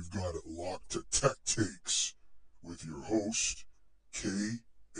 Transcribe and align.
You've 0.00 0.12
got 0.12 0.34
it 0.34 0.46
locked 0.46 0.92
to 0.92 1.04
Tech 1.10 1.36
Takes 1.44 2.14
with 2.62 2.86
your 2.86 3.02
host, 3.02 3.66
KMC. 4.14 4.96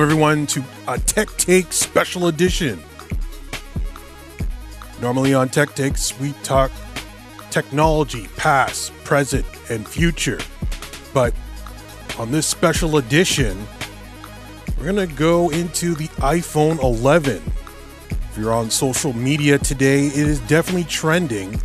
Welcome, 0.00 0.12
everyone, 0.12 0.46
to 0.46 0.64
a 0.88 0.98
Tech 0.98 1.28
Take 1.36 1.74
special 1.74 2.28
edition. 2.28 2.82
Normally 5.02 5.34
on 5.34 5.50
Tech 5.50 5.74
Takes, 5.74 6.18
we 6.18 6.32
talk 6.42 6.70
technology, 7.50 8.26
past, 8.38 8.94
present, 9.04 9.44
and 9.68 9.86
future. 9.86 10.38
But 11.12 11.34
on 12.18 12.30
this 12.30 12.46
special 12.46 12.96
edition, 12.96 13.62
we're 14.78 14.90
going 14.90 15.06
to 15.06 15.14
go 15.16 15.50
into 15.50 15.94
the 15.94 16.08
iPhone 16.22 16.82
11. 16.82 17.42
If 18.10 18.38
you're 18.38 18.54
on 18.54 18.70
social 18.70 19.12
media 19.12 19.58
today, 19.58 20.06
it 20.06 20.16
is 20.16 20.40
definitely 20.40 20.84
trending 20.84 21.60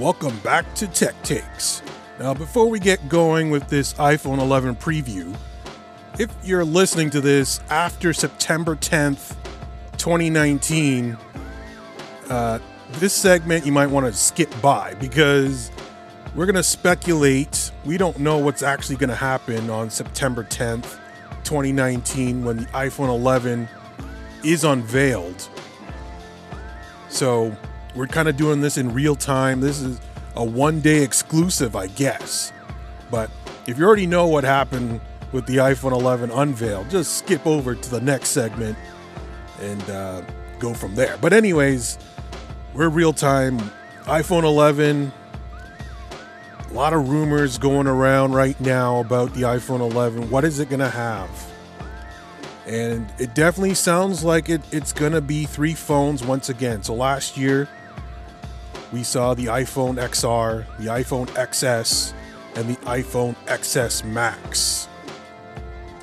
Welcome 0.07 0.39
back 0.39 0.73
to 0.77 0.87
Tech 0.87 1.21
Takes. 1.25 1.83
Now, 2.21 2.33
before 2.33 2.69
we 2.71 2.79
get 2.79 3.09
going 3.09 3.51
with 3.51 3.67
this 3.67 3.93
iPhone 3.95 4.39
11 4.39 4.77
preview, 4.77 5.37
if 6.17 6.33
you're 6.45 6.65
listening 6.65 7.11
to 7.11 7.21
this 7.21 7.59
after 7.71 8.13
September 8.13 8.77
10th, 8.77 9.35
2019, 9.99 11.19
uh, 12.31 12.61
this 12.93 13.15
segment 13.15 13.67
you 13.67 13.73
might 13.73 13.89
want 13.89 14.07
to 14.07 14.13
skip 14.13 14.49
by 14.63 14.95
because 14.95 15.73
we're 16.37 16.47
going 16.47 16.55
to 16.55 16.63
speculate. 16.63 17.73
We 17.85 17.99
don't 17.99 18.21
know 18.21 18.39
what's 18.39 18.63
actually 18.63 18.99
going 18.99 19.11
to 19.11 19.17
happen 19.17 19.69
on 19.71 19.91
September 19.91 20.45
10th, 20.45 21.01
2019, 21.43 22.45
when 22.45 22.59
the 22.59 22.67
iPhone 22.67 23.09
11 23.09 23.69
is 24.45 24.63
unveiled. 24.63 25.49
So, 27.09 27.57
we're 27.97 28.07
kind 28.07 28.29
of 28.29 28.37
doing 28.37 28.61
this 28.61 28.77
in 28.77 28.93
real 28.93 29.17
time. 29.17 29.61
This 29.61 29.81
is 29.81 30.01
a 30.37 30.45
one 30.45 30.81
day 30.81 31.03
exclusive, 31.03 31.75
I 31.75 31.87
guess. 31.89 32.53
But 33.11 33.31
if 33.67 33.79
you 33.79 33.85
already 33.85 34.07
know 34.07 34.27
what 34.27 34.45
happened 34.45 35.01
with 35.33 35.47
the 35.47 35.57
iPhone 35.57 35.93
11 35.93 36.31
unveil, 36.31 36.85
just 36.85 37.19
skip 37.19 37.47
over 37.47 37.75
to 37.75 37.91
the 37.91 38.01
next 38.01 38.29
segment 38.29 38.77
and 39.61 39.83
uh, 39.91 40.23
go 40.59 40.75
from 40.75 40.95
there. 40.95 41.17
But, 41.21 41.33
anyways, 41.33 41.99
we're 42.75 42.91
real 42.91 43.13
time. 43.13 43.59
iPhone 44.05 44.45
11. 44.45 45.13
A 46.69 46.73
lot 46.75 46.93
of 46.93 47.09
rumors 47.09 47.57
going 47.59 47.87
around 47.87 48.33
right 48.33 48.61
now 48.61 49.01
about 49.01 49.33
the 49.33 49.43
iPhone 49.43 49.81
11. 49.81 50.31
What 50.31 50.45
is 50.45 50.61
it 50.61 50.69
going 50.69 50.81
to 50.81 50.91
have? 50.91 51.31
And 52.67 53.11
it 53.19 53.35
definitely 53.35 53.75
sounds 53.75 54.25
like 54.25 54.49
it, 54.49 54.61
it's 54.73 54.93
going 54.93 55.13
to 55.13 55.21
be 55.21 55.45
three 55.45 55.75
phones 55.75 56.25
once 56.25 56.49
again. 56.49 56.83
So 56.83 56.95
last 56.95 57.37
year, 57.37 57.69
we 58.93 59.03
saw 59.03 59.35
the 59.35 59.47
iPhone 59.47 59.97
XR, 59.97 60.65
the 60.79 60.87
iPhone 60.87 61.27
XS, 61.31 62.13
and 62.55 62.69
the 62.69 62.77
iPhone 62.87 63.35
XS 63.47 64.05
Max. 64.05 64.89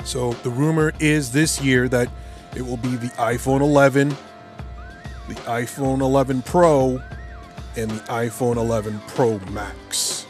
So 0.03 0.33
the 0.43 0.49
rumor 0.49 0.93
is 0.99 1.31
this 1.31 1.61
year 1.61 1.87
that 1.89 2.09
it 2.55 2.61
will 2.61 2.77
be 2.77 2.95
the 2.95 3.07
iPhone 3.11 3.61
11, 3.61 4.09
the 5.29 5.35
iPhone 5.45 6.01
11 6.01 6.41
Pro, 6.43 7.01
and 7.75 7.89
the 7.89 7.99
iPhone 8.11 8.57
11 8.57 8.99
Pro 9.07 9.39
Max. 9.51 10.25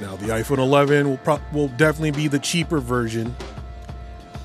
Now 0.00 0.16
the 0.16 0.26
iPhone 0.26 0.58
11 0.58 1.08
will 1.08 1.16
pro- 1.18 1.40
will 1.52 1.68
definitely 1.68 2.10
be 2.10 2.26
the 2.28 2.40
cheaper 2.40 2.80
version. 2.80 3.34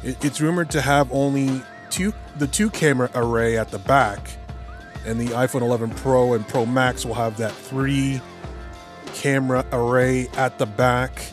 It- 0.04 0.24
it's 0.24 0.40
rumored 0.40 0.70
to 0.72 0.82
have 0.82 1.12
only 1.12 1.64
two 1.90 2.14
the 2.38 2.48
two 2.48 2.70
camera 2.70 3.10
array 3.16 3.58
at 3.58 3.72
the 3.72 3.80
back 3.80 4.20
and 5.08 5.20
the 5.20 5.28
iPhone 5.34 5.62
11 5.62 5.90
Pro 5.92 6.34
and 6.34 6.48
Pro 6.48 6.66
Max 6.66 7.06
will 7.06 7.14
have 7.16 7.38
that 7.38 7.52
three 7.52 8.22
camera 9.14 9.66
array 9.72 10.28
at 10.34 10.58
the 10.60 10.66
back. 10.66 11.26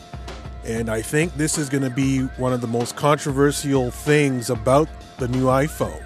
And 0.63 0.89
I 0.89 1.01
think 1.01 1.35
this 1.35 1.57
is 1.57 1.69
going 1.69 1.83
to 1.83 1.91
be 1.91 2.21
one 2.37 2.53
of 2.53 2.61
the 2.61 2.67
most 2.67 2.95
controversial 2.95 3.91
things 3.91 4.49
about 4.49 4.89
the 5.17 5.27
new 5.27 5.45
iPhone. 5.45 6.01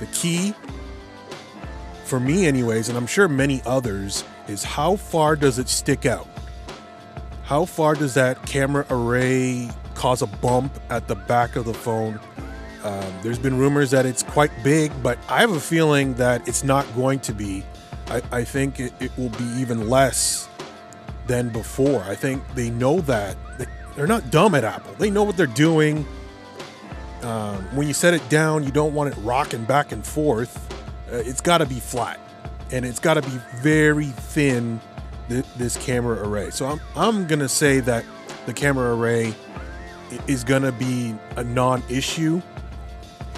The 0.00 0.06
key, 0.06 0.54
for 2.04 2.20
me, 2.20 2.46
anyways, 2.46 2.90
and 2.90 2.98
I'm 2.98 3.06
sure 3.06 3.28
many 3.28 3.62
others, 3.64 4.24
is 4.48 4.62
how 4.62 4.96
far 4.96 5.36
does 5.36 5.58
it 5.58 5.68
stick 5.68 6.04
out? 6.04 6.28
how 7.46 7.64
far 7.64 7.94
does 7.94 8.14
that 8.14 8.44
camera 8.44 8.84
array 8.90 9.70
cause 9.94 10.20
a 10.20 10.26
bump 10.26 10.76
at 10.90 11.06
the 11.06 11.14
back 11.14 11.54
of 11.54 11.64
the 11.64 11.72
phone? 11.72 12.18
Um, 12.86 13.12
there's 13.22 13.38
been 13.38 13.58
rumors 13.58 13.90
that 13.90 14.06
it's 14.06 14.22
quite 14.22 14.52
big, 14.62 14.92
but 15.02 15.18
I 15.28 15.40
have 15.40 15.50
a 15.50 15.58
feeling 15.58 16.14
that 16.14 16.46
it's 16.46 16.62
not 16.62 16.86
going 16.94 17.18
to 17.20 17.32
be. 17.32 17.64
I, 18.06 18.22
I 18.30 18.44
think 18.44 18.78
it, 18.78 18.92
it 19.00 19.10
will 19.18 19.30
be 19.30 19.44
even 19.56 19.90
less 19.90 20.48
than 21.26 21.48
before. 21.48 22.00
I 22.02 22.14
think 22.14 22.44
they 22.54 22.70
know 22.70 23.00
that. 23.00 23.36
They're 23.96 24.06
not 24.06 24.30
dumb 24.30 24.54
at 24.54 24.62
Apple. 24.62 24.94
They 24.98 25.10
know 25.10 25.24
what 25.24 25.36
they're 25.36 25.48
doing. 25.48 26.06
Um, 27.22 27.56
when 27.74 27.88
you 27.88 27.92
set 27.92 28.14
it 28.14 28.28
down, 28.28 28.62
you 28.62 28.70
don't 28.70 28.94
want 28.94 29.12
it 29.12 29.18
rocking 29.22 29.64
back 29.64 29.90
and 29.90 30.06
forth. 30.06 30.72
Uh, 31.10 31.16
it's 31.16 31.40
got 31.40 31.58
to 31.58 31.66
be 31.66 31.80
flat, 31.80 32.20
and 32.70 32.84
it's 32.84 33.00
got 33.00 33.14
to 33.14 33.22
be 33.22 33.40
very 33.62 34.06
thin. 34.06 34.80
Th- 35.28 35.44
this 35.56 35.76
camera 35.78 36.28
array. 36.28 36.50
So 36.50 36.66
I'm 36.66 36.80
I'm 36.94 37.26
gonna 37.26 37.48
say 37.48 37.80
that 37.80 38.04
the 38.44 38.52
camera 38.52 38.94
array 38.94 39.34
is 40.28 40.44
gonna 40.44 40.70
be 40.70 41.16
a 41.34 41.42
non-issue 41.42 42.40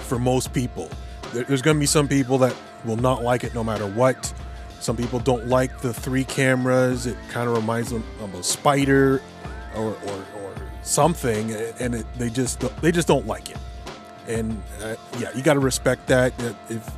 for 0.08 0.19
most 0.19 0.52
people. 0.52 0.88
There's 1.32 1.62
gonna 1.62 1.78
be 1.78 1.87
some 1.87 2.08
people 2.08 2.38
that 2.38 2.56
will 2.84 2.96
not 2.96 3.22
like 3.22 3.44
it 3.44 3.55
no 3.55 3.62
matter 3.62 3.87
what. 3.87 4.32
Some 4.81 4.96
people 4.96 5.19
don't 5.19 5.49
like 5.49 5.81
the 5.81 5.93
three 5.93 6.25
cameras. 6.25 7.06
It 7.06 7.16
kind 7.31 7.49
of 7.49 7.56
reminds 7.56 7.90
them 7.90 8.05
of 8.20 8.32
a 8.34 8.43
spider 8.43 9.20
or, 9.75 9.96
or, 10.06 10.25
or 10.37 10.55
something, 10.82 11.52
and 11.81 11.94
it, 11.94 12.06
they 12.16 12.31
just 12.31 12.60
they 12.81 12.93
just 12.93 13.08
don't 13.08 13.26
like 13.26 13.50
it. 13.50 13.58
And 14.26 14.62
uh, 14.82 14.96
yeah, 15.19 15.31
you 15.34 15.43
got 15.43 15.55
to 15.55 15.60
respect 15.60 16.06
that. 16.06 16.32
If 16.69 16.90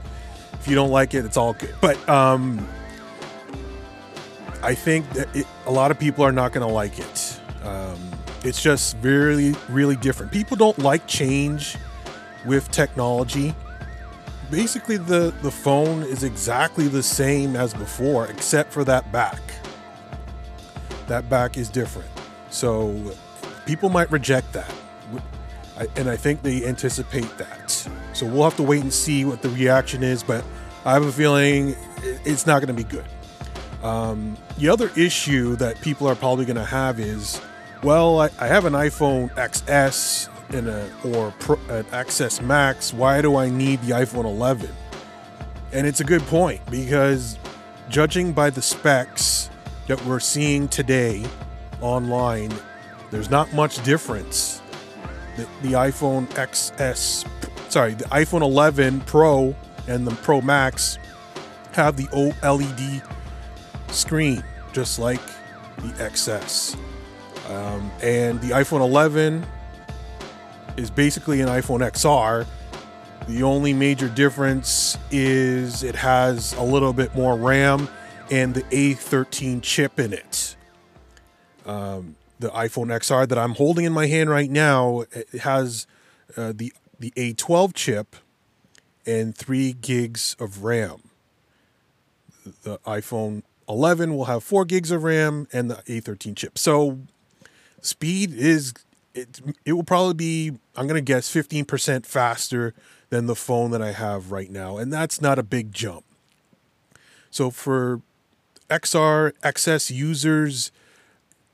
if 0.52 0.68
you 0.68 0.74
don't 0.74 0.90
like 0.90 1.14
it, 1.14 1.24
it's 1.24 1.36
all 1.36 1.54
good. 1.54 1.74
But 1.80 1.96
um, 2.08 2.66
I 4.62 4.74
think 4.74 5.08
that 5.14 5.34
it, 5.34 5.46
a 5.66 5.72
lot 5.72 5.90
of 5.90 5.98
people 5.98 6.24
are 6.24 6.32
not 6.32 6.52
going 6.52 6.66
to 6.66 6.72
like 6.72 6.98
it. 6.98 7.40
Um, 7.64 7.98
it's 8.44 8.62
just 8.62 8.96
really, 9.00 9.54
really 9.68 9.96
different. 9.96 10.32
People 10.32 10.56
don't 10.56 10.78
like 10.78 11.06
change 11.06 11.76
with 12.46 12.70
technology. 12.70 13.54
Basically, 14.50 14.96
the, 14.96 15.32
the 15.42 15.50
phone 15.50 16.02
is 16.02 16.24
exactly 16.24 16.88
the 16.88 17.02
same 17.02 17.54
as 17.56 17.72
before, 17.72 18.26
except 18.26 18.72
for 18.72 18.84
that 18.84 19.10
back. 19.12 19.40
That 21.06 21.28
back 21.28 21.56
is 21.56 21.68
different. 21.68 22.08
So 22.50 23.14
people 23.66 23.88
might 23.88 24.10
reject 24.10 24.52
that. 24.52 24.72
And 25.96 26.10
I 26.10 26.16
think 26.16 26.42
they 26.42 26.66
anticipate 26.66 27.38
that. 27.38 27.70
So 28.12 28.26
we'll 28.26 28.44
have 28.44 28.56
to 28.56 28.62
wait 28.62 28.82
and 28.82 28.92
see 28.92 29.24
what 29.24 29.40
the 29.40 29.48
reaction 29.50 30.02
is, 30.02 30.22
but 30.22 30.44
I 30.84 30.92
have 30.92 31.04
a 31.04 31.12
feeling 31.12 31.76
it's 32.02 32.46
not 32.46 32.60
going 32.60 32.74
to 32.74 32.84
be 32.84 32.84
good. 32.84 33.04
Um, 33.82 34.36
the 34.58 34.68
other 34.68 34.90
issue 34.96 35.56
that 35.56 35.80
people 35.80 36.06
are 36.06 36.14
probably 36.14 36.44
going 36.44 36.56
to 36.56 36.64
have 36.64 37.00
is, 37.00 37.40
well, 37.82 38.20
I, 38.20 38.30
I, 38.38 38.46
have 38.46 38.66
an 38.66 38.74
iPhone 38.74 39.30
XS 39.36 40.28
a, 40.54 40.90
or 41.04 41.32
Pro, 41.38 41.56
an 41.68 41.84
XS 41.84 42.42
Max. 42.42 42.92
Why 42.92 43.22
do 43.22 43.36
I 43.36 43.48
need 43.48 43.80
the 43.82 43.92
iPhone 43.92 44.24
11? 44.24 44.68
And 45.72 45.86
it's 45.86 46.00
a 46.00 46.04
good 46.04 46.22
point 46.22 46.60
because 46.70 47.38
judging 47.88 48.32
by 48.32 48.50
the 48.50 48.62
specs 48.62 49.50
that 49.86 50.04
we're 50.04 50.20
seeing 50.20 50.68
today 50.68 51.24
online, 51.80 52.52
there's 53.10 53.30
not 53.30 53.52
much 53.52 53.82
difference. 53.84 54.60
The, 55.36 55.46
the 55.62 55.72
iPhone 55.72 56.26
XS, 56.28 57.26
sorry, 57.70 57.94
the 57.94 58.04
iPhone 58.06 58.42
11 58.42 59.00
Pro 59.02 59.54
and 59.88 60.06
the 60.06 60.14
Pro 60.16 60.40
Max 60.40 60.98
have 61.72 61.96
the 61.96 62.06
OLED 62.08 63.02
screen, 63.88 64.42
just 64.72 64.98
like 64.98 65.24
the 65.76 65.88
XS. 65.98 66.76
Um, 67.48 67.90
and 68.02 68.40
the 68.40 68.50
iPhone 68.50 68.80
11 68.80 69.44
is 70.76 70.90
basically 70.90 71.40
an 71.40 71.48
iPhone 71.48 71.80
XR. 71.80 72.46
The 73.28 73.42
only 73.42 73.72
major 73.72 74.08
difference 74.08 74.96
is 75.10 75.82
it 75.82 75.94
has 75.94 76.52
a 76.54 76.62
little 76.62 76.92
bit 76.92 77.14
more 77.14 77.36
RAM 77.36 77.88
and 78.30 78.54
the 78.54 78.62
A13 78.62 79.62
chip 79.62 79.98
in 79.98 80.12
it. 80.12 80.56
Um, 81.66 82.16
the 82.38 82.48
iPhone 82.50 82.86
XR 82.86 83.28
that 83.28 83.38
I'm 83.38 83.54
holding 83.54 83.84
in 83.84 83.92
my 83.92 84.06
hand 84.06 84.30
right 84.30 84.50
now 84.50 85.04
has 85.40 85.86
uh, 86.36 86.52
the 86.54 86.72
the 86.98 87.12
A12 87.12 87.74
chip 87.74 88.16
and 89.06 89.36
three 89.36 89.72
gigs 89.72 90.36
of 90.38 90.62
RAM. 90.62 91.10
The 92.62 92.78
iPhone 92.80 93.42
11 93.68 94.14
will 94.14 94.26
have 94.26 94.42
four 94.42 94.64
gigs 94.64 94.90
of 94.90 95.04
RAM 95.04 95.46
and 95.52 95.70
the 95.70 95.76
A13 95.76 96.36
chip. 96.36 96.58
So 96.58 97.00
speed 97.80 98.34
is 98.34 98.74
it, 99.20 99.40
it 99.64 99.72
will 99.72 99.84
probably 99.84 100.14
be 100.14 100.52
I'm 100.76 100.86
gonna 100.86 101.00
guess 101.00 101.32
15% 101.32 102.06
faster 102.06 102.74
than 103.10 103.26
the 103.26 103.34
phone 103.34 103.70
that 103.72 103.82
I 103.82 103.92
have 103.92 104.30
right 104.30 104.50
now, 104.50 104.76
and 104.76 104.92
that's 104.92 105.20
not 105.20 105.38
a 105.38 105.42
big 105.42 105.72
jump. 105.72 106.04
So 107.30 107.50
for 107.50 108.00
XR 108.68 109.32
XS 109.42 109.90
users, 109.90 110.72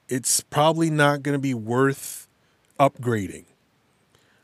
it's 0.09 0.41
probably 0.41 0.91
not 0.91 1.23
going 1.23 1.35
to 1.35 1.41
be 1.41 1.55
worth 1.55 2.29
upgrading. 2.79 3.45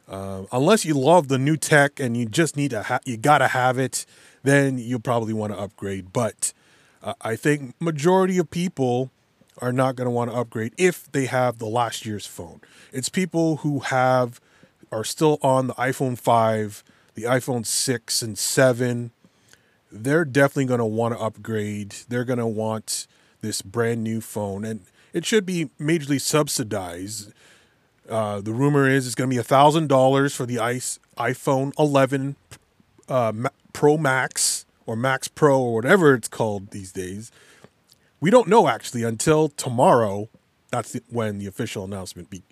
Uh, 0.08 0.42
unless 0.52 0.84
you 0.84 0.94
love 0.94 1.28
the 1.28 1.38
new 1.38 1.56
tech 1.56 2.00
and 2.00 2.16
you 2.16 2.26
just 2.26 2.56
need 2.56 2.70
to 2.70 2.82
ha- 2.82 3.00
you 3.04 3.16
gotta 3.16 3.48
have 3.48 3.78
it, 3.78 4.04
then 4.42 4.76
you'll 4.76 5.00
probably 5.00 5.32
want 5.32 5.52
to 5.52 5.58
upgrade. 5.58 6.12
But 6.12 6.52
uh, 7.02 7.14
I 7.22 7.36
think 7.36 7.74
majority 7.80 8.36
of 8.38 8.50
people 8.50 9.10
are 9.58 9.72
not 9.72 9.96
going 9.96 10.06
to 10.06 10.10
want 10.10 10.31
to 10.31 10.37
upgrade 10.37 10.72
if 10.78 11.10
they 11.12 11.26
have 11.26 11.58
the 11.58 11.66
last 11.66 12.06
year's 12.06 12.26
phone. 12.26 12.60
It's 12.93 13.08
people 13.08 13.58
who 13.58 13.81
have 13.81 14.40
are 14.90 15.04
still 15.04 15.38
on 15.43 15.69
the 15.69 15.75
iPhone 15.75 16.19
5, 16.19 16.84
the 17.14 17.22
iPhone 17.22 17.64
6 17.64 18.22
and 18.22 18.38
7. 18.38 19.10
They're 19.90 20.25
definitely 20.25 20.66
going 20.66 20.78
to 20.78 20.84
want 20.84 21.14
to 21.14 21.20
upgrade. 21.20 21.94
They're 22.08 22.25
going 22.25 22.38
to 22.38 22.46
want 22.46 23.06
this 23.40 23.62
brand 23.62 24.02
new 24.02 24.20
phone 24.20 24.64
and 24.64 24.81
it 25.12 25.26
should 25.26 25.44
be 25.44 25.70
majorly 25.78 26.20
subsidized. 26.20 27.32
Uh, 28.08 28.40
the 28.40 28.52
rumor 28.52 28.88
is 28.88 29.06
it's 29.06 29.14
going 29.14 29.31
to 29.31 29.37
be 29.37 29.43
$1,000 29.43 30.34
for 30.34 30.46
the 30.46 30.58
ice, 30.58 30.98
iPhone 31.16 31.72
11 31.78 32.37
uh, 33.08 33.32
Pro 33.72 33.96
Max 33.96 34.64
or 34.87 34.96
Max 34.96 35.28
Pro 35.28 35.60
or 35.60 35.75
whatever 35.75 36.14
it's 36.14 36.28
called 36.28 36.70
these 36.70 36.93
days. 36.93 37.31
We 38.22 38.30
don't 38.30 38.46
know 38.46 38.69
actually 38.69 39.02
until 39.02 39.48
tomorrow. 39.48 40.28
That's 40.70 40.93
the, 40.93 41.02
when 41.10 41.38
the 41.38 41.48
official 41.48 41.82
announcement 41.82 42.31
be, 42.31 42.44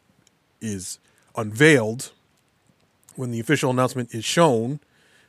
is 0.61 0.99
unveiled. 1.37 2.11
When 3.15 3.31
the 3.31 3.39
official 3.39 3.71
announcement 3.71 4.13
is 4.13 4.25
shown, 4.25 4.81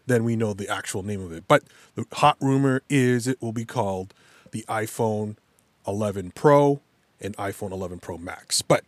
then 0.07 0.23
we 0.23 0.35
know 0.35 0.53
the 0.53 0.67
actual 0.67 1.03
name 1.03 1.21
of 1.21 1.31
it. 1.31 1.43
But 1.47 1.61
the 1.93 2.05
hot 2.13 2.37
rumor 2.41 2.81
is 2.89 3.27
it 3.27 3.39
will 3.39 3.53
be 3.53 3.65
called 3.65 4.15
the 4.49 4.65
iPhone 4.67 5.35
11 5.87 6.31
Pro 6.31 6.81
and 7.21 7.37
iPhone 7.37 7.71
11 7.71 7.99
Pro 7.99 8.17
Max. 8.17 8.63
But 8.63 8.83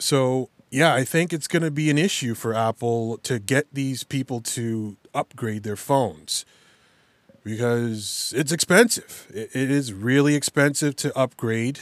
so 0.00 0.48
yeah, 0.68 0.94
I 0.94 1.04
think 1.04 1.32
it's 1.32 1.46
going 1.46 1.62
to 1.62 1.70
be 1.70 1.90
an 1.90 1.98
issue 1.98 2.34
for 2.34 2.54
Apple 2.54 3.18
to 3.18 3.38
get 3.38 3.68
these 3.72 4.02
people 4.02 4.40
to 4.40 4.96
upgrade 5.14 5.62
their 5.62 5.76
phones 5.76 6.44
because 7.44 8.32
it's 8.36 8.52
expensive. 8.52 9.26
it, 9.34 9.50
it 9.54 9.70
is 9.70 9.92
really 9.92 10.34
expensive 10.34 10.96
to 10.96 11.16
upgrade, 11.16 11.80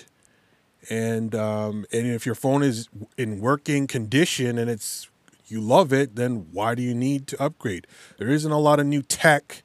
and 0.88 1.34
um, 1.34 1.86
and 1.92 2.06
if 2.06 2.26
your 2.26 2.34
phone 2.34 2.62
is 2.62 2.88
in 3.16 3.40
working 3.40 3.86
condition 3.86 4.58
and 4.58 4.70
it's 4.70 5.08
you 5.46 5.60
love 5.60 5.92
it, 5.92 6.16
then 6.16 6.46
why 6.52 6.74
do 6.74 6.82
you 6.82 6.94
need 6.94 7.26
to 7.26 7.42
upgrade? 7.42 7.86
There 8.18 8.28
isn't 8.28 8.52
a 8.52 8.58
lot 8.58 8.78
of 8.78 8.86
new 8.86 9.02
tech 9.02 9.62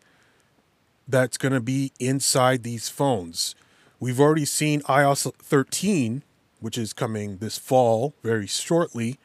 that's 1.07 1.37
going 1.37 1.53
to 1.53 1.61
be 1.61 1.91
inside 1.99 2.63
these 2.63 2.89
phones. 2.89 3.53
We've 3.99 4.19
already 4.19 4.45
seen 4.45 4.81
iOS 4.81 5.31
13 5.35 6.23
which 6.65 6.79
is 6.79 6.93
coming 6.93 7.37
this 7.37 7.59
fall 7.59 8.15
very 8.23 8.47
shortly. 8.47 9.19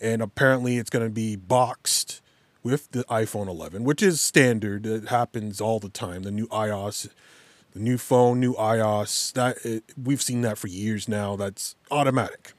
And 0.00 0.22
apparently 0.22 0.78
it's 0.78 0.88
going 0.88 1.04
to 1.04 1.12
be 1.12 1.36
boxed 1.36 2.22
with 2.66 2.90
the 2.90 3.04
iPhone 3.04 3.46
11, 3.46 3.84
which 3.84 4.02
is 4.02 4.20
standard. 4.20 4.86
It 4.86 5.06
happens 5.06 5.60
all 5.60 5.78
the 5.78 5.88
time. 5.88 6.24
The 6.24 6.32
new 6.32 6.48
iOS, 6.48 7.08
the 7.72 7.78
new 7.78 7.96
phone, 7.96 8.40
new 8.40 8.54
iOS, 8.54 9.32
that 9.34 9.58
it, 9.64 9.84
we've 9.96 10.20
seen 10.20 10.40
that 10.40 10.58
for 10.58 10.66
years 10.66 11.08
now. 11.08 11.36
That's 11.36 11.76
automatic. 11.92 12.54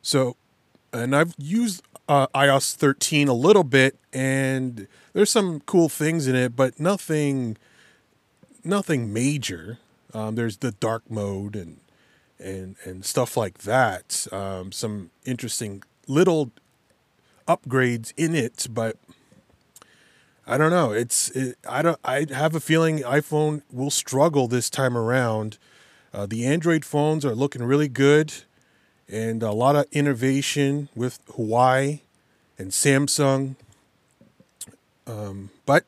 So, 0.00 0.36
and 0.90 1.14
I've 1.14 1.34
used 1.36 1.82
uh, 2.08 2.28
iOS 2.28 2.74
13 2.74 3.28
a 3.28 3.34
little 3.34 3.62
bit, 3.62 3.98
and 4.10 4.88
there's 5.12 5.30
some 5.30 5.60
cool 5.66 5.90
things 5.90 6.26
in 6.26 6.34
it, 6.34 6.56
but 6.56 6.80
nothing, 6.80 7.58
nothing 8.64 9.12
major. 9.12 9.76
Um, 10.14 10.34
there's 10.34 10.56
the 10.56 10.72
dark 10.72 11.10
mode 11.10 11.56
and 11.56 11.80
and 12.38 12.76
and 12.84 13.04
stuff 13.04 13.36
like 13.36 13.58
that. 13.64 14.26
Um, 14.32 14.72
some 14.72 15.10
interesting 15.26 15.82
little 16.08 16.52
upgrades 17.46 18.12
in 18.16 18.34
it, 18.34 18.66
but 18.70 18.96
I 20.46 20.58
don't 20.58 20.70
know. 20.70 20.92
It's 20.92 21.30
it, 21.30 21.58
I 21.68 21.82
don't 21.82 21.98
I 22.04 22.26
have 22.30 22.54
a 22.54 22.60
feeling 22.60 23.00
iPhone 23.00 23.62
will 23.72 23.90
struggle 23.90 24.48
this 24.48 24.70
time 24.70 24.96
around. 24.96 25.58
Uh, 26.14 26.26
the 26.26 26.46
Android 26.46 26.84
phones 26.84 27.24
are 27.24 27.34
looking 27.34 27.62
really 27.62 27.88
good, 27.88 28.32
and 29.08 29.42
a 29.42 29.52
lot 29.52 29.76
of 29.76 29.86
innovation 29.92 30.88
with 30.94 31.24
Huawei 31.26 32.00
and 32.58 32.70
Samsung. 32.70 33.56
Um, 35.06 35.50
but 35.66 35.84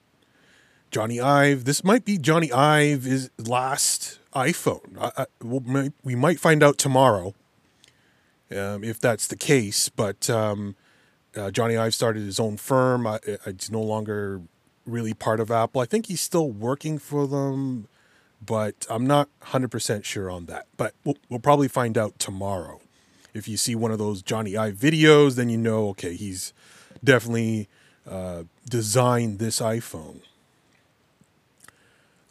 Jony 0.90 1.22
Ive, 1.22 1.64
this 1.64 1.84
might 1.84 2.04
be 2.04 2.18
Jony 2.18 2.52
Ive's 2.52 3.30
last 3.38 4.18
iPhone. 4.34 4.98
I, 4.98 5.22
I, 5.22 5.26
we'll, 5.42 5.90
we 6.04 6.14
might 6.14 6.40
find 6.40 6.62
out 6.62 6.78
tomorrow 6.78 7.34
um, 8.50 8.84
if 8.84 9.00
that's 9.00 9.26
the 9.26 9.36
case. 9.36 9.88
But 9.88 10.30
um, 10.30 10.76
uh, 11.37 11.50
Jony 11.50 11.78
Ive 11.78 11.94
started 11.94 12.23
his 12.23 12.40
own 12.40 12.56
firm. 12.56 13.06
I, 13.06 13.20
it's 13.25 13.70
no 13.70 13.80
longer 13.80 14.42
really 14.87 15.14
part 15.14 15.40
of 15.40 15.50
Apple. 15.50 15.80
I 15.80 15.85
think 15.85 16.06
he's 16.06 16.20
still 16.20 16.50
working 16.50 16.99
for 16.99 17.26
them, 17.26 17.88
but 18.44 18.87
I'm 18.88 19.06
not 19.06 19.28
100% 19.42 20.04
sure 20.04 20.30
on 20.30 20.47
that. 20.47 20.66
But 20.76 20.94
we'll, 21.04 21.16
we'll 21.28 21.40
probably 21.40 21.68
find 21.68 21.97
out 21.97 22.18
tomorrow. 22.18 22.80
If 23.35 23.47
you 23.47 23.56
see 23.56 23.75
one 23.75 23.90
of 23.90 23.99
those 23.99 24.23
Jony 24.23 24.58
Ive 24.58 24.75
videos, 24.76 25.37
then 25.37 25.49
you 25.49 25.58
know, 25.58 25.88
okay, 25.90 26.14
he's 26.16 26.52
definitely 27.04 27.68
uh, 28.08 28.44
designed 28.68 29.38
this 29.38 29.61
iPhone. 29.61 30.20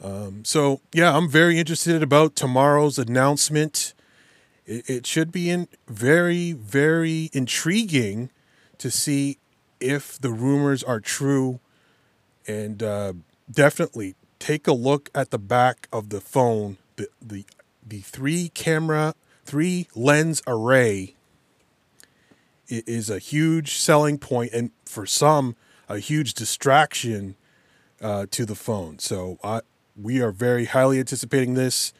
Um, 0.03 0.43
so 0.43 0.81
yeah, 0.93 1.15
I'm 1.15 1.29
very 1.29 1.57
interested 1.59 2.03
about 2.03 2.35
tomorrow's 2.35 2.99
announcement. 2.99 3.93
It, 4.65 4.89
it 4.89 5.07
should 5.07 5.31
be 5.31 5.49
in 5.49 5.67
very, 5.87 6.51
very 6.51 7.29
intriguing 7.33 8.29
to 8.77 8.91
see 8.91 9.37
if 9.79 10.19
the 10.19 10.31
rumors 10.31 10.83
are 10.83 10.99
true, 10.99 11.59
and 12.47 12.81
uh, 12.81 13.13
definitely 13.51 14.15
take 14.39 14.67
a 14.67 14.73
look 14.73 15.09
at 15.13 15.31
the 15.31 15.39
back 15.39 15.87
of 15.91 16.09
the 16.09 16.21
phone. 16.21 16.77
The 16.95 17.07
the 17.21 17.45
the 17.85 17.99
three 17.99 18.49
camera, 18.49 19.13
three 19.45 19.87
lens 19.95 20.41
array 20.47 21.15
is 22.69 23.09
a 23.09 23.19
huge 23.19 23.77
selling 23.77 24.17
point, 24.17 24.51
and 24.53 24.71
for 24.85 25.05
some, 25.05 25.55
a 25.87 25.99
huge 25.99 26.33
distraction 26.33 27.35
uh, 28.01 28.25
to 28.31 28.45
the 28.45 28.55
phone. 28.55 28.99
So 28.99 29.39
I, 29.43 29.61
we 29.95 30.21
are 30.21 30.31
very 30.31 30.65
highly 30.65 30.99
anticipating 30.99 31.53
this, 31.53 31.93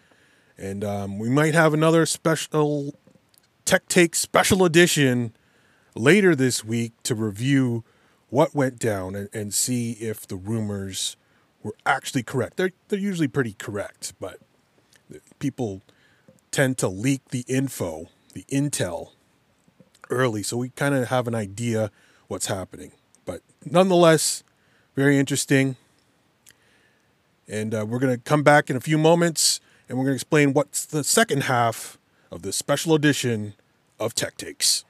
and 0.58 0.84
um, 0.84 1.20
we 1.20 1.30
might 1.30 1.54
have 1.54 1.74
another 1.74 2.06
special 2.06 2.96
Tech 3.66 3.88
Take 3.88 4.16
special 4.16 4.66
edition 4.66 5.34
later 5.98 6.36
this 6.36 6.64
week 6.64 6.94
to 7.04 7.16
review 7.16 7.84
what 8.30 8.54
went 8.54 8.80
down 8.80 9.16
and, 9.16 9.30
and 9.34 9.54
see 9.54 9.94
if 9.94 10.28
the 10.28 10.36
rumors 10.36 11.16
were 11.64 11.76
actually 11.86 12.24
correct. 12.24 12.58
They're 12.58 12.72
they're 12.88 13.00
usually 13.00 13.28
pretty 13.28 13.54
correct, 13.54 14.14
but 14.20 14.40
people 15.40 15.82
tend 16.52 16.78
to 16.80 16.88
leak 16.88 17.30
the 17.30 17.46
info, 17.48 18.10
the 18.34 18.44
intel 18.52 19.12
early, 20.10 20.44
so 20.44 20.58
we 20.58 20.70
kind 20.70 20.96
of 20.96 21.08
have 21.10 21.28
an 21.28 21.36
idea 21.36 21.92
what's 22.28 22.48
happening. 22.48 22.92
But 23.26 23.42
nonetheless, 23.66 24.44
very 24.96 25.18
interesting. 25.18 25.76
And 27.48 27.74
uh, 27.74 27.86
we're 27.88 28.00
going 28.00 28.14
to 28.14 28.22
come 28.22 28.44
back 28.44 28.70
in 28.70 28.76
a 28.76 28.82
few 28.82 28.98
moments 28.98 29.62
and 29.88 29.98
we're 29.98 30.06
going 30.06 30.14
to 30.14 30.18
explain 30.18 30.54
what's 30.54 30.86
the 30.86 31.04
second 31.04 31.44
half 31.44 31.98
of 32.32 32.42
this 32.42 32.56
special 32.56 32.94
edition 32.94 33.54
of 34.00 34.14
Tech 34.14 34.36
Takes. 34.38 34.84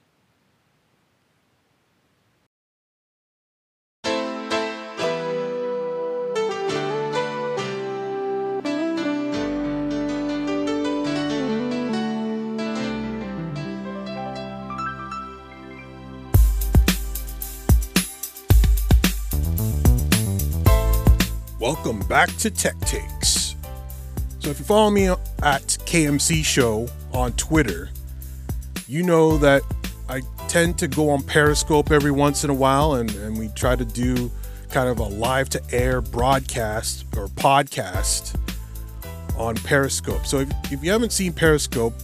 Welcome 21.59 22.01
back 22.01 22.29
to 22.37 22.51
Tech 22.51 22.79
Takes. 22.81 23.55
So, 24.37 24.51
if 24.51 24.59
you 24.59 24.65
follow 24.65 24.91
me 24.91 25.07
at 25.07 25.63
KMC 25.87 26.45
Show 26.45 26.87
on 27.13 27.31
Twitter, 27.31 27.89
you 28.87 29.01
know 29.01 29.39
that 29.39 29.63
I 30.07 30.21
tend 30.47 30.77
to 30.77 30.87
go 30.87 31.09
on 31.09 31.23
Periscope 31.23 31.89
every 31.89 32.11
once 32.11 32.43
in 32.43 32.51
a 32.51 32.53
while, 32.53 32.93
and, 32.93 33.09
and 33.15 33.39
we 33.39 33.47
try 33.49 33.75
to 33.75 33.83
do 33.83 34.29
kind 34.69 34.87
of 34.87 34.99
a 34.99 35.03
live 35.05 35.49
to 35.49 35.61
air 35.71 35.99
broadcast 35.99 37.05
or 37.17 37.27
podcast 37.27 38.39
on 39.35 39.55
Periscope. 39.55 40.27
So, 40.27 40.41
if, 40.41 40.51
if 40.71 40.83
you 40.83 40.91
haven't 40.91 41.11
seen 41.11 41.33
Periscope, 41.33 41.95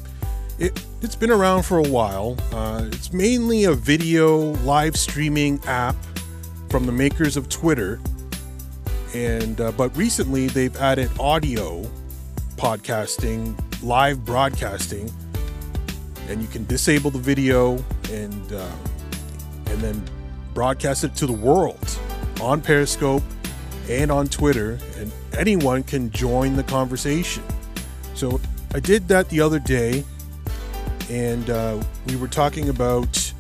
it, 0.57 0.83
it's 1.03 1.15
been 1.15 1.29
around 1.29 1.62
for 1.62 1.77
a 1.77 1.88
while. 1.88 2.36
Uh, 2.51 2.86
it's 2.91 3.13
mainly 3.13 3.65
a 3.65 3.74
video 3.74 4.36
live 4.63 4.95
streaming 4.95 5.63
app 5.65 5.95
from 6.69 6.88
the 6.88 6.91
makers 6.91 7.38
of 7.38 7.50
Twitter 7.50 8.00
and 9.13 9.62
uh, 9.62 9.72
but 9.74 9.96
recently 9.96 10.48
they've 10.48 10.75
added 10.77 11.10
audio 11.20 11.84
podcasting, 12.58 13.55
live 13.84 14.24
broadcasting, 14.25 15.12
and 16.27 16.41
you 16.41 16.48
can 16.48 16.65
disable 16.65 17.12
the 17.12 17.20
video 17.20 17.84
and 18.12 18.53
uh, 18.53 18.72
and 19.67 19.82
then 19.82 20.03
broadcast 20.53 21.03
it 21.03 21.15
to 21.15 21.25
the 21.25 21.34
world 21.34 22.00
on 22.41 22.62
Periscope 22.62 23.24
and 23.89 24.12
on 24.12 24.27
Twitter, 24.27 24.79
and 24.98 25.12
anyone 25.38 25.84
can 25.84 26.10
join 26.12 26.55
the 26.55 26.63
conversation. 26.63 27.43
So 28.15 28.39
I 28.74 28.79
did 28.79 29.08
that 29.10 29.29
the 29.29 29.41
other 29.41 29.60
day, 29.60 30.03
and 31.10 31.50
uh, 31.50 31.84
we 32.08 32.15
were 32.15 32.27
talking 32.27 32.70
about 32.70 33.34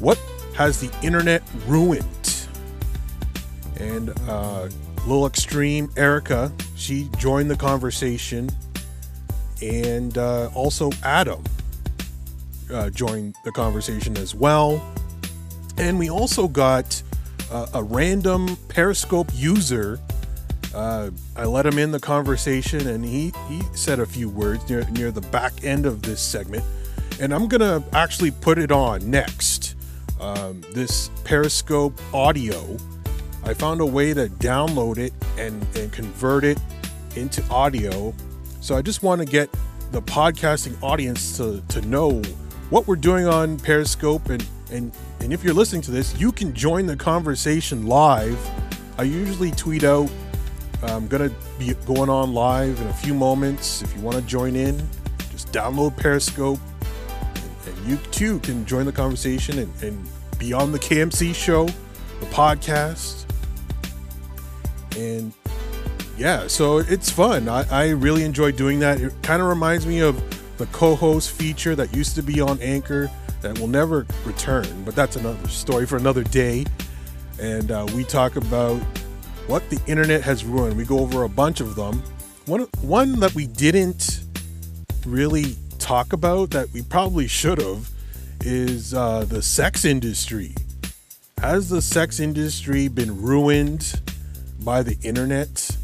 what 0.00 0.18
has 0.56 0.80
the 0.80 0.90
internet 1.04 1.42
ruined, 1.66 2.48
and 3.76 4.10
uh, 4.28 4.68
Lil 5.06 5.26
Extreme 5.26 5.90
Erica 5.96 6.52
she 6.80 7.08
joined 7.18 7.50
the 7.50 7.56
conversation. 7.56 8.48
And 9.62 10.16
uh, 10.16 10.48
also 10.54 10.90
adam 11.04 11.44
uh, 12.72 12.88
joined 12.90 13.34
the 13.44 13.52
conversation 13.52 14.16
as 14.16 14.34
well. 14.34 14.82
And 15.76 15.98
we 15.98 16.08
also 16.08 16.48
got 16.48 17.02
uh, 17.50 17.66
a 17.74 17.82
random 17.82 18.56
periscope 18.68 19.28
user 19.34 20.00
uh, 20.72 21.10
i 21.34 21.44
let 21.44 21.66
him 21.66 21.78
in 21.78 21.90
the 21.90 21.98
conversation 21.98 22.86
and 22.86 23.04
he, 23.04 23.32
he 23.48 23.60
said 23.74 23.98
a 23.98 24.06
few 24.06 24.28
words 24.28 24.68
near, 24.70 24.84
near 24.90 25.10
the 25.10 25.20
back 25.20 25.64
end 25.64 25.84
of 25.84 26.02
this 26.02 26.20
segment. 26.20 26.64
And 27.20 27.34
i'm 27.34 27.48
gonna 27.48 27.82
actually 27.92 28.30
put 28.30 28.58
it 28.58 28.72
on 28.72 29.10
next. 29.10 29.74
Um, 30.20 30.62
this 30.74 31.10
periscope 31.24 31.98
audio 32.14 32.76
I 33.44 33.54
found 33.54 33.80
a 33.80 33.86
way 33.86 34.12
to 34.14 34.28
download 34.28 34.98
it 34.98 35.12
and, 35.38 35.66
and 35.76 35.92
convert 35.92 36.44
it 36.44 36.58
into 37.16 37.42
audio. 37.50 38.14
So 38.60 38.76
I 38.76 38.82
just 38.82 39.02
want 39.02 39.20
to 39.20 39.26
get 39.26 39.50
the 39.92 40.02
podcasting 40.02 40.80
audience 40.82 41.36
to, 41.38 41.62
to 41.68 41.80
know 41.82 42.22
what 42.68 42.86
we're 42.86 42.96
doing 42.96 43.26
on 43.26 43.58
Periscope. 43.58 44.28
And, 44.28 44.44
and, 44.70 44.92
and 45.20 45.32
if 45.32 45.42
you're 45.42 45.54
listening 45.54 45.82
to 45.82 45.90
this, 45.90 46.18
you 46.18 46.32
can 46.32 46.54
join 46.54 46.86
the 46.86 46.96
conversation 46.96 47.86
live. 47.86 48.38
I 48.98 49.04
usually 49.04 49.50
tweet 49.52 49.84
out, 49.84 50.10
I'm 50.82 51.08
going 51.08 51.28
to 51.28 51.34
be 51.58 51.74
going 51.86 52.08
on 52.08 52.32
live 52.32 52.80
in 52.80 52.86
a 52.86 52.92
few 52.94 53.14
moments. 53.14 53.82
If 53.82 53.94
you 53.96 54.02
want 54.02 54.16
to 54.16 54.22
join 54.22 54.54
in, 54.54 54.76
just 55.30 55.50
download 55.52 55.96
Periscope. 55.96 56.60
And, 57.66 57.88
you 57.88 57.96
too 58.10 58.38
can 58.40 58.66
join 58.66 58.84
the 58.84 58.92
conversation 58.92 59.58
and, 59.58 59.82
and 59.82 60.08
be 60.38 60.52
on 60.52 60.70
the 60.70 60.78
KMC 60.78 61.34
show, 61.34 61.64
the 61.66 62.26
podcast 62.26 63.20
and 64.96 65.32
yeah, 66.16 66.46
so 66.46 66.78
it's 66.78 67.10
fun. 67.10 67.48
I, 67.48 67.64
I 67.70 67.88
really 67.90 68.24
enjoy 68.24 68.52
doing 68.52 68.78
that. 68.80 69.00
It 69.00 69.12
kind 69.22 69.40
of 69.40 69.48
reminds 69.48 69.86
me 69.86 70.00
of 70.00 70.22
the 70.58 70.66
co-host 70.66 71.30
feature 71.30 71.74
that 71.74 71.94
used 71.94 72.14
to 72.16 72.22
be 72.22 72.40
on 72.40 72.60
Anchor 72.60 73.10
that 73.40 73.58
will 73.58 73.68
never 73.68 74.06
return, 74.26 74.66
but 74.84 74.94
that's 74.94 75.16
another 75.16 75.48
story 75.48 75.86
for 75.86 75.96
another 75.96 76.22
day. 76.24 76.66
And 77.40 77.70
uh, 77.70 77.86
we 77.94 78.04
talk 78.04 78.36
about 78.36 78.78
what 79.46 79.68
the 79.70 79.80
internet 79.86 80.22
has 80.22 80.44
ruined. 80.44 80.76
We 80.76 80.84
go 80.84 80.98
over 80.98 81.22
a 81.22 81.28
bunch 81.28 81.60
of 81.60 81.74
them. 81.74 82.02
One 82.44 82.68
one 82.82 83.20
that 83.20 83.34
we 83.34 83.46
didn't 83.46 84.24
really 85.06 85.56
talk 85.78 86.12
about 86.12 86.50
that 86.50 86.70
we 86.72 86.82
probably 86.82 87.26
should 87.26 87.60
have 87.60 87.88
is 88.42 88.92
uh, 88.92 89.24
the 89.24 89.40
sex 89.42 89.84
industry. 89.84 90.54
Has 91.38 91.70
the 91.70 91.80
sex 91.80 92.20
industry 92.20 92.88
been 92.88 93.22
ruined? 93.22 94.00
By 94.64 94.82
the 94.82 94.96
internet? 95.02 95.76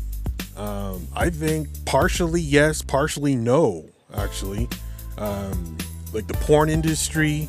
Um, 0.56 1.06
I 1.14 1.30
think 1.30 1.68
partially 1.84 2.40
yes, 2.40 2.82
partially 2.82 3.36
no, 3.36 3.84
actually. 4.14 4.68
Um, 5.18 5.76
like 6.12 6.26
the 6.26 6.34
porn 6.34 6.68
industry, 6.68 7.48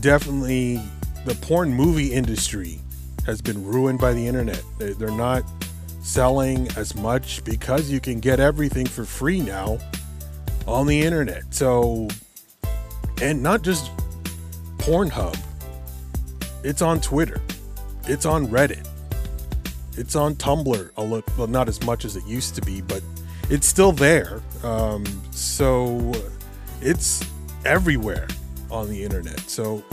definitely 0.00 0.80
the 1.24 1.34
porn 1.36 1.72
movie 1.72 2.12
industry 2.12 2.78
has 3.26 3.40
been 3.40 3.64
ruined 3.64 3.98
by 3.98 4.12
the 4.12 4.26
internet. 4.26 4.62
They're 4.78 5.10
not 5.10 5.42
selling 6.02 6.68
as 6.76 6.94
much 6.94 7.42
because 7.44 7.90
you 7.90 7.98
can 7.98 8.20
get 8.20 8.38
everything 8.38 8.86
for 8.86 9.04
free 9.04 9.40
now 9.40 9.78
on 10.66 10.86
the 10.86 11.00
internet. 11.00 11.42
So, 11.50 12.08
and 13.22 13.42
not 13.42 13.62
just 13.62 13.90
Pornhub, 14.78 15.38
it's 16.62 16.82
on 16.82 17.00
Twitter, 17.00 17.40
it's 18.04 18.26
on 18.26 18.48
Reddit, 18.48 18.86
it's 19.96 20.16
on 20.16 20.34
Tumblr. 20.36 20.90
A 20.96 21.02
little, 21.02 21.22
well, 21.36 21.46
not 21.46 21.68
as 21.68 21.82
much 21.84 22.04
as 22.04 22.16
it 22.16 22.24
used 22.26 22.54
to 22.56 22.62
be, 22.62 22.80
but 22.80 23.02
it's 23.50 23.66
still 23.66 23.92
there. 23.92 24.42
Um, 24.62 25.04
so, 25.30 26.12
it's 26.80 27.24
everywhere 27.64 28.28
on 28.70 28.88
the 28.88 29.02
internet. 29.02 29.40
So, 29.40 29.84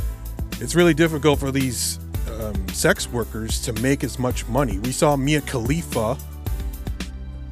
it's 0.60 0.76
really 0.76 0.94
difficult 0.94 1.40
for 1.40 1.52
these 1.52 2.00
um, 2.40 2.68
sex 2.70 3.10
workers 3.12 3.62
to 3.62 3.74
make 3.74 4.04
as 4.04 4.20
much 4.20 4.48
money. 4.48 4.80
We 4.80 4.92
saw 4.92 5.16
Mia 5.16 5.42
Khalifa 5.42 6.18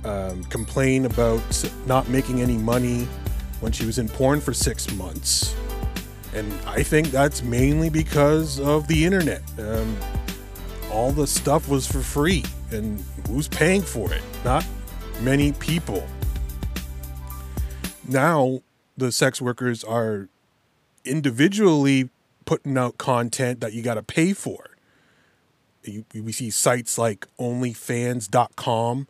um, 0.05 0.43
complain 0.45 1.05
about 1.05 1.41
not 1.85 2.07
making 2.09 2.41
any 2.41 2.57
money 2.57 3.07
when 3.59 3.71
she 3.71 3.85
was 3.85 3.99
in 3.99 4.07
porn 4.07 4.39
for 4.39 4.53
six 4.53 4.91
months. 4.93 5.55
And 6.33 6.53
I 6.65 6.83
think 6.83 7.07
that's 7.07 7.41
mainly 7.41 7.89
because 7.89 8.59
of 8.59 8.87
the 8.87 9.03
internet. 9.03 9.41
Um, 9.57 9.97
all 10.91 11.11
the 11.11 11.27
stuff 11.27 11.67
was 11.67 11.87
for 11.87 11.99
free, 11.99 12.43
and 12.71 13.03
who's 13.27 13.47
paying 13.47 13.81
for 13.81 14.13
it? 14.13 14.21
Not 14.43 14.65
many 15.21 15.51
people. 15.53 16.07
Now, 18.07 18.61
the 18.97 19.11
sex 19.11 19.41
workers 19.41 19.83
are 19.83 20.29
individually 21.05 22.09
putting 22.45 22.77
out 22.77 22.97
content 22.97 23.61
that 23.61 23.73
you 23.73 23.81
got 23.81 23.95
to 23.95 24.03
pay 24.03 24.33
for. 24.33 24.65
You, 25.83 26.05
we 26.13 26.31
see 26.31 26.49
sites 26.49 26.97
like 26.97 27.27
OnlyFans.com 27.39 29.07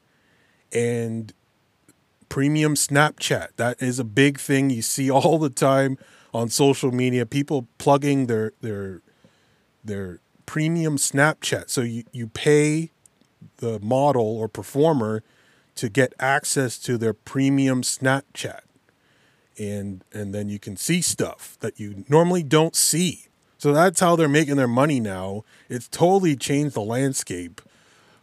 and 0.71 1.33
premium 2.27 2.75
Snapchat. 2.75 3.49
That 3.55 3.81
is 3.81 3.99
a 3.99 4.03
big 4.03 4.39
thing 4.39 4.69
you 4.69 4.81
see 4.81 5.09
all 5.09 5.39
the 5.39 5.49
time 5.49 5.97
on 6.33 6.49
social 6.49 6.91
media. 6.91 7.25
People 7.25 7.67
plugging 7.77 8.27
their 8.27 8.53
their 8.61 9.01
their 9.83 10.19
premium 10.49 10.97
Snapchat. 10.97 11.69
So 11.69 11.81
you, 11.81 12.05
you 12.11 12.25
pay 12.25 12.89
the 13.57 13.79
model 13.81 14.25
or 14.39 14.47
performer 14.47 15.21
to 15.75 15.89
get 15.89 16.11
access 16.19 16.79
to 16.79 16.97
their 16.97 17.13
premium 17.13 17.83
Snapchat. 17.83 18.61
And 19.59 20.03
and 20.11 20.33
then 20.33 20.49
you 20.49 20.57
can 20.57 20.75
see 20.75 21.01
stuff 21.01 21.55
that 21.59 21.79
you 21.79 22.03
normally 22.09 22.41
don't 22.41 22.75
see. 22.75 23.27
So 23.59 23.73
that's 23.73 23.99
how 23.99 24.15
they're 24.15 24.27
making 24.27 24.55
their 24.55 24.67
money 24.67 24.99
now. 24.99 25.43
It's 25.69 25.87
totally 25.87 26.35
changed 26.35 26.73
the 26.73 26.81
landscape 26.81 27.61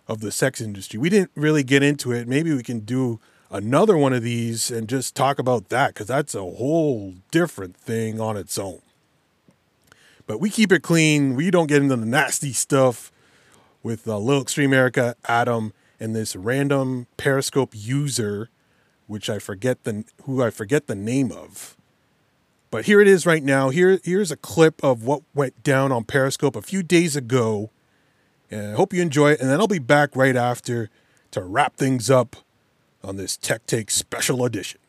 of 0.09 0.19
the 0.19 0.33
sex 0.33 0.61
industry. 0.61 0.99
We 0.99 1.11
didn't 1.11 1.31
really 1.37 1.63
get 1.63 1.85
into 1.85 2.11
it. 2.11 2.27
Maybe 2.27 2.53
we 2.53 2.65
can 2.65 2.81
do 2.81 3.21
another 3.53 3.97
one 3.97 4.13
of 4.13 4.25
these 4.25 4.73
and 4.73 4.89
just 4.89 5.15
talk 5.15 5.39
about 5.39 5.69
that 5.69 5.95
because 5.95 6.09
that's 6.09 6.35
a 6.35 6.41
whole 6.41 7.15
different 7.31 7.77
thing 7.77 8.21
on 8.21 8.37
its 8.37 8.59
own. 8.59 8.81
But 10.27 10.41
we 10.41 10.51
keep 10.51 10.73
it 10.73 10.83
clean. 10.83 11.35
We 11.37 11.51
don't 11.51 11.67
get 11.67 11.83
into 11.83 11.97
the 11.97 12.07
nasty 12.07 12.53
stuff 12.53 13.13
with 13.83 14.09
uh, 14.09 14.19
Lil 14.19 14.43
Extreme 14.43 14.73
Erica, 14.73 15.15
Adam, 15.27 15.73
and 16.01 16.15
this 16.15 16.35
random 16.35 17.07
Periscope 17.17 17.71
user, 17.73 18.51
which 19.07 19.31
I 19.31 19.39
forget 19.39 19.85
the 19.85 20.05
who 20.25 20.43
I 20.43 20.51
forget 20.51 20.87
the 20.87 20.97
name 20.97 21.31
of. 21.31 21.77
But 22.71 22.87
here 22.87 23.01
it 23.01 23.09
is 23.09 23.25
right 23.25 23.43
now. 23.43 23.71
Here, 23.71 24.01
here's 24.03 24.33
a 24.33 24.37
clip 24.37 24.83
of 24.83 25.05
what 25.05 25.23
went 25.35 25.63
down 25.63 25.93
on 25.93 26.05
Periscope 26.05 26.57
a 26.57 26.63
few 26.63 26.83
days 26.83 27.15
ago 27.15 27.71
and 28.51 28.73
I 28.73 28.75
hope 28.75 28.93
you 28.93 29.03
enjoy 29.03 29.33
it. 29.33 29.41
And 29.41 29.51
then 29.51 29.61
I'll 29.61 29.67
be 29.67 29.79
back 29.79 30.15
right 30.15 30.37
after 30.37 30.91
to 31.33 31.43
wrap 31.43 31.77
things 31.77 32.11
up 32.11 32.37
on 33.03 33.17
this 33.17 33.37
Tech 33.37 33.67
Take 33.67 33.91
special 33.91 34.45
edition. 34.45 34.81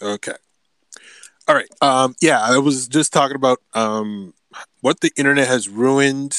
Okay. 0.00 0.34
All 1.48 1.54
right. 1.54 1.68
Um, 1.80 2.14
yeah, 2.20 2.40
I 2.40 2.58
was 2.58 2.88
just 2.88 3.12
talking 3.12 3.36
about 3.36 3.60
um, 3.74 4.34
what 4.80 5.00
the 5.00 5.10
internet 5.16 5.48
has 5.48 5.68
ruined. 5.68 6.36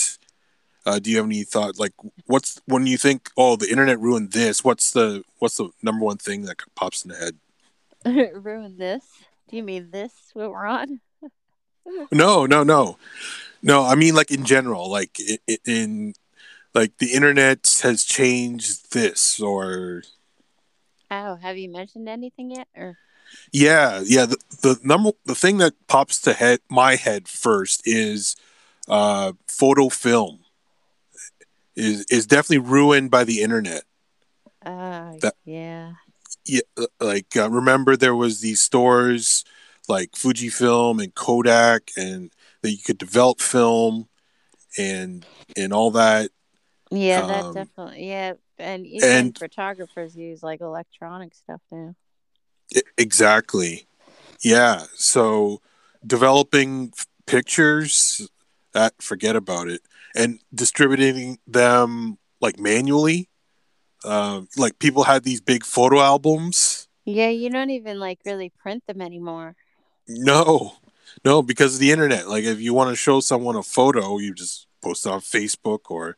Uh, 0.86 1.00
do 1.00 1.10
you 1.10 1.18
have 1.18 1.26
any 1.26 1.44
thought? 1.44 1.80
Like, 1.80 1.94
what's 2.26 2.62
when 2.66 2.86
you 2.86 2.98
think, 2.98 3.30
oh, 3.36 3.56
the 3.56 3.70
internet 3.70 4.00
ruined 4.00 4.32
this? 4.32 4.64
What's 4.64 4.92
the 4.92 5.24
what's 5.40 5.58
the 5.58 5.70
number 5.82 6.06
one 6.06 6.18
thing 6.18 6.44
that 6.44 6.58
pops 6.76 7.04
in 7.04 7.12
the 7.12 7.18
head? 7.18 7.38
ruined 8.36 8.78
this? 8.78 9.04
Do 9.50 9.58
you 9.58 9.64
mean 9.64 9.90
this? 9.92 10.14
What 10.34 10.52
we're 10.52 10.66
on? 10.66 11.02
no, 12.12 12.46
no, 12.46 12.64
no, 12.64 12.98
no. 13.62 13.86
I 13.86 13.96
mean, 13.96 14.16
like 14.16 14.32
in 14.32 14.46
general, 14.46 14.90
like 14.90 15.20
in 15.66 16.14
like 16.74 16.98
the 17.00 17.14
internet 17.14 17.80
has 17.84 18.04
changed 18.04 18.94
this, 18.94 19.42
or 19.42 20.04
oh, 21.12 21.36
have 21.36 21.58
you 21.58 21.70
mentioned 21.70 22.08
anything 22.08 22.52
yet, 22.52 22.68
or? 22.76 22.96
Yeah, 23.52 24.02
yeah. 24.06 24.26
The, 24.26 24.38
the 24.62 24.80
number, 24.84 25.12
the 25.26 25.36
thing 25.36 25.58
that 25.58 25.74
pops 25.88 26.22
to 26.22 26.34
head 26.34 26.60
my 26.70 26.96
head 26.96 27.28
first 27.28 27.82
is 27.86 28.36
uh, 28.88 29.34
photo 29.48 29.90
film. 29.90 30.40
Is 31.76 32.06
is 32.10 32.26
definitely 32.26 32.70
ruined 32.70 33.10
by 33.10 33.24
the 33.24 33.42
internet. 33.42 33.84
Uh, 34.66 35.14
that, 35.22 35.36
yeah. 35.46 35.94
Yeah, 36.46 36.62
uh, 36.78 36.88
like 37.00 37.36
uh, 37.38 37.50
remember 37.50 37.96
there 37.96 38.16
was 38.16 38.42
these 38.42 38.60
stores 38.60 39.46
like 39.88 40.12
Fujifilm 40.12 41.02
and 41.02 41.14
Kodak, 41.16 41.92
and 41.96 42.32
that 42.62 42.72
you 42.72 42.80
could 42.80 42.98
develop 42.98 43.40
film 43.40 44.10
and 44.78 45.26
and 45.56 45.74
all 45.74 45.92
that. 45.92 46.32
Yeah, 46.92 47.26
that 47.26 47.46
um, 47.46 47.54
definitely. 47.54 48.08
Yeah, 48.08 48.34
and 48.58 48.86
even 48.86 49.10
and, 49.10 49.38
photographers 49.38 50.16
use 50.16 50.44
like 50.44 50.62
electronic 50.62 51.34
stuff 51.36 51.62
now. 51.72 51.96
Exactly. 52.98 53.88
Yeah. 54.42 54.84
So 54.96 55.62
developing 56.06 56.94
pictures, 57.26 58.30
that 58.74 59.02
forget 59.02 59.36
about 59.36 59.68
it, 59.68 59.82
and 60.16 60.40
distributing 60.54 61.40
them 61.48 62.18
like 62.42 62.60
manually. 62.60 63.30
Uh, 64.04 64.42
like 64.58 64.80
people 64.80 65.04
had 65.04 65.24
these 65.24 65.42
big 65.42 65.66
photo 65.66 66.00
albums. 66.00 66.88
Yeah, 67.06 67.30
you 67.30 67.50
don't 67.50 67.70
even 67.70 68.00
like 68.00 68.20
really 68.26 68.52
print 68.58 68.84
them 68.88 69.02
anymore. 69.02 69.56
No, 70.08 70.74
no, 71.26 71.42
because 71.42 71.76
of 71.76 71.80
the 71.80 71.92
internet. 71.92 72.30
Like 72.30 72.44
if 72.44 72.62
you 72.62 72.74
want 72.74 72.92
to 72.92 72.96
show 72.96 73.20
someone 73.20 73.56
a 73.56 73.64
photo, 73.64 74.18
you 74.20 74.34
just 74.34 74.68
post 74.82 75.06
it 75.06 75.12
on 75.12 75.20
Facebook 75.20 75.90
or 75.90 76.16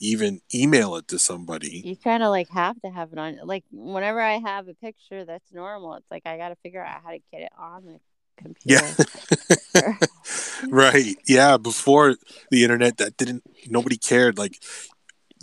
even 0.00 0.40
email 0.54 0.96
it 0.96 1.06
to 1.08 1.18
somebody. 1.18 1.82
You 1.84 1.96
kind 1.96 2.22
of 2.22 2.30
like 2.30 2.48
have 2.48 2.80
to 2.82 2.90
have 2.90 3.12
it 3.12 3.18
on. 3.18 3.38
Like 3.44 3.64
whenever 3.70 4.20
I 4.20 4.38
have 4.38 4.66
a 4.68 4.74
picture 4.74 5.24
that's 5.24 5.52
normal, 5.52 5.94
it's 5.94 6.10
like 6.10 6.22
I 6.26 6.36
got 6.36 6.48
to 6.48 6.56
figure 6.56 6.82
out 6.82 7.02
how 7.04 7.10
to 7.10 7.18
get 7.30 7.42
it 7.42 7.52
on 7.56 7.84
the 7.84 8.00
computer. 8.36 9.06
Yeah. 9.74 9.94
right. 10.68 11.16
Yeah. 11.26 11.58
Before 11.58 12.16
the 12.50 12.64
internet, 12.64 12.96
that 12.96 13.16
didn't. 13.16 13.44
Nobody 13.68 13.96
cared. 13.96 14.38
Like, 14.38 14.62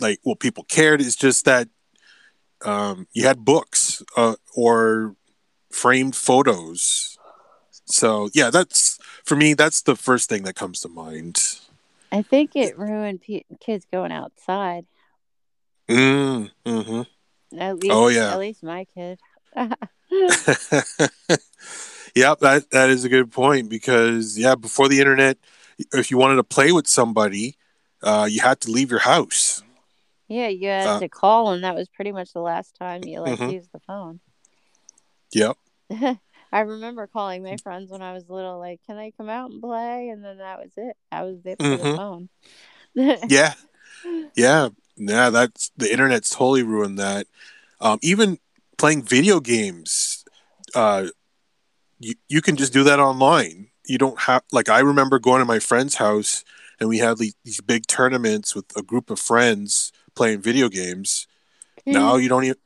like 0.00 0.20
well, 0.24 0.36
people 0.36 0.64
cared. 0.64 1.00
It's 1.00 1.16
just 1.16 1.44
that 1.44 1.68
um, 2.64 3.06
you 3.12 3.24
had 3.24 3.44
books 3.44 4.02
uh, 4.16 4.34
or 4.54 5.14
framed 5.70 6.16
photos. 6.16 7.16
So 7.84 8.28
yeah, 8.34 8.50
that's 8.50 8.98
for 9.24 9.36
me. 9.36 9.54
That's 9.54 9.82
the 9.82 9.96
first 9.96 10.28
thing 10.28 10.42
that 10.42 10.56
comes 10.56 10.80
to 10.80 10.88
mind. 10.88 11.60
I 12.10 12.22
think 12.22 12.56
it 12.56 12.78
ruined 12.78 13.22
pe- 13.22 13.44
kids 13.60 13.86
going 13.90 14.12
outside. 14.12 14.86
Mm, 15.88 16.50
hmm 16.66 17.02
At 17.58 17.78
least, 17.78 17.94
oh 17.94 18.08
yeah, 18.08 18.32
at 18.32 18.38
least 18.38 18.62
my 18.62 18.86
kid. 18.94 19.18
yep, 19.56 19.78
that 22.40 22.66
that 22.70 22.90
is 22.90 23.04
a 23.04 23.08
good 23.08 23.32
point 23.32 23.68
because 23.68 24.38
yeah, 24.38 24.54
before 24.54 24.88
the 24.88 25.00
internet, 25.00 25.38
if 25.92 26.10
you 26.10 26.18
wanted 26.18 26.36
to 26.36 26.44
play 26.44 26.72
with 26.72 26.86
somebody, 26.86 27.56
uh, 28.02 28.28
you 28.30 28.40
had 28.40 28.60
to 28.62 28.70
leave 28.70 28.90
your 28.90 29.00
house. 29.00 29.62
Yeah, 30.28 30.48
you 30.48 30.68
had 30.68 30.86
uh, 30.86 31.00
to 31.00 31.08
call, 31.08 31.52
and 31.52 31.64
that 31.64 31.74
was 31.74 31.88
pretty 31.88 32.12
much 32.12 32.32
the 32.32 32.40
last 32.40 32.76
time 32.78 33.02
you 33.04 33.20
like 33.20 33.38
mm-hmm. 33.38 33.50
used 33.50 33.70
the 33.72 33.80
phone. 33.80 34.20
Yep. 35.32 35.56
I 36.52 36.60
remember 36.60 37.06
calling 37.06 37.42
my 37.42 37.56
friends 37.56 37.90
when 37.90 38.02
I 38.02 38.12
was 38.12 38.28
little, 38.28 38.58
like, 38.58 38.80
"Can 38.86 38.96
I 38.96 39.12
come 39.16 39.28
out 39.28 39.50
and 39.50 39.60
play?" 39.60 40.08
And 40.08 40.24
then 40.24 40.38
that 40.38 40.58
was 40.58 40.72
it. 40.76 40.96
That 41.10 41.22
was 41.22 41.44
it 41.44 41.58
for 41.58 41.64
mm-hmm. 41.64 41.88
the 41.88 41.96
phone. 41.96 42.28
yeah, 43.28 43.54
yeah, 44.34 44.68
yeah. 44.96 45.30
That's 45.30 45.70
the 45.76 45.90
internet's 45.90 46.30
totally 46.30 46.62
ruined 46.62 46.98
that. 46.98 47.26
Um, 47.80 47.98
even 48.02 48.38
playing 48.76 49.02
video 49.02 49.40
games, 49.40 50.24
uh, 50.74 51.06
you 51.98 52.14
you 52.28 52.40
can 52.42 52.56
just 52.56 52.72
do 52.72 52.84
that 52.84 53.00
online. 53.00 53.68
You 53.86 53.98
don't 53.98 54.20
have 54.20 54.42
like 54.52 54.68
I 54.68 54.80
remember 54.80 55.18
going 55.18 55.40
to 55.40 55.46
my 55.46 55.58
friend's 55.58 55.96
house 55.96 56.44
and 56.80 56.88
we 56.88 56.98
had 56.98 57.18
these 57.18 57.60
big 57.60 57.86
tournaments 57.86 58.54
with 58.54 58.64
a 58.76 58.82
group 58.82 59.10
of 59.10 59.18
friends 59.18 59.92
playing 60.14 60.40
video 60.40 60.68
games. 60.68 61.26
Mm. 61.86 61.92
Now 61.92 62.16
you 62.16 62.28
don't 62.28 62.44
even 62.44 62.56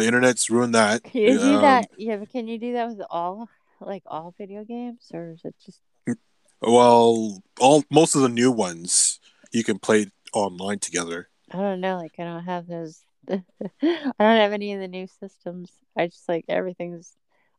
The 0.00 0.06
internet's 0.06 0.48
ruined 0.48 0.74
that. 0.74 1.04
Can 1.04 1.20
you 1.20 1.38
do 1.38 1.54
Um, 1.56 1.60
that? 1.60 1.90
Yeah, 1.98 2.16
but 2.16 2.30
can 2.30 2.48
you 2.48 2.58
do 2.58 2.72
that 2.72 2.88
with 2.88 3.02
all 3.10 3.48
like 3.80 4.02
all 4.06 4.34
video 4.38 4.64
games, 4.64 5.10
or 5.12 5.32
is 5.32 5.42
it 5.44 5.54
just? 5.64 5.80
Well, 6.62 7.42
all 7.60 7.84
most 7.90 8.14
of 8.14 8.22
the 8.22 8.28
new 8.30 8.50
ones 8.50 9.20
you 9.52 9.62
can 9.62 9.78
play 9.78 10.06
online 10.32 10.78
together. 10.78 11.28
I 11.50 11.58
don't 11.58 11.80
know. 11.80 11.96
Like 11.98 12.14
I 12.18 12.24
don't 12.24 12.44
have 12.44 12.66
those. 12.66 13.02
I 13.30 13.42
don't 13.82 14.14
have 14.18 14.52
any 14.52 14.72
of 14.72 14.80
the 14.80 14.88
new 14.88 15.06
systems. 15.06 15.70
I 15.96 16.06
just 16.06 16.28
like 16.28 16.46
everything's 16.48 17.12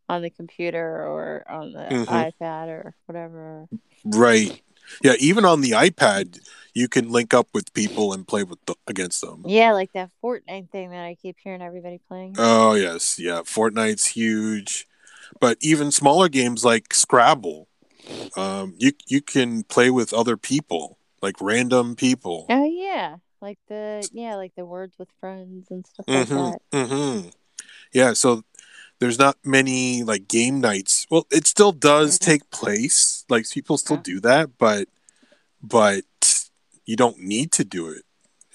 on 0.09 0.23
the 0.23 0.29
computer 0.31 0.83
or 1.05 1.45
on 1.47 1.73
the 1.73 1.85
Mhm. 1.89 2.05
iPad 2.41 2.67
or 2.69 2.95
whatever. 3.05 3.67
Right. 4.03 4.61
Yeah, 5.03 5.13
even 5.19 5.45
on 5.45 5.61
the 5.61 5.71
iPad, 5.71 6.39
you 6.73 6.87
can 6.87 7.09
link 7.09 7.33
up 7.33 7.47
with 7.53 7.73
people 7.73 8.13
and 8.13 8.27
play 8.27 8.43
with 8.43 8.59
the, 8.65 8.75
against 8.87 9.21
them. 9.21 9.43
Yeah, 9.45 9.73
like 9.73 9.91
that 9.93 10.09
Fortnite 10.23 10.69
thing 10.71 10.91
that 10.91 11.05
I 11.05 11.15
keep 11.15 11.37
hearing 11.43 11.61
everybody 11.61 11.99
playing. 12.07 12.35
Oh 12.37 12.73
yes, 12.73 13.17
yeah. 13.19 13.41
Fortnite's 13.41 14.07
huge, 14.07 14.87
but 15.39 15.57
even 15.61 15.91
smaller 15.91 16.29
games 16.29 16.63
like 16.63 16.93
Scrabble, 16.93 17.67
um, 18.37 18.73
you 18.77 18.91
you 19.07 19.21
can 19.21 19.63
play 19.63 19.89
with 19.89 20.13
other 20.13 20.37
people, 20.37 20.97
like 21.21 21.35
random 21.41 21.95
people. 21.95 22.47
Oh 22.49 22.63
yeah, 22.63 23.17
like 23.41 23.59
the 23.67 24.07
yeah, 24.13 24.35
like 24.35 24.53
the 24.55 24.65
words 24.65 24.95
with 24.97 25.09
friends 25.19 25.67
and 25.71 25.85
stuff 25.85 26.05
like 26.07 26.27
hmm 26.27 26.51
that. 26.71 26.87
hmm 26.87 27.27
Yeah, 27.93 28.13
so 28.13 28.43
there's 29.01 29.17
not 29.17 29.35
many 29.43 30.03
like 30.03 30.27
game 30.27 30.61
nights. 30.61 31.07
Well, 31.09 31.25
it 31.31 31.47
still 31.47 31.71
does 31.71 32.19
Mhm. 32.19 32.25
take 32.25 32.49
place. 32.51 33.25
Like 33.29 33.49
people 33.49 33.77
still 33.79 33.97
do 33.97 34.19
that, 34.21 34.57
but 34.59 34.87
but 35.61 36.05
you 36.85 36.95
don't 36.95 37.17
need 37.19 37.51
to 37.53 37.63
do 37.63 37.89
it 37.89 38.05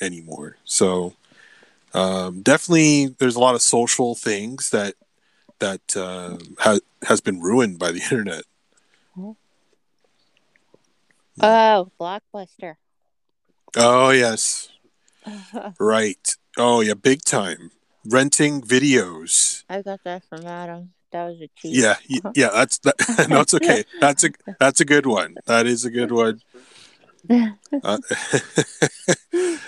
anymore. 0.00 0.56
So 0.64 1.14
um, 1.92 2.42
definitely, 2.42 3.08
there's 3.18 3.34
a 3.34 3.40
lot 3.40 3.56
of 3.56 3.62
social 3.62 4.14
things 4.14 4.70
that 4.70 4.94
that 5.58 5.96
uh, 5.96 6.38
ha- 6.58 6.78
has 7.08 7.20
been 7.20 7.40
ruined 7.40 7.78
by 7.78 7.90
the 7.90 8.00
internet. 8.10 8.44
Oh, 11.42 11.90
Blockbuster. 12.00 12.76
Oh 13.76 14.10
yes, 14.10 14.68
right. 15.80 16.36
Oh 16.56 16.80
yeah, 16.82 16.94
big 16.94 17.22
time. 17.22 17.72
Renting 18.08 18.62
videos. 18.62 19.64
I 19.68 19.82
got 19.82 20.00
that 20.04 20.24
from 20.24 20.46
Adam. 20.46 20.92
That 21.12 21.26
was 21.26 21.40
a 21.40 21.48
cheat. 21.56 21.76
Yeah, 21.76 21.96
yeah. 22.34 22.50
That's 22.52 22.78
that. 22.78 23.26
no, 23.30 23.40
it's 23.40 23.54
okay. 23.54 23.84
That's 24.00 24.24
a 24.24 24.30
that's 24.58 24.80
a 24.80 24.84
good 24.84 25.06
one. 25.06 25.36
That 25.46 25.66
is 25.66 25.84
a 25.84 25.90
good 25.90 26.12
one. 26.12 26.40
Uh, 27.82 27.98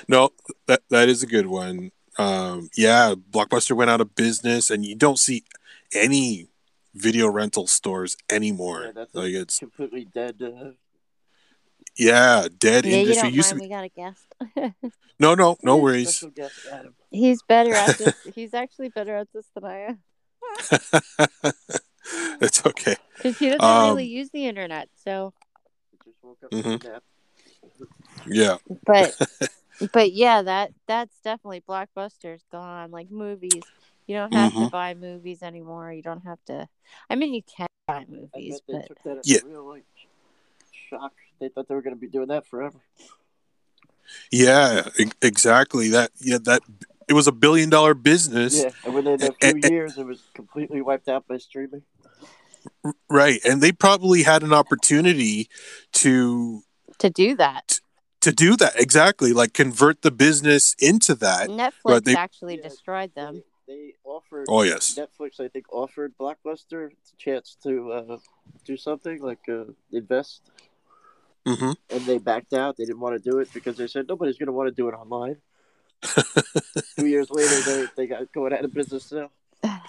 no, 0.07 0.31
that 0.69 0.81
that 0.91 1.09
is 1.09 1.25
a 1.25 1.27
good 1.27 1.47
one. 1.47 1.91
Um, 2.17 2.71
yeah, 2.77 3.15
Blockbuster 3.17 3.75
went 3.75 3.91
out 3.91 4.01
of 4.01 4.15
business, 4.15 4.71
and 4.71 4.87
you 4.87 4.95
don't 4.95 5.19
see 5.19 5.43
any 5.93 6.47
video 6.95 7.29
rental 7.29 7.67
stores 7.67 8.17
anymore. 8.31 8.85
Yeah, 8.85 8.93
that's 8.95 9.15
like 9.15 9.33
it's 9.33 9.59
completely 9.59 10.05
dead. 10.05 10.41
Uh, 10.41 10.71
yeah, 11.99 12.49
dead 12.59 12.87
yeah, 12.87 12.97
you 12.97 13.01
industry. 13.01 13.29
don't 13.29 13.37
Used 13.37 13.49
to 13.51 13.55
mind. 13.57 13.61
be, 13.61 13.67
We 13.67 13.75
got 13.75 13.85
a 13.85 13.89
guest. 13.89 14.35
no, 15.19 15.35
no, 15.35 15.57
no 15.63 15.77
worries. 15.77 16.17
special 16.17 16.31
guest 16.31 16.55
Adam. 16.71 16.95
He's 17.11 17.43
better 17.43 17.75
at 17.75 17.99
this. 17.99 18.15
He's 18.35 18.55
actually 18.55 18.89
better 18.91 19.17
at 19.17 19.29
this 19.35 19.47
than 19.55 19.65
I 19.65 19.79
am 19.79 19.99
it's 22.41 22.65
okay. 22.65 22.97
because 23.17 23.37
he 23.39 23.49
doesn't 23.51 23.65
Um, 23.65 23.91
really 23.91 24.07
use 24.07 24.31
the 24.31 24.47
internet. 24.47 24.89
So, 25.05 25.33
Just 26.05 26.17
woke 26.23 26.39
up 26.45 26.51
Mhm. 26.51 26.81
from 26.81 26.91
a 26.91 26.93
nap. 26.93 27.03
Yeah, 28.27 28.57
but 28.87 29.17
but 29.93 30.13
yeah, 30.13 30.43
that 30.43 30.73
that's 30.87 31.17
definitely 31.23 31.63
Blockbuster's 31.69 32.45
gone. 32.53 32.91
Like 32.91 33.11
movies, 33.11 33.65
you 34.07 34.15
don't 34.17 34.33
have 34.33 34.53
to 34.53 34.59
Mhm. 34.61 34.71
buy 34.71 34.95
movies 34.95 35.43
anymore. 35.43 35.93
You 35.93 36.03
don't 36.03 36.25
have 36.25 36.39
to. 36.47 36.69
I 37.09 37.15
mean, 37.17 37.33
you 37.35 37.43
can 37.43 37.67
buy 37.87 38.01
I 38.01 38.07
movies, 38.09 38.61
bet 38.61 38.63
they 38.69 38.75
but 38.75 38.87
took 38.89 39.03
that 39.05 39.21
Yeah. 39.25 39.41
real 39.45 39.67
like 39.69 39.85
shock. 40.91 41.13
They 41.41 41.49
thought 41.49 41.69
they 41.69 41.75
were 41.75 41.83
going 41.83 41.95
to 41.95 42.01
be 42.01 42.09
doing 42.09 42.29
that 42.29 42.47
forever. 42.47 42.79
yeah, 44.33 44.89
exactly. 45.23 45.91
That 45.91 46.11
yeah, 46.21 46.39
that 46.45 46.63
it 47.09 47.15
was 47.15 47.27
a 47.27 47.33
billion 47.33 47.71
dollar 47.71 47.95
business. 47.95 48.63
Yeah, 48.63 48.71
and 48.85 48.95
within 48.95 49.23
a 49.23 49.33
few 49.33 49.61
eh, 49.65 49.69
years, 49.71 49.99
it 49.99 50.07
was 50.07 50.23
completely 50.35 50.83
wiped 50.83 51.09
out 51.09 51.27
by 51.27 51.39
streaming. 51.39 51.83
Right. 53.09 53.41
And 53.45 53.61
they 53.61 53.73
probably 53.73 54.23
had 54.23 54.43
an 54.43 54.53
opportunity 54.53 55.49
to 55.95 56.63
to 56.99 57.11
do 57.11 57.37
that, 57.37 57.81
to 58.21 58.33
do 58.33 58.57
that. 58.57 58.79
Exactly. 58.79 59.33
Like 59.33 59.55
convert 59.55 60.03
the 60.03 60.11
business 60.11 60.75
into 60.79 61.15
that. 61.17 61.49
Netflix 61.49 61.73
but 61.85 62.05
they- 62.05 62.17
actually 62.17 62.57
Yeah, 62.57 62.69
destroyed 62.69 63.15
them. 63.15 63.43
They, 63.67 63.75
they 63.75 63.95
offered. 64.05 64.47
Oh 64.49 64.63
yes. 64.63 64.99
Netflix, 64.99 65.41
I 65.41 65.49
think, 65.49 65.67
offered 65.73 66.15
Blockbuster 66.19 66.91
the 66.91 67.17
chance 67.17 67.57
to 67.63 67.93
uh, 67.93 68.19
do 68.65 68.77
something 68.77 69.23
like 69.23 69.49
uh, 69.49 69.65
invest, 69.93 70.43
hmm 71.57 71.73
and 71.91 72.01
they 72.07 72.19
backed 72.19 72.53
out. 72.53 72.77
They 72.77 72.85
didn't 72.85 73.01
want 73.01 73.23
to 73.23 73.31
do 73.31 73.39
it 73.39 73.49
because 73.53 73.77
they 73.77 73.87
said 73.87 74.07
nobody's 74.09 74.37
going 74.39 74.47
to 74.49 74.53
want 74.53 74.69
to 74.69 74.75
do 74.75 74.89
it 74.89 74.93
online. 74.93 75.37
Two 76.99 77.07
years 77.07 77.31
later, 77.31 77.63
they 77.63 77.89
they 77.97 78.07
got 78.07 78.31
going 78.33 78.53
out 78.53 78.65
of 78.65 78.75
business 78.75 79.13
now. 79.13 79.31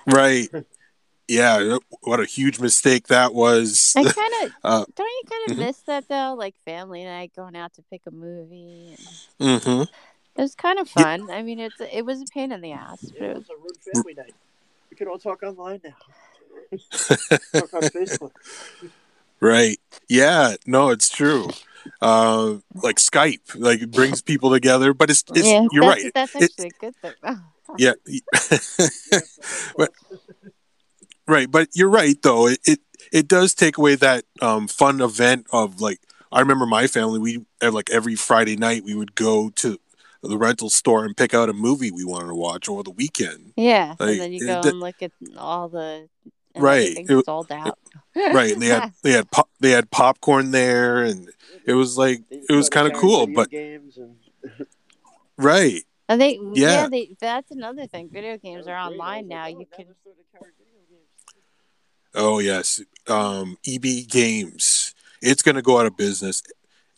Right. 0.06 0.50
Yeah. 1.28 1.78
What 2.02 2.20
a 2.20 2.26
huge 2.26 2.60
mistake 2.60 3.08
that 3.10 3.36
was. 3.36 3.94
I 3.96 4.04
kind 4.04 4.34
of 4.44 4.52
Uh, 4.64 4.86
don't 4.96 5.08
you 5.08 5.24
kind 5.30 5.52
of 5.52 5.58
mhm. 5.58 5.68
miss 5.68 5.78
that 5.84 6.08
though, 6.10 6.36
like 6.38 6.56
family 6.66 7.04
night, 7.04 7.34
going 7.36 7.56
out 7.56 7.74
to 7.76 7.84
pick 7.92 8.02
a 8.08 8.12
movie. 8.12 8.96
And 8.98 9.60
hmm 9.62 9.84
it 10.36 10.42
was 10.42 10.56
kind 10.56 10.80
of 10.80 10.88
Yeah. 10.96 11.04
fun. 11.04 11.30
I 11.30 11.44
mean, 11.44 11.60
it's 11.60 11.80
it 11.80 12.06
was 12.06 12.22
a 12.22 12.26
pain 12.26 12.52
in 12.52 12.62
the 12.62 12.72
ass, 12.72 13.12
but 13.12 13.22
Yeah, 13.22 13.32
it 13.32 13.38
was, 13.38 13.50
a 13.50 13.58
rude 13.58 13.78
family 13.78 14.16
night. 14.16 14.34
We 14.90 14.98
can 14.98 15.08
all 15.08 15.20
talk 15.20 15.44
online 15.44 15.82
now. 15.84 16.80
talk 17.54 17.74
on 17.74 17.84
Facebook. 17.84 18.32
Right. 19.42 19.78
Yeah. 20.08 20.56
No, 20.66 20.90
it's 20.90 21.10
true. 21.10 21.50
Uh, 22.02 22.58
like 22.76 22.98
Skype, 22.98 23.56
like 23.56 23.82
it 23.82 23.92
brings 23.92 24.22
people 24.22 24.52
together. 24.52 24.94
But 24.94 25.10
it's, 25.10 25.24
it's 25.34 25.48
yeah, 25.48 25.66
you're 25.72 25.84
that's, 25.86 26.04
right. 26.04 26.12
That's 26.14 26.36
It- 26.36 26.44
actually 26.44 26.68
a 26.68 26.80
good 26.80 26.96
thing. 26.98 27.14
Yeah. 27.78 27.94
But- 29.78 29.92
Right, 31.28 31.52
but 31.52 31.70
you're 31.76 31.90
right 31.92 32.20
though. 32.24 32.48
It 32.48 32.60
it, 32.66 32.80
it 33.14 33.28
does 33.28 33.54
take 33.54 33.78
away 33.78 33.94
that 33.94 34.26
um, 34.42 34.68
fun 34.68 35.00
event 35.00 35.46
of 35.54 35.80
like 35.80 36.00
I 36.32 36.40
remember 36.40 36.66
my 36.66 36.88
family. 36.88 37.20
We 37.20 37.46
like 37.62 37.92
every 37.92 38.16
Friday 38.16 38.56
night 38.56 38.84
we 38.84 38.96
would 38.96 39.14
go 39.14 39.52
to 39.52 39.80
the 40.24 40.38
rental 40.40 40.72
store 40.72 41.06
and 41.06 41.16
pick 41.16 41.36
out 41.36 41.48
a 41.48 41.54
movie 41.54 41.92
we 41.92 42.04
wanted 42.04 42.30
to 42.30 42.34
watch 42.36 42.68
over 42.68 42.82
the 42.82 42.90
weekend. 42.90 43.54
yeah, 43.56 43.94
Like, 44.00 44.10
and 44.14 44.20
then 44.22 44.34
you 44.34 44.40
go 44.40 44.62
that- 44.64 44.66
and 44.66 44.80
look 44.80 45.04
at 45.04 45.12
all 45.38 45.70
the 45.70 46.10
and 46.56 46.64
Right, 46.64 46.82
everything's 46.92 47.10
it- 47.12 47.26
sold 47.26 47.52
out. 47.52 47.78
Right, 48.16 48.52
and 48.54 48.62
they 48.62 48.68
had 48.68 48.92
they 49.04 49.12
had 49.12 49.30
pop, 49.32 49.50
they 49.60 49.70
had 49.72 49.90
popcorn 49.92 50.52
there, 50.52 51.04
and 51.04 51.30
it 51.66 51.74
was 51.74 51.98
like 51.98 52.22
it 52.32 52.54
was 52.54 52.70
kind 52.70 52.88
of 52.88 52.94
cool. 52.94 53.28
But 53.28 53.52
and 53.54 53.94
right, 55.38 55.82
And 56.08 56.20
they, 56.20 56.40
yeah, 56.54 56.84
Yeah. 56.84 56.88
they 56.90 57.16
that's 57.20 57.52
another 57.52 57.86
thing. 57.88 58.10
Video 58.12 58.38
games 58.38 58.68
are 58.68 58.76
was 58.76 58.88
great. 58.98 59.00
I 59.02 59.04
online 59.04 59.28
now. 59.28 59.46
oh, 59.46 59.48
You 59.48 59.66
can 59.66 59.86
they're 59.86 59.96
starting 60.02 60.24
to 60.24 60.38
carry 60.40 60.52
video 60.58 60.82
games. 60.90 61.06
oh 62.16 62.40
yes, 62.40 62.82
um, 63.08 63.58
EB 63.68 64.08
Games. 64.10 64.96
It's 65.22 65.42
going 65.42 65.56
to 65.56 65.62
go 65.62 65.80
out 65.80 65.86
of 65.86 65.96
business 65.98 66.42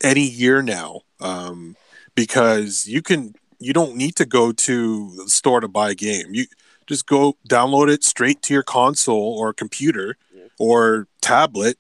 any 0.04 0.22
year 0.22 0.62
now 0.62 1.02
um, 1.20 1.76
because 2.16 2.88
you 2.88 3.02
can 3.02 3.34
you 3.60 3.74
don't 3.74 3.96
need 3.96 4.16
to 4.16 4.26
go 4.26 4.52
to 4.52 5.12
the 5.18 5.30
store 5.30 5.60
to 5.60 5.68
buy 5.68 5.92
a 5.92 5.96
game. 5.96 6.28
You 6.34 6.46
just 6.88 7.06
go 7.08 7.38
download 7.48 7.90
it 7.90 8.04
straight 8.04 8.42
to 8.44 8.54
your 8.54 8.64
console 8.64 9.38
or 9.40 9.54
computer 9.54 10.18
Yeah. 10.34 10.44
or 10.60 11.08
tablet, 11.22 11.78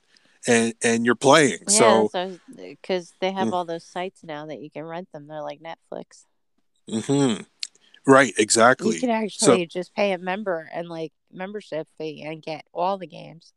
and 0.48 0.74
and 0.84 1.06
you're 1.06 1.16
playing. 1.16 1.60
yeah, 1.68 1.80
so 1.80 2.10
so 2.12 2.40
because 2.58 3.14
they 3.20 3.32
have 3.32 3.50
Mm. 3.50 3.54
all 3.54 3.66
those 3.66 3.86
sites 3.86 4.24
now 4.24 4.46
that 4.48 4.62
you 4.62 4.70
can 4.70 4.84
rent 4.84 5.10
them. 5.12 5.28
They're 5.28 5.42
like 5.42 5.60
Netflix. 5.62 6.26
mhm. 6.90 7.46
right, 8.06 8.34
exactly. 8.38 8.96
You 8.96 9.00
can 9.02 9.10
actually 9.12 9.66
just 9.68 9.94
pay 9.94 10.12
a 10.14 10.18
member 10.18 10.70
and 10.74 10.90
like 10.90 11.14
membership 11.32 11.88
fee 11.98 12.24
and 12.24 12.42
get 12.42 12.66
all 12.74 12.98
the 12.98 13.08
games. 13.08 13.54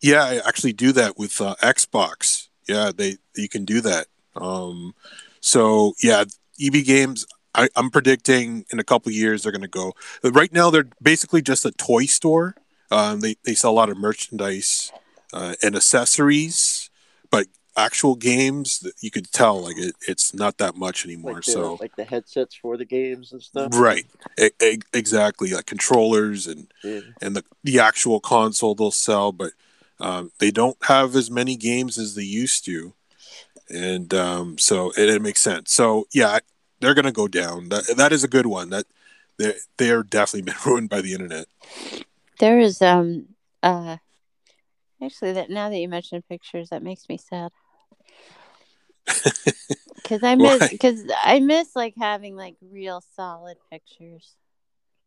Yeah, 0.00 0.24
I 0.24 0.36
actually 0.46 0.72
do 0.74 0.92
that 0.92 1.18
with 1.18 1.40
uh, 1.40 1.56
Xbox. 1.62 2.48
Yeah, 2.68 2.92
they 2.94 3.16
you 3.34 3.48
can 3.48 3.64
do 3.64 3.80
that. 3.80 4.06
Um, 4.36 4.94
so 5.40 5.94
yeah, 6.02 6.24
EB 6.60 6.84
Games. 6.84 7.26
I, 7.56 7.68
I'm 7.74 7.90
predicting 7.90 8.66
in 8.70 8.78
a 8.78 8.84
couple 8.84 9.10
years 9.10 9.42
they're 9.42 9.52
going 9.52 9.62
to 9.62 9.68
go. 9.68 9.94
Right 10.22 10.52
now, 10.52 10.70
they're 10.70 10.88
basically 11.02 11.42
just 11.42 11.64
a 11.64 11.72
toy 11.72 12.04
store. 12.04 12.54
Um, 12.90 13.20
they 13.20 13.36
they 13.44 13.54
sell 13.54 13.72
a 13.72 13.72
lot 13.72 13.88
of 13.88 13.96
merchandise 13.98 14.92
uh, 15.32 15.54
and 15.62 15.74
accessories, 15.74 16.90
but 17.30 17.46
actual 17.76 18.14
games 18.14 18.78
that 18.80 18.94
you 19.00 19.10
could 19.10 19.30
tell 19.32 19.60
like 19.62 19.76
it, 19.76 19.94
it's 20.06 20.32
not 20.32 20.58
that 20.58 20.76
much 20.76 21.04
anymore. 21.04 21.34
Like 21.34 21.44
the, 21.44 21.52
so 21.52 21.76
like 21.80 21.96
the 21.96 22.04
headsets 22.04 22.54
for 22.54 22.76
the 22.76 22.84
games 22.84 23.32
and 23.32 23.42
stuff. 23.42 23.70
right, 23.74 24.06
E- 24.40 24.50
e- 24.62 24.78
exactly, 24.92 25.50
like 25.50 25.66
controllers 25.66 26.46
and 26.46 26.68
Yeah. 26.84 27.00
and 27.20 27.34
the 27.34 27.44
the 27.64 27.80
actual 27.80 28.20
console 28.20 28.74
they'll 28.74 28.90
sell, 28.90 29.32
but 29.32 29.52
um, 29.98 30.30
they 30.38 30.50
don't 30.50 30.76
have 30.84 31.16
as 31.16 31.30
many 31.30 31.56
games 31.56 31.98
as 31.98 32.14
they 32.14 32.22
used 32.22 32.64
to, 32.66 32.92
and 33.68 34.14
um, 34.14 34.58
so 34.58 34.90
it, 34.96 35.08
it 35.08 35.22
makes 35.22 35.40
sense. 35.40 35.72
So 35.72 36.06
yeah, 36.12 36.38
they're 36.86 36.94
gonna 36.94 37.10
go 37.10 37.26
down. 37.26 37.68
That 37.70 37.96
that 37.96 38.12
is 38.12 38.22
a 38.22 38.28
good 38.28 38.46
one. 38.46 38.70
That 38.70 38.86
they 39.38 39.54
they 39.76 39.90
are 39.90 40.04
definitely 40.04 40.42
been 40.52 40.54
ruined 40.64 40.88
by 40.88 41.00
the 41.00 41.12
internet. 41.12 41.46
There 42.38 42.60
is 42.60 42.80
um 42.80 43.26
uh 43.62 43.96
actually 45.02 45.32
that 45.32 45.50
now 45.50 45.68
that 45.68 45.78
you 45.78 45.88
mention 45.88 46.22
pictures, 46.22 46.68
that 46.70 46.82
makes 46.82 47.08
me 47.08 47.18
sad. 47.18 47.50
Because 49.96 50.22
I 50.22 50.36
miss 50.36 50.68
because 50.70 51.02
I 51.24 51.40
miss 51.40 51.74
like 51.74 51.94
having 51.98 52.36
like 52.36 52.54
real 52.62 53.02
solid 53.16 53.56
pictures, 53.72 54.36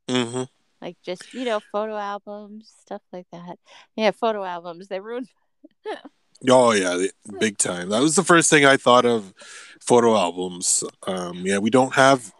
hmm 0.09 0.43
like 0.81 0.97
just 1.01 1.33
you 1.33 1.45
know 1.45 1.61
photo 1.71 1.95
albums, 1.95 2.73
stuff 2.81 3.01
like 3.13 3.27
that. 3.31 3.57
Yeah, 3.95 4.11
photo 4.11 4.43
albums. 4.43 4.89
They 4.89 4.99
ruined. 4.99 5.29
Oh 6.47 6.71
yeah, 6.71 7.07
big 7.39 7.57
time. 7.57 7.89
That 7.89 8.01
was 8.01 8.15
the 8.15 8.23
first 8.23 8.49
thing 8.49 8.65
I 8.65 8.77
thought 8.77 9.05
of. 9.05 9.33
Photo 9.81 10.15
albums. 10.15 10.83
Um, 11.07 11.45
yeah, 11.45 11.57
we 11.57 11.69
don't 11.69 11.95
have 11.95 12.31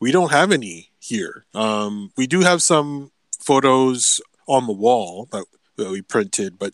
we 0.00 0.10
don't 0.10 0.32
have 0.32 0.52
any 0.52 0.90
here. 0.98 1.44
Um, 1.54 2.10
we 2.16 2.26
do 2.26 2.40
have 2.40 2.62
some 2.62 3.12
photos 3.40 4.20
on 4.46 4.66
the 4.66 4.72
wall 4.72 5.28
that, 5.32 5.44
that 5.76 5.90
we 5.90 6.02
printed, 6.02 6.58
but 6.58 6.72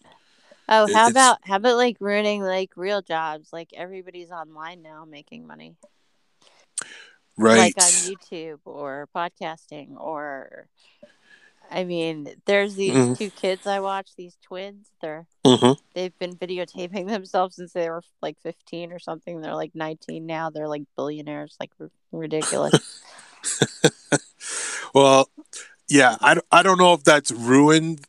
Oh, 0.66 0.88
how 0.92 1.08
about 1.08 1.38
how 1.42 1.56
about 1.56 1.76
like 1.76 1.98
ruining 2.00 2.42
like 2.42 2.70
real 2.74 3.02
jobs? 3.02 3.52
Like 3.52 3.68
everybody's 3.76 4.30
online 4.30 4.80
now 4.80 5.04
making 5.04 5.46
money, 5.46 5.76
right. 7.36 7.58
like 7.58 7.74
on 7.76 7.90
YouTube 7.90 8.60
or 8.64 9.08
podcasting 9.14 10.00
or. 10.00 10.68
I 11.74 11.84
mean, 11.84 12.28
there's 12.46 12.76
these 12.76 12.94
Mhm. 12.94 13.18
two 13.18 13.30
kids 13.32 13.66
I 13.66 13.80
watch. 13.80 14.10
These 14.16 14.38
twins. 14.42 14.92
They're 15.02 15.26
hmm 15.44 15.72
they've 15.94 16.16
been 16.18 16.36
videotaping 16.36 17.08
themselves 17.08 17.56
since 17.56 17.72
they 17.72 17.90
were 17.90 18.02
like 18.22 18.38
15 18.42 18.92
or 18.92 18.98
something. 19.00 19.40
They're 19.40 19.54
like 19.56 19.74
19 19.74 20.24
now. 20.24 20.50
They're 20.50 20.68
like 20.68 20.84
billionaires. 20.96 21.56
Like 21.60 21.72
r- 21.80 21.90
ridiculous. 22.12 22.74
Well, 24.94 25.28
yeah, 25.88 26.16
I, 26.20 26.38
I 26.52 26.62
don't 26.62 26.78
know 26.78 26.92
if 26.94 27.04
that's 27.04 27.32
ruined 27.32 28.06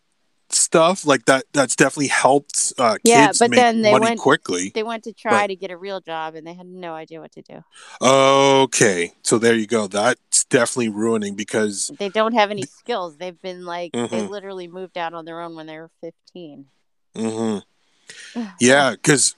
stuff 0.50 1.06
like 1.06 1.26
that. 1.26 1.46
That's 1.54 1.76
definitely 1.76 2.08
helped 2.08 2.74
uh, 2.78 2.98
Yeah, 3.04 3.28
kids 3.28 3.40
but 3.40 3.50
make 3.52 3.58
then 3.58 3.82
they 3.82 3.92
money 3.92 4.06
went- 4.06 4.20
quickly. 4.20 4.72
they 4.74 4.84
went 4.84 5.04
to 5.06 5.14
try 5.14 5.32
Right. 5.32 5.48
to 5.48 5.56
get 5.56 5.72
a 5.72 5.78
real 5.78 6.02
job 6.02 6.36
and 6.36 6.46
they 6.46 6.54
had 6.54 6.68
no 6.68 6.94
idea 6.94 7.20
what 7.20 7.32
to 7.34 7.42
do. 7.42 7.64
Okay, 8.02 9.14
so 9.24 9.38
there 9.38 9.56
you 9.56 9.68
go. 9.68 9.88
That's 9.88 10.44
definitely 10.46 10.90
ruining 10.90 11.36
because 11.36 11.92
They 12.00 12.10
don't 12.10 12.34
have 12.34 12.52
any 12.52 12.64
skills. 12.64 13.18
They've 13.18 13.40
been 13.42 13.66
like 13.66 13.92
they 13.94 14.00
Mhm. 14.08 14.30
literally 14.30 14.68
moved 14.68 14.98
out 14.98 15.14
on 15.14 15.26
their 15.26 15.42
own 15.42 15.56
when 15.56 15.66
they 15.68 15.78
were 15.78 15.92
15. 16.02 16.66
hmm 17.16 17.58
Yeah, 18.60 18.92
because 18.92 19.36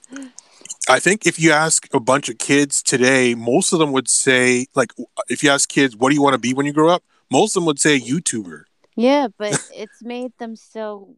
I 0.88 1.00
think 1.00 1.26
if 1.26 1.38
you 1.38 1.52
ask 1.52 1.86
a 1.94 2.00
bunch 2.00 2.28
of 2.28 2.38
kids 2.38 2.82
today, 2.82 3.34
most 3.34 3.72
of 3.72 3.78
them 3.78 3.92
would 3.92 4.08
say, 4.08 4.66
like, 4.74 4.92
if 5.28 5.42
you 5.42 5.50
ask 5.50 5.68
kids, 5.68 5.96
what 5.96 6.10
do 6.10 6.14
you 6.14 6.22
want 6.22 6.34
to 6.34 6.38
be 6.38 6.52
when 6.54 6.66
you 6.66 6.72
grow 6.72 6.88
up? 6.88 7.02
Most 7.30 7.56
of 7.56 7.60
them 7.60 7.66
would 7.66 7.78
say 7.80 7.98
YouTuber. 8.00 8.64
Yeah, 8.98 9.28
but 9.38 9.52
it's 9.74 10.02
made 10.02 10.32
them 10.38 10.56
so 10.56 11.16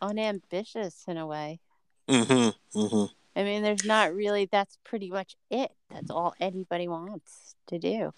unambitious 0.00 1.04
in 1.06 1.16
a 1.16 1.26
way. 1.26 1.60
hmm 2.08 2.48
hmm 2.74 3.04
I 3.36 3.44
mean, 3.44 3.62
there's 3.62 3.84
not 3.84 4.14
really, 4.14 4.48
that's 4.50 4.78
pretty 4.84 5.10
much 5.10 5.36
it. 5.50 5.70
That's 5.90 6.10
all 6.10 6.34
anybody 6.40 6.88
wants 6.88 7.54
to 7.68 7.78
do. 7.78 8.12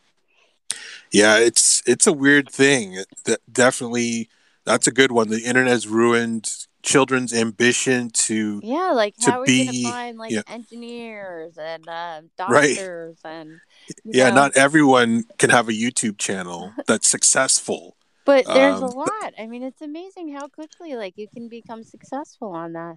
Yeah, 1.13 1.39
it's 1.39 1.83
it's 1.87 2.07
a 2.07 2.13
weird 2.13 2.49
thing. 2.49 2.99
That 3.25 3.41
definitely, 3.53 4.29
that's 4.65 4.87
a 4.87 4.93
good 4.93 5.13
one. 5.13 5.29
The 5.29 5.41
internet 5.45 5.71
has 5.73 5.87
ruined 5.87 6.49
children's 6.83 7.35
ambition 7.35 8.11
to. 8.11 8.61
Yeah, 8.63 8.93
like 8.93 9.17
To 9.19 9.31
how 9.31 9.39
are 9.39 9.43
we 9.43 9.47
be- 9.49 9.67
gonna 9.67 9.91
find 9.93 10.19
like 10.19 10.33
yeah. 10.33 10.43
engineers 10.49 11.59
and 11.59 11.87
uh, 11.89 12.23
Right. 12.49 12.77
doctors 12.77 13.19
and 13.25 13.61
Yeah, 14.05 14.29
know, 14.31 14.37
not 14.37 14.57
everyone 14.57 15.25
can 15.39 15.51
have 15.51 15.69
a 15.69 15.73
YouTube 15.73 16.19
channel 16.19 16.73
that's 16.87 17.11
successful. 17.11 17.97
But 18.25 18.47
there's 18.47 18.81
a 18.81 18.85
um, 18.87 18.93
lot. 18.95 19.35
I 19.39 19.47
mean, 19.47 19.63
it's 19.63 19.81
amazing 19.83 20.33
how 20.35 20.47
quickly 20.49 20.95
like 20.95 21.15
you 21.17 21.27
can 21.29 21.49
become 21.49 21.83
successful 21.83 22.53
on 22.53 22.75
that. 22.75 22.97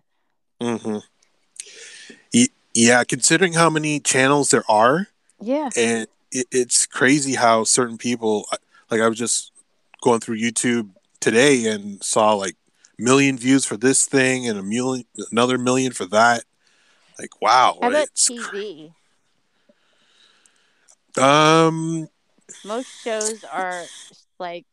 Mm-hmm. 0.62 0.97
Yeah, 2.75 3.03
considering 3.03 3.53
how 3.53 3.69
many 3.69 3.99
channels 3.99 4.49
there 4.49 4.63
are, 4.67 5.07
Yeah. 5.39 5.69
and 5.77 6.07
it, 6.31 6.47
it's 6.51 6.86
crazy 6.88 7.36
how 7.36 7.63
certain 7.63 7.97
people 7.97 8.47
like 8.89 8.99
i 8.99 9.07
was 9.07 9.17
just 9.17 9.51
going 10.01 10.19
through 10.19 10.38
youtube 10.39 10.89
today 11.19 11.65
and 11.67 12.03
saw 12.03 12.33
like 12.33 12.55
million 12.97 13.38
views 13.38 13.65
for 13.65 13.77
this 13.77 14.05
thing 14.05 14.47
and 14.47 14.57
a 14.59 14.63
million 14.63 15.05
another 15.31 15.57
million 15.57 15.91
for 15.91 16.05
that 16.05 16.43
like 17.19 17.41
wow 17.41 17.77
How 17.81 17.89
about 17.89 18.07
TV? 18.15 18.91
um 21.17 22.07
Most 22.65 23.03
shows 23.03 23.43
are 23.43 23.86
like 24.39 24.65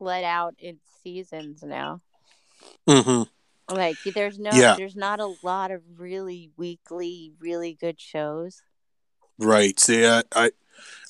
let 0.00 0.24
out 0.24 0.54
in 0.58 0.78
seasons 1.02 1.62
now. 1.62 2.00
mhm. 2.86 3.28
Like 3.70 3.98
there's 4.14 4.38
no 4.38 4.52
Yeah. 4.54 4.76
there's 4.76 4.96
not 4.96 5.20
a 5.20 5.34
lot 5.42 5.70
of 5.70 5.82
really 5.98 6.50
weekly, 6.56 7.32
really 7.38 7.74
good 7.74 8.00
shows. 8.00 8.62
right 9.38 9.78
so 9.78 9.92
yeah 9.92 10.22
i 10.34 10.50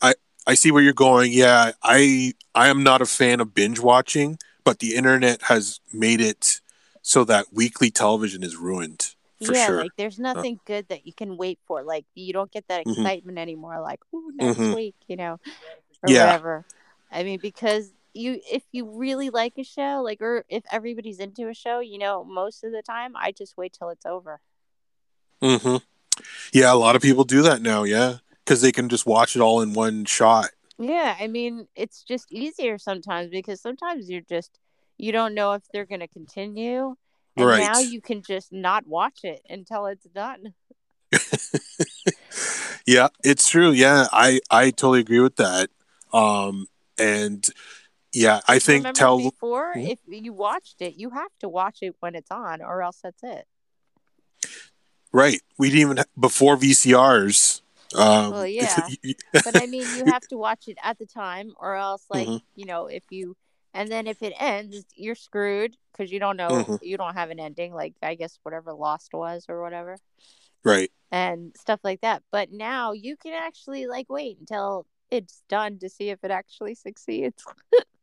i 0.02 0.14
i 0.46 0.54
see 0.54 0.70
where 0.70 0.83
you're 0.83 0.92
going 0.92 1.33
yeah 1.33 1.72
i 1.83 2.33
i 2.54 2.68
am 2.68 2.83
not 2.83 3.00
a 3.00 3.07
fan 3.07 3.40
of 3.40 3.54
binge 3.54 3.81
watching 3.81 4.38
but 4.64 4.81
the 4.81 4.94
internet 4.94 5.42
has 5.42 5.81
made 5.92 6.20
it 6.20 6.61
so 7.02 7.24
that 7.24 7.46
weekly 7.52 7.90
television 7.90 8.42
is 8.42 8.57
ruined 8.57 9.14
for 9.40 9.54
yeah, 9.54 9.66
sure 9.66 9.76
Uh. 9.78 9.83
like 9.83 9.92
there's 9.96 10.18
nothing 10.18 10.61
good 10.66 10.88
that 10.88 11.07
you 11.07 11.12
can 11.12 11.37
wait 11.37 11.59
for. 11.66 11.83
Like 11.85 12.04
you 12.14 12.33
don't 12.33 12.50
get 12.50 12.66
that 12.68 12.85
Mhm. 12.87 12.98
excitement 12.98 13.38
anymore. 13.38 13.81
Like, 13.81 14.00
ooh, 14.12 14.33
next 14.35 14.59
Mhm. 14.59 14.74
week, 14.74 14.96
you 15.07 15.16
know, 15.16 15.38
or 16.02 16.11
Yeah. 16.11 16.24
whatever. 16.24 16.64
I 17.11 17.22
mean, 17.22 17.38
because 17.40 17.92
you, 18.14 18.40
if 18.51 18.64
you 18.73 18.90
really 18.99 19.31
like 19.31 19.55
a 19.59 19.64
show, 19.64 20.03
like, 20.05 20.21
or 20.21 20.44
if 20.49 20.64
everybody's 20.71 21.18
into 21.21 21.49
a 21.49 21.55
show, 21.55 21.81
you 21.81 21.99
know, 21.99 22.25
most 22.25 22.64
of 22.64 22.73
the 22.73 22.83
time, 22.83 23.14
I 23.16 23.33
just 23.33 23.57
wait 23.57 23.73
till 23.79 23.90
it's 23.90 24.07
over. 24.07 24.40
hmm 25.42 25.77
Yeah, 26.53 26.73
a 26.73 26.77
lot 26.77 26.97
of 26.97 27.03
people 27.03 27.25
do 27.25 27.42
that 27.42 27.62
now. 27.62 27.85
Yeah, 27.85 28.16
because 28.44 28.61
they 28.62 28.73
can 28.73 28.88
just 28.88 29.07
watch 29.07 29.37
it 29.37 29.40
all 29.40 29.61
in 29.61 29.73
one 29.73 30.05
shot. 30.05 30.51
Yeah, 30.79 31.16
I 31.18 31.27
mean, 31.27 31.66
it's 31.75 32.03
just 32.03 32.31
easier 32.33 32.79
sometimes 32.79 33.31
because 33.31 33.61
sometimes 33.61 34.09
you're 34.11 34.21
just 34.23 34.59
you 34.97 35.12
don't 35.12 35.35
know 35.35 35.53
if 35.53 35.62
they're 35.73 35.87
going 35.87 36.01
to 36.01 36.09
continue. 36.09 36.97
And 37.37 37.47
Right. 37.47 37.61
now 37.61 37.79
you 37.79 38.01
can 38.01 38.23
just 38.23 38.53
not 38.53 38.87
watch 38.87 39.21
it 39.23 39.42
until 39.49 39.87
it's 39.87 40.07
done. 40.07 40.55
Yeah, 42.87 43.09
it's 43.23 43.49
true. 43.49 43.71
Yeah, 43.71 44.07
I 44.12 44.40
I 44.51 44.71
totally 44.71 45.01
agree 45.01 45.21
with 45.21 45.37
that. 45.37 45.68
Um, 46.12 46.66
and 46.99 47.47
yeah, 48.12 48.40
I 48.49 48.59
think 48.59 48.81
Remember 48.83 48.99
tell 48.99 49.18
before, 49.18 49.75
Mhm. 49.75 49.90
if 49.90 49.99
you 50.07 50.33
watched 50.33 50.81
it, 50.81 50.94
you 50.97 51.11
have 51.11 51.31
to 51.40 51.49
watch 51.49 51.79
it 51.83 51.94
when 52.01 52.14
it's 52.14 52.31
on, 52.31 52.62
or 52.62 52.83
else 52.83 53.01
that's 53.03 53.23
it. 53.23 53.47
right. 55.12 55.40
We 55.59 55.71
didn't 55.71 55.81
even 55.92 56.05
before 56.18 56.57
VCRs. 56.57 57.62
Um, 57.94 58.31
Well, 58.33 58.47
yeah. 58.47 58.87
But 59.44 59.57
I 59.57 59.66
mean, 59.66 59.94
you 59.94 60.05
have 60.12 60.27
to 60.29 60.37
watch 60.37 60.68
it 60.68 60.77
at 60.83 60.99
the 60.99 61.07
time, 61.07 61.55
or 61.59 61.75
else, 61.75 62.05
like 62.11 62.29
Mhm. 62.29 62.42
you 62.55 62.66
know, 62.66 62.87
if 62.87 63.03
you 63.11 63.37
and 63.75 63.90
then 63.90 64.07
if 64.07 64.23
it 64.23 64.33
ends, 64.38 64.85
you're 64.94 65.14
screwed 65.14 65.77
because 65.92 66.11
you 66.11 66.18
don't 66.18 66.37
know 66.37 66.64
Mhm. 66.64 66.79
you 66.83 66.97
don't 66.97 67.14
have 67.14 67.31
an 67.31 67.38
ending. 67.40 67.73
Like 67.75 67.94
I 68.03 68.14
guess 68.14 68.38
whatever 68.42 68.73
Lost 68.73 69.12
was 69.12 69.47
or 69.49 69.62
whatever. 69.62 69.99
right. 70.64 70.90
and 71.11 71.57
stuff 71.57 71.81
like 71.85 72.03
that. 72.03 72.23
But 72.31 72.53
now 72.53 72.92
you 72.92 73.16
can 73.16 73.33
actually 73.33 73.87
like 73.87 74.11
wait 74.11 74.38
until 74.40 74.85
it's 75.11 75.42
done 75.49 75.79
to 75.79 75.88
see 75.88 76.11
if 76.11 76.23
it 76.23 76.31
actually 76.31 76.75
succeeds. 76.75 77.42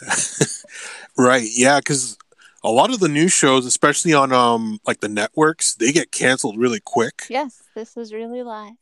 right. 1.16 1.48
Yeah, 1.52 1.78
because 1.78 2.18
a 2.64 2.70
lot 2.70 2.92
of 2.92 3.00
the 3.00 3.08
new 3.08 3.28
shows, 3.28 3.66
especially 3.66 4.12
on 4.14 4.32
um 4.32 4.78
like 4.86 5.00
the 5.00 5.08
networks, 5.08 5.74
they 5.74 5.92
get 5.92 6.10
canceled 6.12 6.58
really 6.58 6.80
quick. 6.80 7.22
yes, 7.28 7.62
this 7.74 7.96
is 7.96 8.12
really 8.12 8.42
live. 8.42 8.74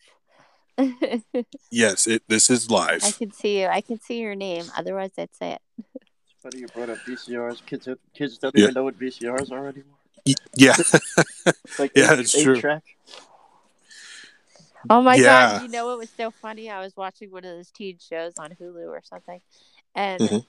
Yes, 1.70 2.06
it. 2.08 2.22
This 2.26 2.50
is 2.50 2.68
live. 2.70 3.04
I 3.04 3.12
can 3.12 3.32
see 3.32 3.60
you. 3.60 3.66
I 3.68 3.80
can 3.80 4.00
see 4.00 4.18
your 4.18 4.34
name. 4.34 4.72
Otherwise, 4.76 5.12
I'd 5.18 5.34
say 5.34 5.52
it. 5.52 5.62
Funny 6.42 6.60
you 6.60 6.68
brought 6.68 6.90
up 6.90 6.98
VCRs. 7.06 7.64
Kids, 7.66 7.86
kids 8.14 8.38
don't 8.38 8.54
Yeah. 8.56 8.62
even 8.64 8.74
know 8.74 8.84
what 8.84 8.98
VCRs 8.98 9.52
are 9.52 9.68
anymore. 9.68 9.98
Yeah. 10.56 10.74
Like 11.78 11.92
Yeah, 11.94 12.12
eight, 12.14 12.18
it's 12.20 12.34
eight 12.34 12.42
true. 12.44 12.60
Track. 12.60 12.82
Oh 14.88 15.02
my 15.02 15.16
Yeah. 15.16 15.52
god! 15.52 15.62
You 15.62 15.68
know 15.68 15.86
what 15.86 15.98
was 15.98 16.10
so 16.16 16.30
funny? 16.30 16.70
I 16.70 16.80
was 16.80 16.96
watching 16.96 17.30
one 17.30 17.44
of 17.44 17.56
those 17.56 17.70
teen 17.70 17.98
shows 17.98 18.32
on 18.38 18.50
Hulu 18.60 18.88
or 18.88 19.02
something, 19.04 19.40
and 19.94 20.20
Mhm. 20.20 20.46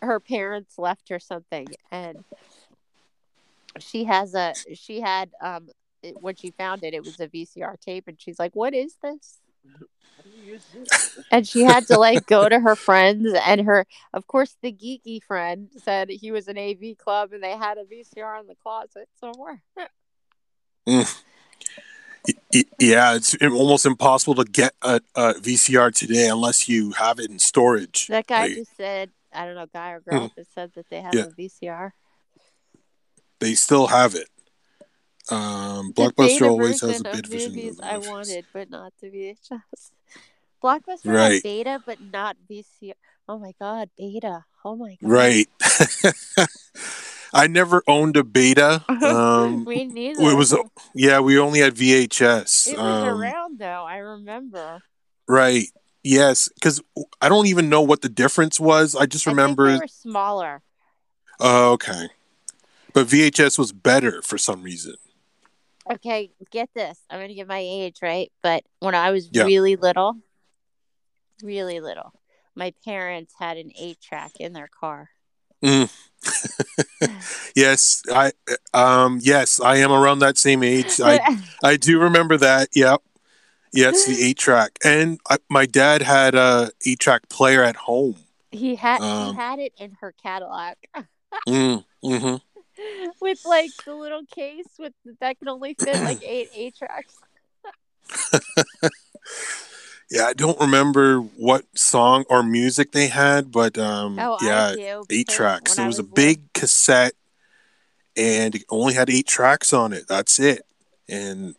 Her 0.00 0.20
parents 0.20 0.78
left 0.78 1.08
her 1.08 1.18
something, 1.18 1.74
and 1.90 2.24
she 3.78 4.04
has 4.04 4.34
a 4.34 4.54
she 4.74 5.00
had 5.00 5.30
um 5.40 5.68
it- 6.02 6.16
when 6.20 6.34
she 6.34 6.50
found 6.50 6.82
it, 6.84 6.94
it 6.94 7.04
was 7.04 7.20
a 7.20 7.28
VCR 7.28 7.76
tape, 7.80 8.08
and 8.08 8.20
she's 8.20 8.38
like, 8.38 8.54
"What 8.54 8.74
is 8.74 8.96
this?" 9.02 9.38
How 10.16 10.22
do 10.22 10.30
you 10.30 10.52
use 10.52 10.64
this? 10.74 11.18
and 11.30 11.46
she 11.46 11.62
had 11.62 11.86
to 11.86 11.98
like 11.98 12.26
go 12.26 12.48
to 12.48 12.58
her 12.60 12.76
friends 12.76 13.32
and 13.46 13.62
her 13.62 13.86
of 14.12 14.26
course 14.26 14.56
the 14.62 14.72
geeky 14.72 15.22
friend 15.22 15.68
said 15.82 16.10
he 16.10 16.30
was 16.32 16.48
an 16.48 16.58
AV 16.58 16.96
club 16.98 17.32
and 17.32 17.42
they 17.42 17.56
had 17.56 17.78
a 17.78 17.84
VCR 17.84 18.40
in 18.40 18.46
the 18.46 18.54
closet 18.56 19.08
somewhere. 19.18 19.62
Y- 20.86 22.64
Yeah, 22.78 23.14
it's 23.16 23.34
almost 23.42 23.86
impossible 23.86 24.34
to 24.36 24.44
get 24.44 24.74
a, 24.82 25.00
a 25.16 25.34
VCR 25.34 25.92
today 25.94 26.28
unless 26.28 26.68
you 26.68 26.92
have 26.92 27.18
it 27.18 27.30
in 27.30 27.38
storage. 27.38 28.06
That 28.08 28.26
guy 28.26 28.42
Like, 28.42 28.54
just 28.54 28.76
said, 28.76 29.10
I 29.34 29.46
don't 29.46 29.54
know, 29.56 29.66
guy 29.72 29.90
or 29.92 30.00
girl, 30.00 30.30
that 30.36 30.46
said 30.54 30.72
that 30.74 30.88
they 30.90 31.00
have 31.00 31.14
Yeah. 31.14 31.26
a 31.26 31.30
VCR. 31.30 31.92
they 33.40 33.54
still 33.54 33.88
have 33.88 34.14
it. 34.14 34.28
Um, 35.28 35.92
Blockbuster 35.92 36.48
always 36.48 36.80
has 36.80 37.00
a 37.00 37.04
of 37.04 37.26
version. 37.26 37.54
movies 37.54 37.80
I 37.82 37.98
wanted, 37.98 38.46
but 38.52 38.70
not 38.70 38.92
the 39.00 39.08
VHS. 39.08 39.92
Blockbuster 40.62 41.06
had 41.06 41.12
Right. 41.12 41.42
beta, 41.42 41.82
but 41.84 42.00
not 42.00 42.36
VCR. 42.48 42.94
Oh 43.28 43.38
my 43.38 43.52
god, 43.60 43.90
beta! 43.96 44.44
Oh 44.64 44.76
my 44.76 44.96
god, 45.00 45.08
Right. 45.08 45.48
I 47.32 47.46
never 47.46 47.82
owned 47.86 48.16
a 48.16 48.24
beta. 48.24 48.84
Um, 49.02 49.64
Me 49.64 49.84
neither. 49.86 50.22
it 50.22 50.34
was 50.36 50.54
yeah, 50.94 51.18
we 51.20 51.38
only 51.38 51.60
had 51.60 51.74
VHS. 51.74 52.68
It 52.68 52.78
was 52.78 53.02
Um, 53.02 53.08
around 53.08 53.58
though. 53.58 53.84
I 53.84 53.96
remember. 53.98 54.80
Right. 55.26 55.66
Yes, 56.04 56.48
because 56.54 56.82
I 57.20 57.28
don't 57.28 57.46
even 57.46 57.68
know 57.68 57.82
what 57.82 58.02
the 58.02 58.08
difference 58.08 58.58
was. 58.58 58.96
I 58.96 59.06
just 59.06 59.26
I 59.26 59.30
remember. 59.30 59.70
they 59.72 59.78
were 59.78 59.86
smaller. 59.86 60.62
Oh, 61.38 61.72
okay. 61.72 62.08
But 62.92 63.06
VHS 63.06 63.58
was 63.58 63.72
better 63.72 64.20
for 64.22 64.36
some 64.36 64.62
reason. 64.62 64.94
Okay, 65.90 66.30
get 66.50 66.70
this. 66.74 66.98
I'm 67.10 67.20
gonna 67.20 67.34
give 67.34 67.48
my 67.48 67.58
age, 67.58 67.98
right? 68.02 68.30
But 68.42 68.64
when 68.80 68.94
I 68.94 69.10
was 69.10 69.28
Yeah. 69.32 69.44
really 69.44 69.76
little, 69.76 70.16
really 71.42 71.80
little, 71.80 72.12
my 72.54 72.72
parents 72.84 73.34
had 73.38 73.56
an 73.56 73.72
eight 73.78 74.00
track 74.00 74.32
in 74.38 74.52
their 74.52 74.68
car. 74.68 75.10
Yes, 77.54 78.02
I 78.12 78.32
um 78.72 79.18
yes, 79.22 79.60
I 79.60 79.76
am 79.76 79.92
around 79.92 80.20
that 80.20 80.38
same 80.38 80.62
age. 80.62 81.00
I 81.00 81.20
I 81.62 81.76
do 81.76 81.98
remember 82.00 82.36
that. 82.36 82.68
Yep. 82.74 83.02
Yes, 83.72 84.04
the 84.06 84.22
eight 84.22 84.38
track, 84.38 84.78
and 84.84 85.18
I, 85.30 85.38
my 85.48 85.66
dad 85.66 86.02
had 86.02 86.34
a 86.34 86.70
eight 86.86 86.98
track 86.98 87.28
player 87.28 87.62
at 87.62 87.76
home. 87.76 88.16
he 88.50 88.74
had 88.76 89.00
Um, 89.00 89.34
he 89.34 89.40
had 89.40 89.58
it 89.58 89.72
in 89.78 89.92
her 90.00 90.12
Cadillac 90.22 90.78
Mm, 91.48 91.84
hmm 92.02 92.34
with 93.20 93.38
like 93.44 93.70
the 93.84 93.94
little 93.94 94.22
case 94.26 94.66
with 94.78 94.92
that 95.20 95.38
can 95.38 95.48
only 95.48 95.74
fit 95.74 96.02
like 96.02 96.22
eight 96.26 96.48
eight 96.54 96.76
tracks. 96.76 97.14
Yeah, 100.10 100.26
I 100.26 100.34
don't 100.34 100.60
remember 100.60 101.20
what 101.20 101.64
song 101.74 102.24
or 102.28 102.42
music 102.42 102.92
they 102.92 103.06
had, 103.06 103.50
but 103.50 103.78
um, 103.78 104.18
Oh, 104.18 104.36
yeah, 104.42 104.74
do. 104.74 105.04
eight 105.08 105.28
tracks. 105.28 105.70
when 105.72 105.76
There 105.76 105.84
I 105.84 105.86
was 105.86 105.98
a 105.98 106.02
little- 106.02 106.14
big 106.14 106.52
cassette, 106.52 107.14
and 108.14 108.54
it 108.54 108.64
only 108.68 108.92
had 108.92 109.08
eight 109.08 109.26
tracks 109.26 109.72
on 109.72 109.94
it. 109.94 110.06
That's 110.08 110.38
it. 110.38 110.66
And 111.08 111.56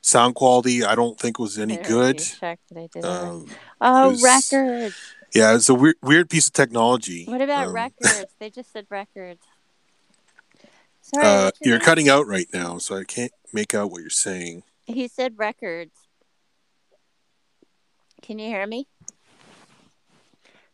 sound 0.00 0.34
quality, 0.34 0.84
I 0.84 0.94
don't 0.94 1.18
think 1.18 1.38
was 1.38 1.58
any 1.58 1.76
good. 1.76 2.20
eight 2.20 2.36
track 2.38 2.58
that 2.70 2.78
I 2.80 2.88
did. 2.92 3.04
Um, 3.04 3.46
oh, 3.80 4.10
was- 4.10 4.22
records. 4.22 4.96
yeah, 5.34 5.54
it's 5.54 5.68
a 5.68 5.74
weird, 5.74 5.96
weird 6.02 6.30
piece 6.30 6.46
of 6.48 6.52
technology. 6.52 7.24
What 7.26 7.40
about 7.42 7.68
Um, 7.68 7.72
records? 7.74 8.24
They 8.38 8.50
just 8.50 8.72
said 8.72 8.86
records. 8.90 9.42
Sorry, 11.02 11.26
Uh, 11.26 11.50
you're 11.62 11.78
name? 11.78 11.84
cutting 11.84 12.08
out 12.08 12.26
right 12.26 12.48
now, 12.52 12.78
so 12.78 12.96
I 12.96 13.04
can't 13.04 13.32
make 13.52 13.74
out 13.74 13.90
what 13.90 14.00
you're 14.00 14.10
saying. 14.10 14.62
He 14.86 15.08
said 15.08 15.34
records. 15.38 15.92
Can 18.22 18.38
you 18.38 18.48
hear 18.48 18.66
me? 18.66 18.86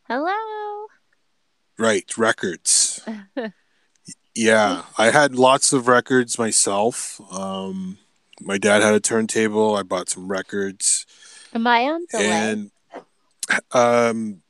Hello. 0.08 0.86
Right, 1.78 2.16
records. 2.16 3.00
yeah, 4.34 4.82
I 4.96 5.10
had 5.10 5.34
lots 5.34 5.72
of 5.72 5.88
records 5.88 6.38
myself. 6.38 7.20
Um, 7.32 7.98
my 8.40 8.58
dad 8.58 8.82
had 8.82 8.94
a 8.94 9.00
turntable. 9.00 9.74
I 9.76 9.82
bought 9.82 10.08
some 10.08 10.28
records. 10.28 11.06
Am 11.54 11.66
I 11.66 11.84
on 11.84 12.06
delay? 12.10 12.50
and 12.52 12.70
um 13.72 14.42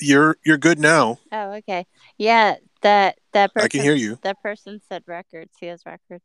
you're 0.00 0.36
you're 0.44 0.58
good 0.58 0.78
now 0.78 1.18
Oh, 1.34 1.52
okay. 1.54 1.86
Yeah, 2.18 2.56
that 2.82 3.16
that 3.32 3.54
person. 3.54 3.64
i 3.64 3.68
can 3.68 3.80
hear 3.82 3.94
you 3.94 4.18
That 4.22 4.42
person 4.42 4.80
said 4.88 5.02
records. 5.06 5.52
He 5.58 5.66
has 5.66 5.84
records. 5.86 6.24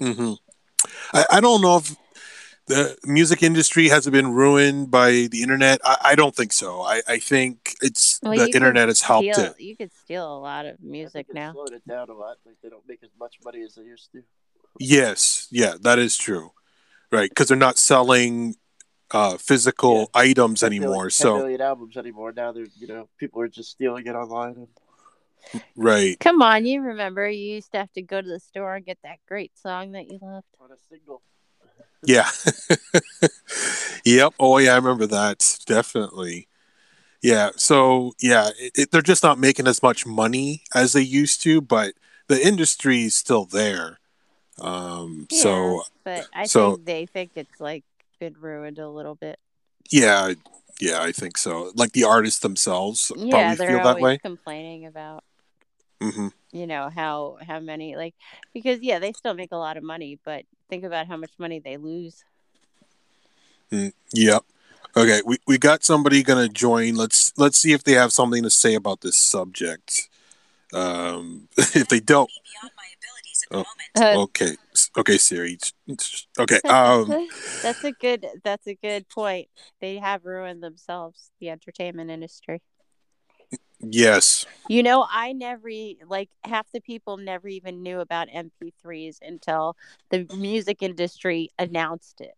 hmm 0.00 0.34
I, 1.12 1.24
I 1.32 1.40
don't 1.40 1.60
know 1.60 1.78
if 1.78 1.96
the 2.66 2.96
music 3.04 3.42
industry 3.42 3.88
has 3.88 4.08
been 4.08 4.32
ruined 4.32 4.90
by 4.90 5.10
the 5.30 5.42
internet 5.42 5.80
i, 5.84 5.96
I 6.04 6.14
don't 6.14 6.34
think 6.36 6.52
so 6.52 6.82
i, 6.82 7.00
I 7.08 7.18
think 7.18 7.67
it's 7.80 8.20
Well, 8.22 8.34
the 8.34 8.50
internet 8.54 8.88
has 8.88 9.00
helped 9.00 9.34
Steal, 9.34 9.44
it 9.44 9.60
you 9.60 9.76
could 9.76 9.92
steal 9.92 10.36
a 10.36 10.38
lot 10.38 10.66
of 10.66 10.80
music 10.80 11.26
now. 11.32 11.52
slowed 11.52 11.72
it 11.72 11.86
down 11.86 12.08
a 12.10 12.14
lot. 12.14 12.36
Like 12.44 12.56
they 12.62 12.68
don't 12.68 12.86
make 12.88 13.02
as 13.02 13.10
much 13.18 13.36
money 13.44 13.62
as 13.62 13.74
they 13.74 13.82
used 13.82 14.10
to. 14.12 14.22
yes 14.78 15.48
yeah 15.50 15.74
that 15.80 15.98
is 15.98 16.16
true 16.16 16.52
right 17.10 17.30
because 17.30 17.48
they're 17.48 17.56
not 17.56 17.78
selling 17.78 18.54
uh 19.10 19.36
physical 19.38 20.10
items 20.14 20.60
Can't 20.60 20.72
like, 20.72 20.80
anymore 20.80 21.10
so 21.10 21.38
million 21.38 21.60
albums 21.60 21.96
anymore. 21.96 22.32
Now 22.32 22.52
they're 22.52 22.66
you 22.78 22.86
know 22.86 23.08
people 23.18 23.40
are 23.40 23.48
just 23.48 23.70
stealing 23.70 24.06
it 24.06 24.14
online. 24.14 24.54
And 25.52 25.62
right 25.76 26.18
Come 26.20 26.42
on, 26.42 26.66
you 26.66 26.82
remember 26.82 27.28
you 27.28 27.54
used 27.54 27.72
to 27.72 27.78
have 27.78 27.92
to 27.92 28.02
go 28.02 28.20
to 28.20 28.28
the 28.28 28.40
store 28.40 28.76
and 28.76 28.84
get 28.84 28.98
that 29.02 29.18
great 29.26 29.56
song 29.58 29.92
that 29.92 30.10
you 30.10 30.18
loved. 30.20 30.46
on 30.60 30.70
a 30.72 30.76
single. 30.90 31.22
Yeah. 32.04 32.28
yep. 34.04 34.34
Oh, 34.38 34.58
yeah. 34.58 34.72
I 34.72 34.76
remember 34.76 35.06
that. 35.06 35.58
Definitely. 35.66 36.47
Yeah. 37.22 37.50
So, 37.56 38.12
yeah, 38.20 38.50
it, 38.58 38.72
it- 38.74 38.90
they're 38.90 39.02
just 39.02 39.22
not 39.22 39.38
making 39.38 39.66
as 39.66 39.82
much 39.82 40.06
money 40.06 40.62
as 40.74 40.92
they 40.92 41.02
used 41.02 41.42
to, 41.42 41.60
but 41.60 41.94
the 42.28 42.44
industry 42.46 43.04
is 43.04 43.14
still 43.14 43.44
there. 43.44 43.98
Um, 44.60 45.26
so, 45.30 45.82
but 46.04 46.26
I 46.34 46.46
so- 46.46 46.72
think 46.76 46.84
they 46.86 47.06
think 47.06 47.30
it's 47.36 47.60
like 47.60 47.84
been 48.20 48.34
ruined 48.40 48.78
a 48.78 48.88
little 48.88 49.14
bit. 49.14 49.38
yeah. 49.90 50.32
Yeah, 50.80 51.02
I 51.02 51.10
think 51.10 51.36
so. 51.36 51.72
Like 51.74 51.90
the 51.90 52.04
artists 52.04 52.38
themselves 52.38 53.10
Yeah, 53.16 53.30
probably 53.30 53.56
they're 53.56 53.68
feel 53.78 53.82
that 53.84 54.00
way. 54.00 54.18
complaining 54.18 54.86
about 54.86 55.24
hmm 56.00 56.28
you 56.52 56.66
know 56.68 56.88
how 56.88 57.36
how 57.46 57.58
many 57.58 57.96
like 57.96 58.14
because 58.54 58.80
yeah 58.80 59.00
they 59.00 59.12
still 59.12 59.34
make 59.34 59.50
a 59.50 59.56
lot 59.56 59.76
of 59.76 59.82
money 59.82 60.18
but 60.24 60.44
think 60.70 60.84
about 60.84 61.08
how 61.08 61.16
much 61.16 61.32
money 61.38 61.58
they 61.58 61.76
lose 61.76 62.22
Yep. 63.70 64.44
Okay, 64.98 65.22
we, 65.24 65.38
we 65.46 65.58
got 65.58 65.84
somebody 65.84 66.22
gonna 66.24 66.48
join. 66.48 66.96
Let's 66.96 67.32
let's 67.36 67.58
see 67.58 67.72
if 67.72 67.84
they 67.84 67.92
have 67.92 68.12
something 68.12 68.42
to 68.42 68.50
say 68.50 68.74
about 68.74 69.00
this 69.00 69.16
subject. 69.16 70.08
Um, 70.72 71.48
if 71.56 71.88
they 71.88 72.00
don't, 72.00 72.30
Oh. 73.50 73.64
Uh, 73.96 74.18
okay, 74.18 74.56
okay, 74.96 75.16
Siri. 75.16 75.58
Okay, 76.38 76.60
um, 76.68 77.28
that's 77.62 77.82
a 77.84 77.92
good 77.92 78.26
that's 78.44 78.66
a 78.66 78.74
good 78.74 79.08
point 79.08 79.48
they 79.80 79.96
have 79.96 80.24
ruined 80.24 80.62
themselves 80.62 81.30
the 81.40 81.48
entertainment 81.50 82.10
industry 82.10 82.60
yes, 83.80 84.46
you 84.68 84.82
know 84.82 85.04
i 85.10 85.32
never 85.32 85.68
e- 85.68 85.98
like 86.06 86.28
half 86.44 86.70
the 86.72 86.80
people 86.80 87.16
never 87.16 87.48
even 87.48 87.82
knew 87.82 87.98
about 87.98 88.28
mp3s 88.28 89.18
until 89.22 89.76
the 90.10 90.26
music 90.36 90.82
industry 90.82 91.50
announced 91.58 92.20
it 92.20 92.36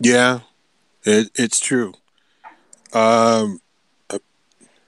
yeah, 0.00 0.40
it, 1.08 1.30
it's 1.34 1.60
true. 1.60 1.94
Um, 2.92 3.60
uh, 4.10 4.18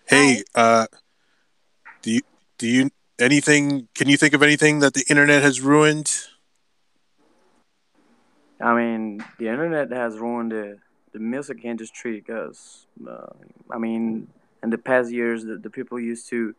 hey, 0.07 0.43
uh, 0.55 0.87
do 2.03 2.11
you 2.13 2.21
do 2.59 2.67
you 2.67 2.91
anything? 3.19 3.89
Can 3.95 4.09
you 4.09 4.17
think 4.17 4.35
of 4.35 4.43
anything 4.43 4.81
that 4.81 4.95
the 4.95 5.05
internet 5.09 5.43
has 5.43 5.61
ruined? 5.61 6.11
I 8.61 8.75
mean, 8.75 9.25
the 9.39 9.49
internet 9.49 9.91
has 9.91 10.19
ruined 10.19 10.53
the, 10.53 10.79
the 11.13 11.19
music 11.19 11.65
industry 11.65 12.17
because, 12.21 12.87
uh, 13.09 13.33
I 13.71 13.79
mean, 13.79 14.29
in 14.63 14.69
the 14.69 14.77
past 14.77 15.11
years, 15.11 15.45
the, 15.45 15.57
the 15.57 15.71
people 15.71 15.99
used 15.99 16.29
to 16.29 16.55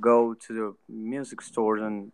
go 0.00 0.34
to 0.34 0.52
the 0.52 0.74
music 0.92 1.40
stores 1.40 1.82
and, 1.82 2.10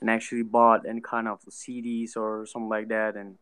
and 0.00 0.08
actually 0.08 0.42
bought 0.42 0.86
any 0.86 1.00
kind 1.00 1.26
of 1.26 1.40
CDs 1.50 2.16
or 2.16 2.46
something 2.46 2.68
like 2.68 2.86
that. 2.88 3.16
And, 3.16 3.38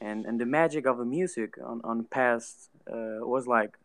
and, 0.00 0.26
and 0.26 0.40
the 0.40 0.46
magic 0.46 0.86
of 0.86 0.98
the 0.98 1.04
music 1.04 1.54
on, 1.64 1.80
on 1.84 2.04
past 2.04 2.70
uh, 2.90 3.18
was 3.20 3.46
like 3.46 3.76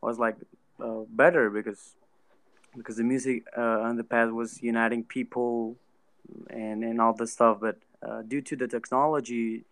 was 0.00 0.18
like 0.18 0.36
uh, 0.82 1.02
better 1.08 1.50
because 1.50 1.94
because 2.76 2.96
the 2.96 3.04
music 3.04 3.44
uh, 3.56 3.84
in 3.90 3.96
the 3.96 4.04
past 4.04 4.32
was 4.32 4.62
uniting 4.62 5.04
people 5.04 5.76
and, 6.48 6.84
and 6.84 7.00
all 7.00 7.12
this 7.12 7.32
stuff. 7.32 7.58
But 7.60 7.78
uh, 8.02 8.22
due 8.22 8.40
to 8.42 8.56
the 8.56 8.68
technology, 8.68 9.64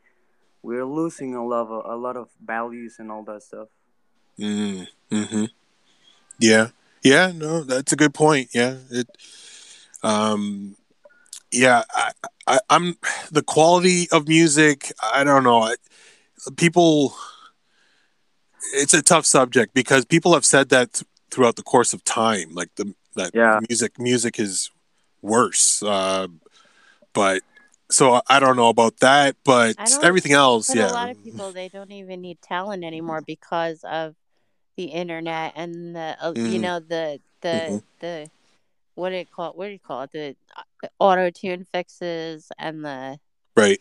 we're 0.63 0.85
losing 0.85 1.35
a 1.35 1.47
lot 1.47 1.69
of 1.69 1.85
a 1.85 1.97
lot 1.97 2.17
of 2.17 2.29
values 2.45 2.97
and 2.99 3.11
all 3.11 3.23
that 3.25 3.43
stuff. 3.43 3.69
Mm, 4.39 4.87
hmm 5.11 5.45
Yeah. 6.39 6.69
Yeah, 7.03 7.33
no, 7.35 7.63
that's 7.63 7.93
a 7.93 7.97
good 7.97 8.15
point. 8.15 8.51
Yeah. 8.53 8.77
It 8.91 9.09
um 10.03 10.77
yeah, 11.53 11.83
I, 11.95 12.13
I 12.47 12.59
I'm 12.71 12.97
the 13.31 13.43
quality 13.43 14.09
of 14.11 14.29
music, 14.29 14.93
I 15.03 15.25
don't 15.25 15.45
know. 15.45 15.63
I, 15.63 15.75
people 16.57 17.15
it's 18.75 18.95
a 18.95 19.03
tough 19.03 19.27
subject 19.27 19.73
because 19.75 20.05
people 20.05 20.35
have 20.35 20.45
said 20.45 20.69
that 20.71 20.93
th- 20.93 21.05
throughout 21.31 21.57
the 21.57 21.63
course 21.63 21.93
of 21.93 22.03
time 22.05 22.51
like 22.53 22.75
the 22.77 22.95
that 23.17 23.35
Yeah. 23.35 23.61
music 23.69 23.99
music 23.99 24.39
is 24.39 24.71
worse. 25.23 25.83
Uh 25.83 26.29
but 27.15 27.43
so 27.91 28.21
I 28.29 28.39
don't 28.39 28.57
know 28.57 28.69
about 28.69 28.99
that, 28.99 29.37
but 29.45 29.77
everything 30.03 30.33
else, 30.33 30.69
But 30.69 30.77
yeah. 30.77 30.91
a 30.91 30.93
lot 30.93 31.11
of 31.11 31.23
people 31.25 31.53
they 31.53 31.69
don't 31.69 31.91
even 31.91 32.21
need 32.21 32.41
talent 32.43 32.85
anymore 32.85 33.23
because 33.27 33.83
of 33.85 34.15
the 34.77 34.85
internet 34.85 35.55
and 35.57 35.97
the 35.97 36.17
uh, 36.21 36.33
you 36.37 36.59
Mhm. 36.59 36.61
know 36.61 36.81
the 36.81 37.21
the 37.41 37.49
Mhm. 37.49 37.83
the 38.01 38.31
what 38.95 39.11
do 39.11 39.17
you 39.17 39.27
call 39.27 39.51
it? 39.51 39.57
What 39.57 39.67
do 39.67 39.73
you 39.73 39.79
call 39.79 40.03
it? 40.03 40.13
The 40.13 40.37
auto 40.99 41.31
tune 41.31 41.67
fixes 41.73 42.51
and 42.59 42.85
the 42.85 43.19
right. 43.57 43.81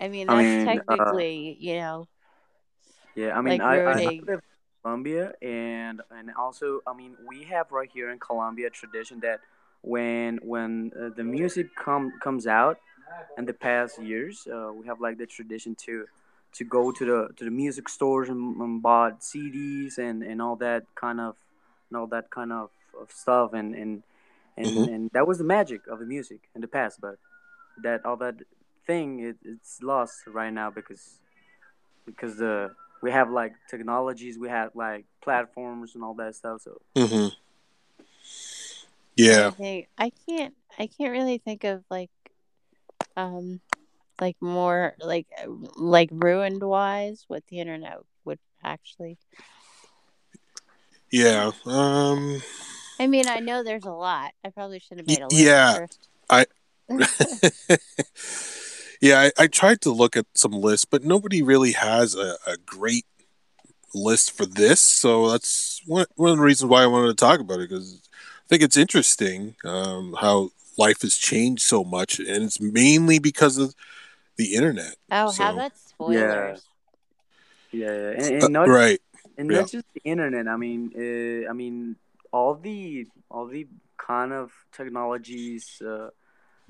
I 0.00 0.08
mean 0.08 0.28
I 0.28 0.42
that's 0.42 0.66
mean, 0.66 0.68
uh, 0.68 0.72
technically 0.72 1.56
you 1.60 1.76
know 1.76 2.08
Yeah, 3.14 3.36
I 3.38 3.40
mean, 3.40 3.58
Like 3.58 3.62
I, 3.62 3.80
I, 3.80 3.90
I 3.92 4.20
live 4.26 4.28
in 4.28 4.40
Colombia, 4.82 5.32
and 5.40 6.02
and 6.10 6.30
also, 6.36 6.80
I 6.86 6.94
mean, 6.94 7.16
we 7.26 7.44
have 7.44 7.70
right 7.70 7.88
here 7.92 8.10
in 8.10 8.18
Colombia 8.18 8.70
tradition 8.70 9.20
that 9.20 9.40
when 9.82 10.38
when 10.42 10.92
uh, 10.98 11.10
the 11.14 11.24
music 11.24 11.68
come 11.76 12.12
comes 12.20 12.46
out 12.46 12.78
in 13.38 13.44
the 13.44 13.52
past 13.52 14.00
years, 14.02 14.46
uh, 14.52 14.72
we 14.72 14.86
have 14.86 15.00
like 15.00 15.18
the 15.18 15.26
tradition 15.26 15.74
to 15.86 16.06
to 16.52 16.64
go 16.64 16.90
to 16.92 17.04
the 17.04 17.28
to 17.36 17.44
the 17.44 17.50
music 17.50 17.88
stores 17.88 18.28
and, 18.28 18.56
and 18.60 18.82
bought 18.82 19.20
CDs 19.20 19.98
and, 19.98 20.22
and 20.22 20.40
all 20.40 20.56
that 20.56 20.84
kind 20.94 21.20
of 21.20 21.36
and 21.90 21.98
all 21.98 22.06
that 22.08 22.30
kind 22.30 22.52
of, 22.52 22.70
of 23.00 23.10
stuff 23.10 23.52
and 23.52 23.74
and 23.74 24.02
and, 24.56 24.76
Mhm. 24.76 24.88
and 24.94 25.10
that 25.12 25.26
was 25.26 25.38
the 25.38 25.44
magic 25.44 25.86
of 25.86 25.98
the 25.98 26.06
music 26.06 26.48
in 26.54 26.60
the 26.60 26.68
past, 26.68 27.00
but 27.00 27.16
that 27.82 28.04
all 28.04 28.16
that 28.18 28.36
thing 28.86 29.20
it, 29.20 29.36
it's 29.44 29.82
lost 29.82 30.26
right 30.26 30.52
now 30.52 30.70
because 30.70 31.18
because 32.06 32.36
the 32.36 32.70
we 33.02 33.10
have 33.10 33.30
like 33.30 33.52
technologies, 33.68 34.38
we 34.38 34.48
have 34.48 34.70
like 34.74 35.04
platforms 35.22 35.94
and 35.94 36.04
all 36.04 36.14
that 36.14 36.34
stuff. 36.34 36.60
So 36.62 36.80
Mm-hmm. 36.94 37.28
Yeah. 39.16 39.52
I 39.60 39.86
I 39.98 40.10
can't 40.26 40.54
I 40.78 40.86
can't 40.86 41.12
really 41.12 41.38
think 41.38 41.64
of 41.64 41.84
like 41.90 42.10
um 43.16 43.60
like 44.20 44.36
more 44.40 44.94
like 45.00 45.26
uh, 45.42 45.50
like 45.76 46.08
ruined 46.12 46.62
wise 46.62 47.24
what 47.28 47.44
the 47.48 47.60
internet 47.60 47.98
would 48.24 48.38
actually 48.62 49.18
Yeah. 51.10 51.52
Um 51.66 52.42
I 52.98 53.06
mean 53.06 53.28
I 53.28 53.40
know 53.40 53.62
there's 53.62 53.84
a 53.84 53.92
lot. 53.92 54.32
I 54.44 54.50
probably 54.50 54.78
should 54.78 54.98
have 54.98 55.06
made 55.06 55.20
a 55.20 55.28
list 55.28 55.42
yeah, 55.42 55.76
first. 55.76 56.08
I- 56.30 56.46
yeah, 59.00 59.28
I, 59.38 59.44
I 59.44 59.46
tried 59.46 59.80
to 59.82 59.90
look 59.90 60.16
at 60.16 60.26
some 60.34 60.52
lists, 60.52 60.84
but 60.84 61.04
nobody 61.04 61.42
really 61.42 61.72
has 61.72 62.14
a, 62.14 62.36
a 62.46 62.56
great 62.64 63.06
list 63.94 64.32
for 64.32 64.46
this. 64.46 64.80
So 64.80 65.30
that's 65.30 65.80
one, 65.86 66.06
one 66.16 66.32
of 66.32 66.36
the 66.38 66.42
reasons 66.42 66.70
why 66.70 66.82
I 66.82 66.86
wanted 66.86 67.08
to 67.08 67.14
talk 67.14 67.40
about 67.40 67.60
it 67.60 67.68
because 67.68 68.00
I 68.06 68.46
think 68.48 68.62
it's 68.62 68.76
interesting 68.76 69.56
um, 69.64 70.16
how 70.20 70.50
life 70.76 71.02
has 71.02 71.14
changed 71.14 71.62
so 71.62 71.84
much, 71.84 72.18
and 72.18 72.44
it's 72.44 72.60
mainly 72.60 73.18
because 73.18 73.58
of 73.58 73.74
the 74.36 74.54
internet. 74.54 74.96
Oh, 75.10 75.30
So- 75.30 75.44
how 75.44 75.52
about 75.54 75.72
spoilers? 75.76 76.62
yeah, 77.72 77.90
and, 77.90 78.42
Uh, 78.42 78.44
and 78.44 78.52
not 78.52 78.68
right. 78.68 79.00
and 79.38 79.50
Yeah. 79.50 79.60
not 79.60 79.70
just 79.70 79.86
the 79.94 80.02
internet. 80.04 80.48
I 80.48 80.56
mean, 80.56 80.92
uh, 80.96 81.50
I 81.50 81.52
mean, 81.52 81.96
all 82.34 82.54
the 82.54 83.06
all 83.30 83.46
the 83.46 83.66
kind 83.96 84.32
of 84.32 84.52
technologies 84.72 85.80
uh, 85.86 86.08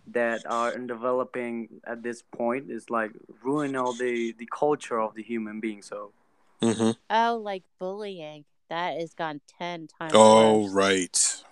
that 0.07 0.45
are 0.47 0.71
in 0.73 0.87
developing 0.87 1.69
at 1.87 2.03
this 2.03 2.23
point 2.23 2.71
is 2.71 2.91
like 2.91 3.13
ruin 3.43 3.75
all 3.77 3.93
the 3.95 4.35
the 4.39 4.49
culture 4.63 5.01
of 5.01 5.15
the 5.15 5.23
human 5.23 5.61
being. 5.61 5.83
So 5.83 6.13
hmm 6.61 6.91
Oh, 7.11 7.41
like 7.43 7.65
bullying. 7.79 8.45
That 8.71 8.99
has 9.01 9.15
gone 9.15 9.41
ten 9.59 9.89
times. 10.01 10.15
Oh, 10.15 10.65
worse. 10.65 10.73
right. 10.73 11.43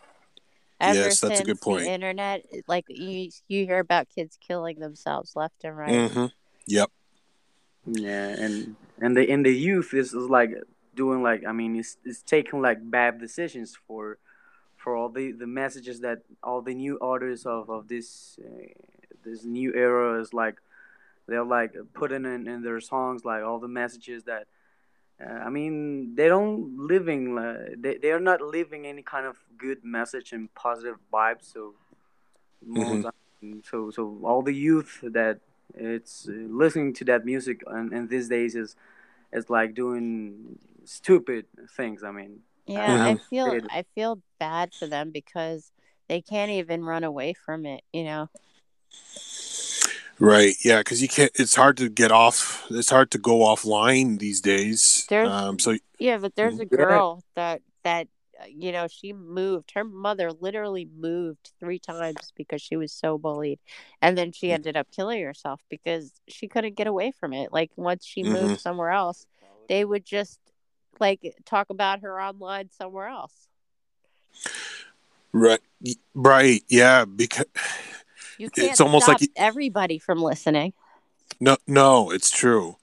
Ever 0.80 0.94
Yes, 0.94 1.20
that's 1.20 1.40
a 1.40 1.44
good 1.44 1.60
point. 1.60 1.84
The 1.84 1.90
internet, 1.90 2.44
like 2.66 2.86
you, 2.88 3.30
you 3.48 3.66
hear 3.66 3.78
about 3.78 4.08
kids 4.14 4.38
killing 4.46 4.80
themselves 4.80 5.36
left 5.36 5.64
and 5.64 5.76
right. 5.76 6.10
hmm 6.10 6.26
Yep. 6.66 6.90
yeah, 7.86 8.28
and 8.28 8.76
and 9.00 9.16
the 9.16 9.28
in 9.28 9.42
the 9.42 9.54
youth 9.54 9.94
is, 9.94 10.14
is 10.14 10.28
like 10.28 10.50
doing 10.94 11.22
like 11.22 11.44
I 11.46 11.52
mean, 11.52 11.76
it's 11.76 11.96
it's 12.04 12.22
taking 12.22 12.60
like 12.60 12.78
bad 12.90 13.18
decisions 13.20 13.76
for 13.86 14.18
for 14.76 14.96
all 14.96 15.08
the 15.08 15.32
the 15.32 15.46
messages 15.46 16.00
that 16.00 16.22
all 16.42 16.60
the 16.62 16.74
new 16.74 16.98
artists 17.00 17.46
of 17.46 17.70
of 17.70 17.88
this 17.88 18.38
uh, 18.44 18.66
this 19.24 19.44
new 19.44 19.72
era 19.74 20.20
is 20.20 20.34
like 20.34 20.56
they're 21.28 21.44
like 21.44 21.74
putting 21.94 22.24
in 22.24 22.48
in 22.48 22.62
their 22.62 22.80
songs 22.80 23.24
like 23.24 23.42
all 23.42 23.58
the 23.58 23.68
messages 23.68 24.24
that 24.24 24.46
uh, 25.24 25.38
I 25.46 25.50
mean 25.50 26.14
they 26.14 26.28
don't 26.28 26.76
living 26.76 27.38
uh, 27.38 27.66
they 27.76 27.96
they 27.96 28.10
are 28.10 28.20
not 28.20 28.40
living 28.40 28.86
any 28.86 29.02
kind 29.02 29.26
of 29.26 29.36
good 29.56 29.84
message 29.84 30.32
and 30.32 30.52
positive 30.54 30.96
vibes 31.12 31.52
so 31.52 31.74
most, 32.66 33.06
so 33.64 33.90
so 33.90 34.18
all 34.24 34.42
the 34.42 34.54
youth 34.54 34.98
that 35.02 35.38
it's 35.74 36.28
uh, 36.28 36.32
listening 36.32 36.92
to 36.94 37.04
that 37.04 37.24
music 37.24 37.62
and, 37.66 37.92
and 37.92 38.08
these 38.08 38.28
days 38.28 38.54
is 38.54 38.76
is 39.32 39.48
like 39.48 39.74
doing 39.74 40.58
stupid 40.84 41.46
things 41.76 42.02
I 42.04 42.10
mean 42.10 42.40
Yeah, 42.66 43.04
I 43.06 43.14
Mhm. 43.14 43.20
feel 43.28 43.52
It- 43.52 43.64
I 43.70 43.84
feel 43.94 44.22
bad 44.38 44.72
for 44.74 44.86
them 44.86 45.10
because 45.10 45.72
they 46.08 46.20
can't 46.22 46.50
even 46.50 46.84
run 46.84 47.04
away 47.04 47.32
from 47.34 47.66
it. 47.66 47.82
You 47.92 48.04
know. 48.04 48.28
Right. 50.18 50.54
Yeah, 50.62 50.78
because 50.78 51.02
you 51.02 51.08
can't. 51.08 51.32
It's 51.34 51.56
hard 51.56 51.76
to 51.78 51.88
get 51.88 52.12
off. 52.12 52.66
It's 52.70 52.90
hard 52.90 53.10
to 53.12 53.18
go 53.18 53.38
offline 53.40 54.18
these 54.20 54.40
days. 54.40 55.04
There's- 55.08 55.28
Um. 55.28 55.58
So. 55.58 55.76
Yeah, 55.98 56.18
but 56.18 56.34
there's 56.36 56.60
a 56.60 56.66
girl 56.66 57.24
that 57.34 57.62
that 57.82 58.06
uh, 58.40 58.44
you 58.46 58.70
know 58.70 58.86
she 58.86 59.12
moved. 59.12 59.72
Her 59.74 59.82
mother 59.84 60.30
literally 60.32 60.84
moved 60.84 61.50
three 61.58 61.78
times 61.80 62.32
because 62.36 62.62
she 62.62 62.76
was 62.76 62.92
so 62.92 63.18
bullied, 63.18 63.58
and 64.00 64.16
then 64.16 64.30
she 64.32 64.52
ended 64.52 64.76
up 64.76 64.86
killing 64.92 65.22
herself 65.22 65.60
because 65.68 66.12
she 66.28 66.46
couldn't 66.46 66.76
get 66.76 66.86
away 66.86 67.10
from 67.10 67.32
it. 67.32 67.52
Like 67.52 67.72
once 67.76 68.04
she 68.06 68.22
moved 68.22 68.60
somewhere 68.60 68.90
else, 68.90 69.26
they 69.68 69.84
would 69.84 70.04
just 70.04 70.38
like 71.02 71.34
talk 71.44 71.68
about 71.68 72.00
her 72.00 72.18
online 72.22 72.70
somewhere 72.70 73.08
else. 73.08 73.34
Right. 75.32 75.60
Right. 76.14 76.62
Yeah. 76.68 77.04
Because 77.04 77.46
It's 78.38 78.80
almost 78.80 79.08
like 79.08 79.20
you- 79.20 79.28
everybody 79.36 79.98
from 79.98 80.22
listening. 80.22 80.72
no. 81.40 81.56
No. 81.66 82.10
It's 82.10 82.30
true. 82.30 82.76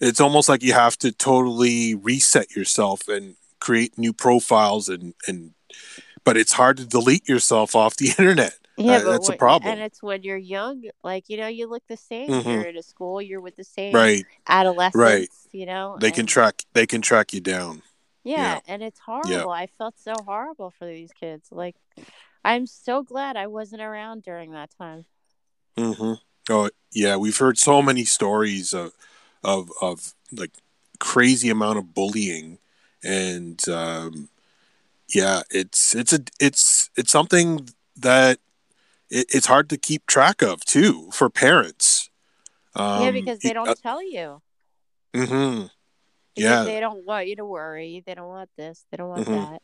It's 0.00 0.20
almost 0.20 0.48
like 0.48 0.62
you 0.62 0.72
have 0.72 0.96
to 0.98 1.12
totally 1.12 1.94
reset 1.94 2.54
yourself 2.56 3.08
and 3.08 3.36
create 3.60 3.96
new 3.98 4.12
profiles 4.12 4.88
and 4.88 5.14
and. 5.28 5.52
But 6.24 6.36
it's 6.36 6.54
hard 6.54 6.76
to 6.78 6.84
delete 6.84 7.28
yourself 7.28 7.76
off 7.76 7.96
the 7.96 8.08
internet. 8.18 8.58
Yeah, 8.76 8.96
Uh, 8.96 9.04
but 9.04 9.10
that's 9.10 9.28
a 9.28 9.36
problem. 9.36 9.72
And 9.72 9.80
it's 9.80 10.02
when 10.02 10.22
you're 10.22 10.36
young, 10.36 10.84
like 11.02 11.28
you 11.28 11.36
know, 11.36 11.46
you 11.48 11.66
look 11.66 11.82
the 11.88 11.96
same. 11.96 12.28
Mhm. 12.30 12.44
You're 12.44 12.68
in 12.68 12.76
a 12.76 12.82
school. 12.82 13.22
You're 13.22 13.40
with 13.40 13.56
the 13.56 13.64
same 13.64 13.94
Right. 13.94 14.26
adolescents. 14.46 15.48
You 15.52 15.66
know, 15.66 15.96
They 16.00 16.10
can 16.10 16.26
track. 16.26 16.62
They 16.74 16.86
can 16.86 17.00
track 17.00 17.32
you 17.32 17.40
down. 17.40 17.82
Yeah, 18.24 18.42
Yeah. 18.42 18.60
and 18.66 18.82
it's 18.82 19.00
horrible. 19.00 19.50
I 19.50 19.66
felt 19.66 19.98
so 19.98 20.12
horrible 20.24 20.70
for 20.70 20.86
these 20.86 21.12
kids. 21.12 21.48
Like, 21.50 21.76
I'm 22.44 22.66
so 22.66 23.02
glad 23.02 23.36
I 23.36 23.46
wasn't 23.46 23.82
around 23.82 24.22
during 24.24 24.50
that 24.52 24.70
time. 24.78 25.06
Mm 25.76 25.96
hmm 25.96 26.12
Oh 26.48 26.70
yeah, 26.92 27.16
we've 27.16 27.36
heard 27.36 27.58
so 27.58 27.82
many 27.82 28.04
stories 28.04 28.72
of 28.72 28.92
of 29.42 29.70
of 29.80 30.14
like 30.32 30.52
crazy 31.00 31.48
amount 31.50 31.78
of 31.78 31.92
bullying, 31.92 32.58
and 33.02 33.60
um, 33.68 34.28
yeah, 35.14 35.42
it's 35.50 35.94
it's 35.94 36.12
a 36.12 36.20
it's 36.40 36.90
it's 36.96 37.10
something 37.12 37.68
that 37.96 38.38
it, 39.10 39.26
it's 39.34 39.46
hard 39.46 39.70
to 39.70 39.76
keep 39.76 40.06
track 40.06 40.42
of 40.42 40.64
too 40.64 41.10
for 41.12 41.30
parents. 41.30 42.10
Um, 42.74 43.02
yeah, 43.02 43.10
because 43.10 43.38
they 43.38 43.52
don't 43.52 43.80
tell 43.80 44.02
you. 44.02 44.42
Mm-hmm. 45.14 45.66
Yeah. 46.36 46.64
they 46.64 46.80
don't 46.80 47.06
want 47.06 47.26
you 47.26 47.36
to 47.36 47.44
worry. 47.46 48.02
They 48.04 48.14
don't 48.14 48.28
want 48.28 48.50
this. 48.56 48.84
They 48.90 48.98
don't 48.98 49.08
want 49.08 49.26
Mhm. 49.26 49.50
that. 49.50 49.62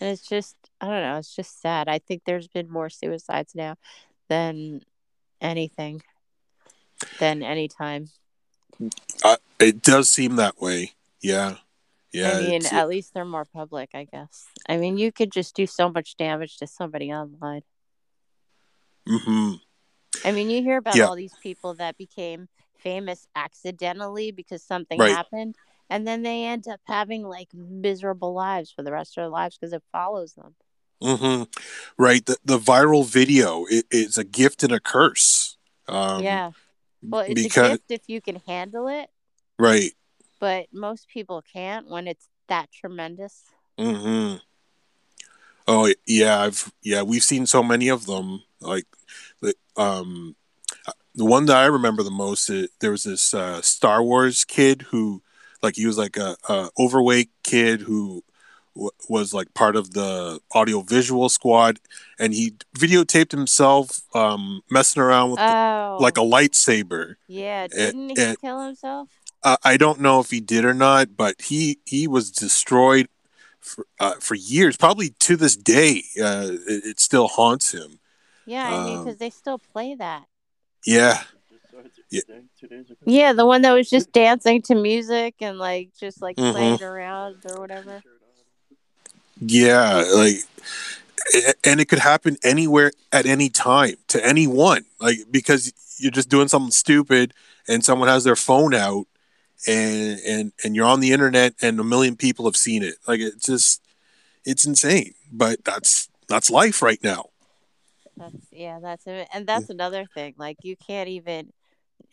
And 0.00 0.10
it's 0.10 0.26
just, 0.26 0.56
I 0.80 0.86
don't 0.86 1.02
know. 1.02 1.18
It's 1.18 1.34
just 1.34 1.60
sad. 1.60 1.88
I 1.88 1.98
think 1.98 2.22
there's 2.24 2.46
been 2.48 2.70
more 2.70 2.88
suicides 2.88 3.54
now 3.54 3.74
than 4.28 4.82
anything, 5.40 6.02
than 7.18 7.42
any 7.42 7.66
time. 7.68 8.08
Uh, 9.24 9.36
it 9.58 9.82
does 9.82 10.08
seem 10.08 10.36
that 10.36 10.60
way. 10.60 10.92
Yeah, 11.20 11.56
yeah. 12.12 12.38
I 12.38 12.40
mean, 12.40 12.62
at 12.66 12.88
least 12.88 13.12
they're 13.12 13.24
more 13.26 13.44
public, 13.44 13.90
I 13.92 14.04
guess. 14.04 14.46
I 14.68 14.78
mean, 14.78 14.96
you 14.96 15.12
could 15.12 15.32
just 15.32 15.54
do 15.54 15.66
so 15.66 15.90
much 15.90 16.16
damage 16.16 16.56
to 16.58 16.66
somebody 16.66 17.12
online. 17.12 17.62
Mhm. 19.06 19.60
I 20.24 20.32
mean, 20.32 20.50
you 20.50 20.62
hear 20.62 20.76
about 20.76 20.96
Yeah. 20.96 21.06
all 21.06 21.16
these 21.16 21.34
people 21.42 21.74
that 21.74 21.96
became 21.96 22.48
famous 22.78 23.26
accidentally 23.34 24.32
because 24.32 24.62
something 24.62 24.98
Right. 24.98 25.10
happened, 25.10 25.56
and 25.88 26.06
then 26.06 26.22
they 26.22 26.44
end 26.44 26.68
up 26.68 26.80
having 26.84 27.22
like 27.22 27.48
miserable 27.54 28.32
lives 28.34 28.70
for 28.70 28.82
the 28.82 28.92
rest 28.92 29.16
of 29.16 29.22
their 29.22 29.28
lives 29.28 29.56
because 29.58 29.72
it 29.72 29.82
follows 29.92 30.34
them. 30.34 30.54
hmm 31.02 31.44
Right. 31.98 32.24
The 32.24 32.36
the 32.44 32.58
viral 32.58 33.06
video 33.06 33.64
it, 33.70 33.86
it's 33.90 34.18
a 34.18 34.24
gift 34.24 34.62
and 34.62 34.72
a 34.72 34.80
curse. 34.80 35.56
Um, 35.88 36.22
yeah. 36.22 36.50
Well, 37.02 37.22
it's 37.22 37.34
because 37.34 37.70
a 37.72 37.78
gift 37.78 37.90
if 37.90 38.02
you 38.08 38.20
can 38.20 38.36
handle 38.46 38.88
it, 38.88 39.08
right. 39.58 39.92
but 40.38 40.66
most 40.72 41.08
people 41.08 41.42
can't 41.52 41.88
when 41.88 42.06
it's 42.06 42.28
that 42.48 42.70
tremendous. 42.72 43.44
hmm 43.78 44.36
Oh 45.66 45.92
yeah, 46.06 46.40
I've 46.42 46.72
yeah 46.82 47.02
we've 47.02 47.22
seen 47.22 47.46
so 47.46 47.62
many 47.62 47.88
of 47.88 48.06
them. 48.06 48.42
Like 48.60 48.86
The, 49.40 49.54
um, 49.76 50.36
the 51.14 51.24
one 51.24 51.46
that 51.46 51.56
I 51.56 51.66
remember 51.66 52.02
the 52.02 52.10
most, 52.10 52.48
it, 52.50 52.70
there 52.80 52.90
was 52.92 53.04
this 53.04 53.34
uh, 53.34 53.60
Star 53.62 54.02
Wars 54.02 54.44
kid 54.44 54.82
who, 54.90 55.22
like, 55.62 55.76
he 55.76 55.86
was 55.86 55.98
like 55.98 56.16
a, 56.16 56.36
a 56.48 56.70
overweight 56.78 57.30
kid 57.42 57.80
who 57.82 58.22
w- 58.76 58.90
was 59.08 59.34
like 59.34 59.52
part 59.52 59.74
of 59.76 59.92
the 59.92 60.40
audio 60.52 60.80
visual 60.82 61.28
squad, 61.28 61.80
and 62.18 62.32
he 62.32 62.54
videotaped 62.78 63.32
himself 63.32 64.02
um, 64.14 64.62
messing 64.70 65.02
around 65.02 65.32
with 65.32 65.40
Oh, 65.40 65.98
like 66.00 66.16
a 66.16 66.20
lightsaber. 66.22 67.16
yeah. 67.26 67.66
Didn't 67.66 68.10
he 68.10 68.22
and- 68.22 68.40
kill 68.40 68.64
himself? 68.64 69.08
Uh, 69.42 69.56
I 69.64 69.78
don't 69.78 70.00
know 70.02 70.20
if 70.20 70.30
he 70.30 70.38
did 70.40 70.66
or 70.66 70.74
not, 70.74 71.16
but 71.16 71.40
he 71.40 71.78
he 71.86 72.06
was 72.06 72.30
destroyed 72.30 73.08
for 73.58 73.86
uh, 73.98 74.16
for 74.20 74.34
years, 74.34 74.76
probably 74.76 75.14
to 75.20 75.34
this 75.34 75.56
day. 75.56 76.04
Uh, 76.22 76.50
it, 76.68 76.84
it 76.84 77.00
still 77.00 77.26
haunts 77.26 77.72
him. 77.72 77.99
Yeah, 78.50 78.66
I 78.66 78.84
mean, 78.84 78.98
Um, 78.98 79.04
because 79.04 79.18
they 79.18 79.30
still 79.30 79.58
play 79.58 79.94
that. 79.94 80.24
Yeah, 80.84 81.22
Just 81.50 81.68
started 81.68 81.92
two 81.94 82.02
Yeah. 82.10 82.20
days- 82.26 82.44
two 82.58 82.66
days 82.66 82.86
ago. 82.90 82.96
Yeah, 83.06 83.32
the 83.32 83.46
one 83.46 83.62
that 83.62 83.70
was 83.72 83.88
just 83.88 84.10
dancing 84.12 84.60
to 84.62 84.74
music 84.74 85.36
and 85.40 85.56
like 85.58 85.90
just 85.98 86.20
like 86.20 86.36
Mhm. 86.36 86.50
playing 86.52 86.82
around 86.82 87.36
or 87.48 87.60
whatever. 87.60 88.02
yeah, 89.40 90.04
like, 90.12 90.38
and 91.64 91.80
it 91.80 91.88
could 91.88 92.00
happen 92.00 92.36
anywhere 92.42 92.90
at 93.12 93.24
any 93.24 93.48
time 93.48 93.94
to 94.08 94.24
anyone, 94.26 94.84
like 95.00 95.18
because 95.30 95.72
you're 95.98 96.10
just 96.10 96.28
doing 96.28 96.48
something 96.48 96.72
stupid 96.72 97.32
and 97.68 97.84
someone 97.84 98.08
has 98.08 98.24
their 98.24 98.36
phone 98.36 98.74
out. 98.74 99.06
And, 99.68 100.18
and 100.20 100.52
and 100.64 100.74
you're 100.74 100.86
on 100.86 101.00
the 101.00 101.12
internet 101.12 101.54
and 101.62 101.78
a 101.78 101.84
million 101.84 102.16
people 102.16 102.46
have 102.46 102.56
seen 102.56 102.82
it 102.82 102.94
like 103.06 103.20
it's 103.20 103.44
just 103.44 103.82
it's 104.46 104.64
insane 104.64 105.12
but 105.30 105.62
that's 105.66 106.08
that's 106.28 106.48
life 106.48 106.80
right 106.80 106.98
now 107.04 107.26
That's 108.20 108.46
yeah, 108.52 108.78
that's 108.80 109.06
it. 109.06 109.28
And 109.32 109.46
that's 109.46 109.70
another 109.70 110.04
thing. 110.14 110.34
Like 110.36 110.58
you 110.62 110.76
can't 110.76 111.08
even 111.08 111.52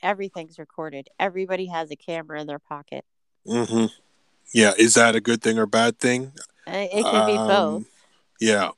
everything's 0.01 0.57
recorded. 0.57 1.09
Everybody 1.19 1.67
has 1.67 1.91
a 1.91 1.95
camera 1.95 2.39
in 2.41 2.47
their 2.47 2.59
pocket. 2.59 3.03
hmm 3.45 3.85
Yeah, 4.53 4.73
is 4.77 4.93
that 4.95 5.15
a 5.15 5.21
good 5.21 5.41
thing 5.41 5.59
or 5.59 5.65
bad 5.65 5.99
thing? 5.99 6.31
Uh, 6.65 6.87
It 6.91 7.03
can 7.03 7.25
be 7.27 7.37
Um, 7.37 7.47
both. 7.47 7.85
Yeah, 8.39 8.69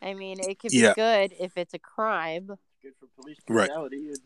I 0.00 0.14
mean, 0.14 0.38
it 0.40 0.58
could 0.58 0.70
be 0.70 0.78
yeah. 0.78 0.94
good 0.94 1.34
if 1.38 1.56
it's 1.56 1.74
a 1.74 1.78
crime. 1.78 2.46
Good 2.82 2.92
for 3.00 3.06
police 3.20 3.38
Right. 3.48 3.70
And 3.70 4.18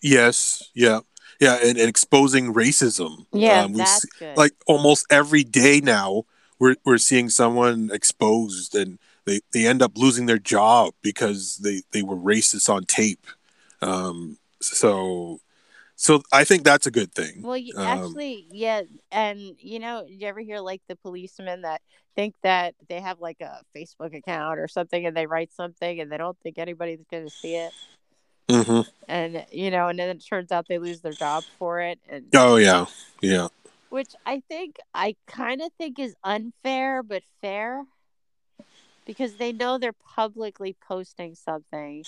yes, 0.00 0.70
yeah, 0.74 1.00
yeah, 1.40 1.58
and, 1.62 1.78
and 1.78 1.88
exposing 1.88 2.52
racism. 2.54 3.26
Yeah, 3.32 3.62
Um, 3.64 3.72
we 3.72 3.78
that's 3.78 4.02
see- 4.02 4.08
good. 4.18 4.36
like 4.36 4.52
almost 4.66 5.06
every 5.10 5.44
day 5.44 5.80
now, 5.80 6.24
we're 6.58 6.76
we're 6.84 6.98
seeing 6.98 7.28
someone 7.30 7.90
exposed, 7.92 8.74
and 8.74 8.98
they 9.26 9.40
they 9.52 9.66
end 9.66 9.82
up 9.82 9.92
losing 9.96 10.26
their 10.26 10.38
job 10.38 10.94
because 11.02 11.58
they 11.58 11.82
they 11.92 12.02
were 12.02 12.16
racist 12.16 12.68
on 12.68 12.84
tape. 12.84 13.26
Um, 13.82 14.38
so, 14.60 15.40
so 15.96 16.22
I 16.32 16.44
think 16.44 16.64
that's 16.64 16.86
a 16.86 16.90
good 16.90 17.12
thing. 17.12 17.42
Well, 17.42 17.56
you, 17.56 17.72
Um, 17.76 17.86
actually, 17.86 18.46
yeah, 18.50 18.82
and 19.10 19.40
you 19.58 19.78
know, 19.78 20.04
you 20.06 20.26
ever 20.26 20.40
hear 20.40 20.60
like 20.60 20.82
the 20.88 20.96
policemen 20.96 21.62
that 21.62 21.80
think 22.16 22.34
that 22.42 22.74
they 22.88 23.00
have 23.00 23.20
like 23.20 23.40
a 23.40 23.62
Facebook 23.74 24.16
account 24.16 24.58
or 24.58 24.68
something, 24.68 25.06
and 25.06 25.16
they 25.16 25.26
write 25.26 25.52
something, 25.52 26.00
and 26.00 26.10
they 26.10 26.18
don't 26.18 26.38
think 26.42 26.58
anybody's 26.58 27.04
going 27.10 27.24
to 27.24 27.30
see 27.30 27.56
it, 27.56 27.72
hmm 28.50 28.80
and 29.08 29.44
you 29.50 29.70
know, 29.70 29.88
and 29.88 29.98
then 29.98 30.08
it 30.10 30.24
turns 30.24 30.52
out 30.52 30.66
they 30.68 30.78
lose 30.78 31.00
their 31.00 31.14
job 31.14 31.44
for 31.58 31.80
it, 31.80 31.98
and 32.08 32.26
Oh 32.34 32.56
yeah, 32.56 32.86
yeah, 33.22 33.48
which 33.88 34.14
I 34.26 34.42
think 34.48 34.76
I 34.94 35.16
kind 35.26 35.60
of 35.62 35.72
think 35.78 35.98
is 35.98 36.14
unfair 36.22 37.02
but 37.02 37.22
fair 37.40 37.84
because 39.10 39.34
they 39.34 39.50
know 39.50 39.76
they're 39.76 39.92
publicly 40.14 40.76
posting 40.86 41.34
something, 41.34 42.04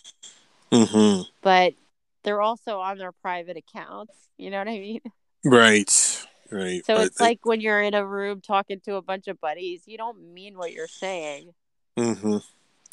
hmm 0.72 1.22
but 1.42 1.74
they're 2.22 2.40
also 2.40 2.78
on 2.78 2.96
their 2.98 3.10
private 3.10 3.56
accounts. 3.56 4.14
You 4.38 4.50
know 4.50 4.58
what 4.58 4.68
I 4.68 4.78
mean? 4.78 5.00
right, 5.44 6.24
right. 6.52 6.86
So 6.86 6.94
But 6.94 7.06
it's 7.06 7.20
like 7.20 7.40
when 7.42 7.60
you're 7.60 7.82
in 7.82 7.94
a 7.94 8.06
room 8.06 8.40
talking 8.40 8.78
to 8.84 8.94
a 8.94 9.02
bunch 9.02 9.26
of 9.26 9.40
buddies, 9.40 9.82
you 9.86 9.98
don't 9.98 10.32
mean 10.32 10.56
what 10.56 10.72
you're 10.72 10.86
saying, 10.86 11.50
Mm-hmm. 11.98 12.36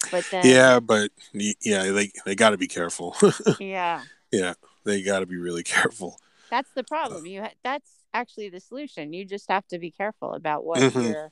but 0.10 0.26
then 0.32 0.46
Yeah, 0.48 0.80
but 0.80 1.12
yeah, 1.34 1.92
they 1.92 2.12
they 2.26 2.34
got 2.34 2.50
to 2.50 2.58
be 2.58 2.68
careful. 2.68 3.16
yeah, 3.60 4.06
yeah, 4.32 4.54
they 4.86 5.04
got 5.04 5.20
to 5.20 5.28
be 5.28 5.38
really 5.38 5.64
careful. 5.64 6.20
that's 6.50 6.72
the 6.76 6.84
problem. 6.84 7.28
You 7.28 7.44
ha- 7.44 7.54
that's 7.64 7.92
actually 8.12 8.50
the 8.50 8.60
solution. 8.60 9.14
You 9.14 9.24
just 9.24 9.50
have 9.52 9.68
to 9.68 9.78
be 9.78 9.92
careful 9.92 10.34
about 10.34 10.66
what 10.66 10.80
Mhm. 10.80 11.04
you're 11.04 11.32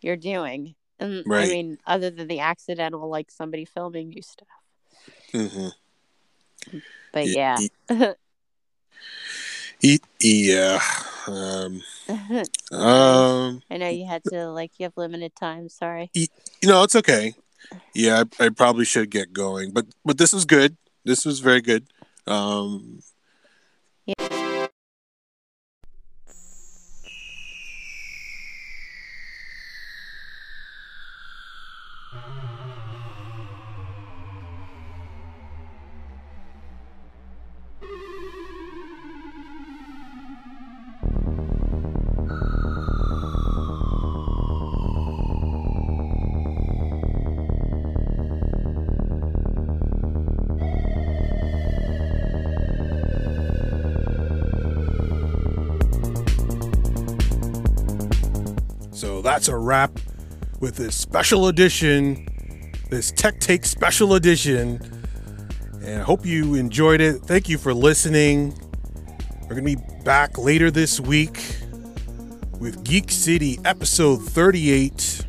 you're 0.00 0.16
doing. 0.16 0.76
And 1.04 1.24
I 1.32 1.46
mean, 1.46 1.78
other 1.86 2.10
than 2.10 2.28
the 2.28 2.40
accidental, 2.40 3.08
like 3.08 3.30
somebody 3.30 3.64
filming 3.64 4.12
you 4.12 4.22
stuff. 4.22 4.48
hmm 5.32 5.68
But 7.12 7.26
Yeah, 7.28 7.58
yeah, 7.90 8.14
yeah. 10.20 10.80
Um, 11.26 11.82
um, 12.72 13.62
I 13.70 13.76
know 13.76 13.88
you 13.88 14.06
had 14.06 14.22
to 14.24 14.50
like 14.50 14.72
you 14.78 14.84
have 14.84 14.96
limited 14.96 15.34
time. 15.36 15.68
Sorry. 15.68 16.10
you 16.14 16.28
know, 16.64 16.82
it's 16.82 16.96
okay. 16.96 17.34
Yeah, 17.94 18.24
I, 18.40 18.46
I 18.46 18.48
probably 18.48 18.84
should 18.84 19.10
get 19.10 19.32
going, 19.32 19.72
but 19.72 19.86
but 20.04 20.18
this 20.18 20.32
was 20.32 20.44
good. 20.44 20.76
This 21.04 21.24
was 21.26 21.40
very 21.40 21.60
good. 21.60 21.86
Um, 22.26 23.00
So 24.06 24.33
that's 59.24 59.48
a 59.48 59.56
wrap 59.56 59.98
with 60.60 60.76
this 60.76 60.94
special 60.94 61.48
edition, 61.48 62.26
this 62.90 63.10
Tech 63.10 63.40
Take 63.40 63.64
special 63.64 64.14
edition. 64.14 64.78
And 65.82 66.02
I 66.02 66.04
hope 66.04 66.26
you 66.26 66.54
enjoyed 66.56 67.00
it. 67.00 67.22
Thank 67.22 67.48
you 67.48 67.56
for 67.56 67.72
listening. 67.72 68.50
We're 69.42 69.56
going 69.56 69.64
to 69.64 69.76
be 69.76 70.04
back 70.04 70.36
later 70.36 70.70
this 70.70 71.00
week 71.00 71.56
with 72.60 72.84
Geek 72.84 73.10
City 73.10 73.58
episode 73.64 74.22
38. 74.22 75.24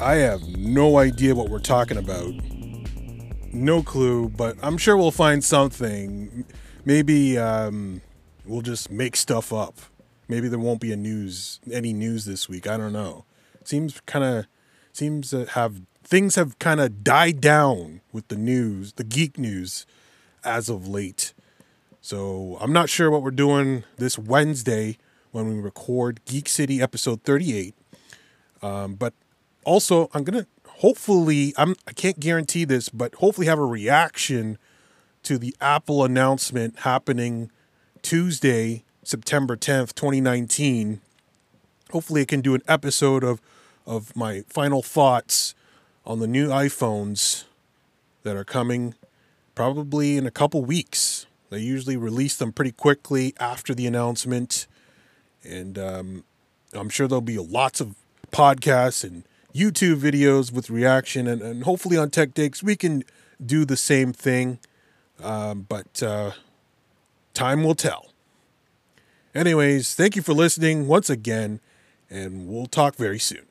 I 0.00 0.14
have 0.14 0.42
no 0.48 0.98
idea 0.98 1.32
what 1.36 1.50
we're 1.50 1.60
talking 1.60 1.96
about. 1.96 2.32
No 3.52 3.84
clue, 3.84 4.30
but 4.30 4.56
I'm 4.62 4.78
sure 4.78 4.96
we'll 4.96 5.12
find 5.12 5.44
something. 5.44 6.44
Maybe 6.84 7.38
um, 7.38 8.02
we'll 8.44 8.62
just 8.62 8.90
make 8.90 9.14
stuff 9.14 9.52
up. 9.52 9.78
Maybe 10.28 10.48
there 10.48 10.58
won't 10.58 10.80
be 10.80 10.92
a 10.92 10.96
news 10.96 11.60
any 11.70 11.92
news 11.92 12.24
this 12.24 12.48
week. 12.48 12.66
I 12.66 12.76
don't 12.76 12.92
know. 12.92 13.24
Seems 13.64 14.00
kind 14.06 14.24
of 14.24 14.46
seems 14.92 15.30
to 15.30 15.46
have 15.46 15.82
things 16.02 16.34
have 16.34 16.58
kind 16.58 16.80
of 16.80 17.02
died 17.02 17.40
down 17.40 18.00
with 18.12 18.28
the 18.28 18.36
news, 18.36 18.94
the 18.94 19.04
geek 19.04 19.38
news 19.38 19.86
as 20.44 20.68
of 20.68 20.86
late. 20.86 21.32
So, 22.00 22.58
I'm 22.60 22.72
not 22.72 22.90
sure 22.90 23.10
what 23.10 23.22
we're 23.22 23.30
doing 23.30 23.84
this 23.96 24.18
Wednesday 24.18 24.98
when 25.32 25.48
we 25.48 25.58
record 25.58 26.20
Geek 26.26 26.50
City 26.50 26.82
episode 26.82 27.22
38. 27.22 27.74
Um, 28.62 28.94
but 28.94 29.14
also, 29.64 30.10
I'm 30.12 30.22
going 30.22 30.44
to 30.44 30.46
hopefully 30.68 31.54
I'm 31.56 31.74
I 31.86 31.92
can't 31.92 32.20
guarantee 32.20 32.64
this, 32.64 32.88
but 32.88 33.14
hopefully 33.16 33.46
have 33.46 33.58
a 33.58 33.64
reaction 33.66 34.58
to 35.24 35.38
the 35.38 35.56
Apple 35.60 36.04
announcement 36.04 36.80
happening 36.80 37.50
Tuesday, 38.02 38.84
September 39.08 39.56
10th, 39.56 39.94
2019. 39.94 41.00
Hopefully 41.90 42.22
I 42.22 42.24
can 42.24 42.40
do 42.40 42.54
an 42.54 42.62
episode 42.66 43.24
of 43.24 43.40
of 43.86 44.16
my 44.16 44.42
final 44.48 44.82
thoughts 44.82 45.54
on 46.06 46.18
the 46.18 46.26
new 46.26 46.48
iPhones 46.48 47.44
that 48.22 48.36
are 48.36 48.44
coming 48.44 48.94
probably 49.54 50.16
in 50.16 50.26
a 50.26 50.30
couple 50.30 50.64
weeks. 50.64 51.26
They 51.50 51.58
usually 51.58 51.96
release 51.96 52.36
them 52.36 52.52
pretty 52.52 52.72
quickly 52.72 53.34
after 53.38 53.74
the 53.74 53.86
announcement. 53.86 54.66
And 55.44 55.78
um, 55.78 56.24
I'm 56.72 56.88
sure 56.88 57.06
there'll 57.06 57.20
be 57.20 57.38
lots 57.38 57.80
of 57.80 57.94
podcasts 58.32 59.04
and 59.04 59.24
YouTube 59.54 59.96
videos 59.96 60.52
with 60.52 60.70
reaction. 60.70 61.26
And, 61.26 61.42
and 61.42 61.64
hopefully 61.64 61.96
on 61.96 62.10
Tech 62.10 62.30
we 62.62 62.76
can 62.76 63.04
do 63.44 63.64
the 63.64 63.76
same 63.76 64.12
thing. 64.12 64.58
Um, 65.22 65.66
but 65.68 66.02
uh, 66.02 66.32
time 67.34 67.62
will 67.62 67.76
tell. 67.76 68.13
Anyways, 69.34 69.94
thank 69.94 70.14
you 70.14 70.22
for 70.22 70.32
listening 70.32 70.86
once 70.86 71.10
again, 71.10 71.60
and 72.08 72.46
we'll 72.46 72.66
talk 72.66 72.94
very 72.94 73.18
soon. 73.18 73.46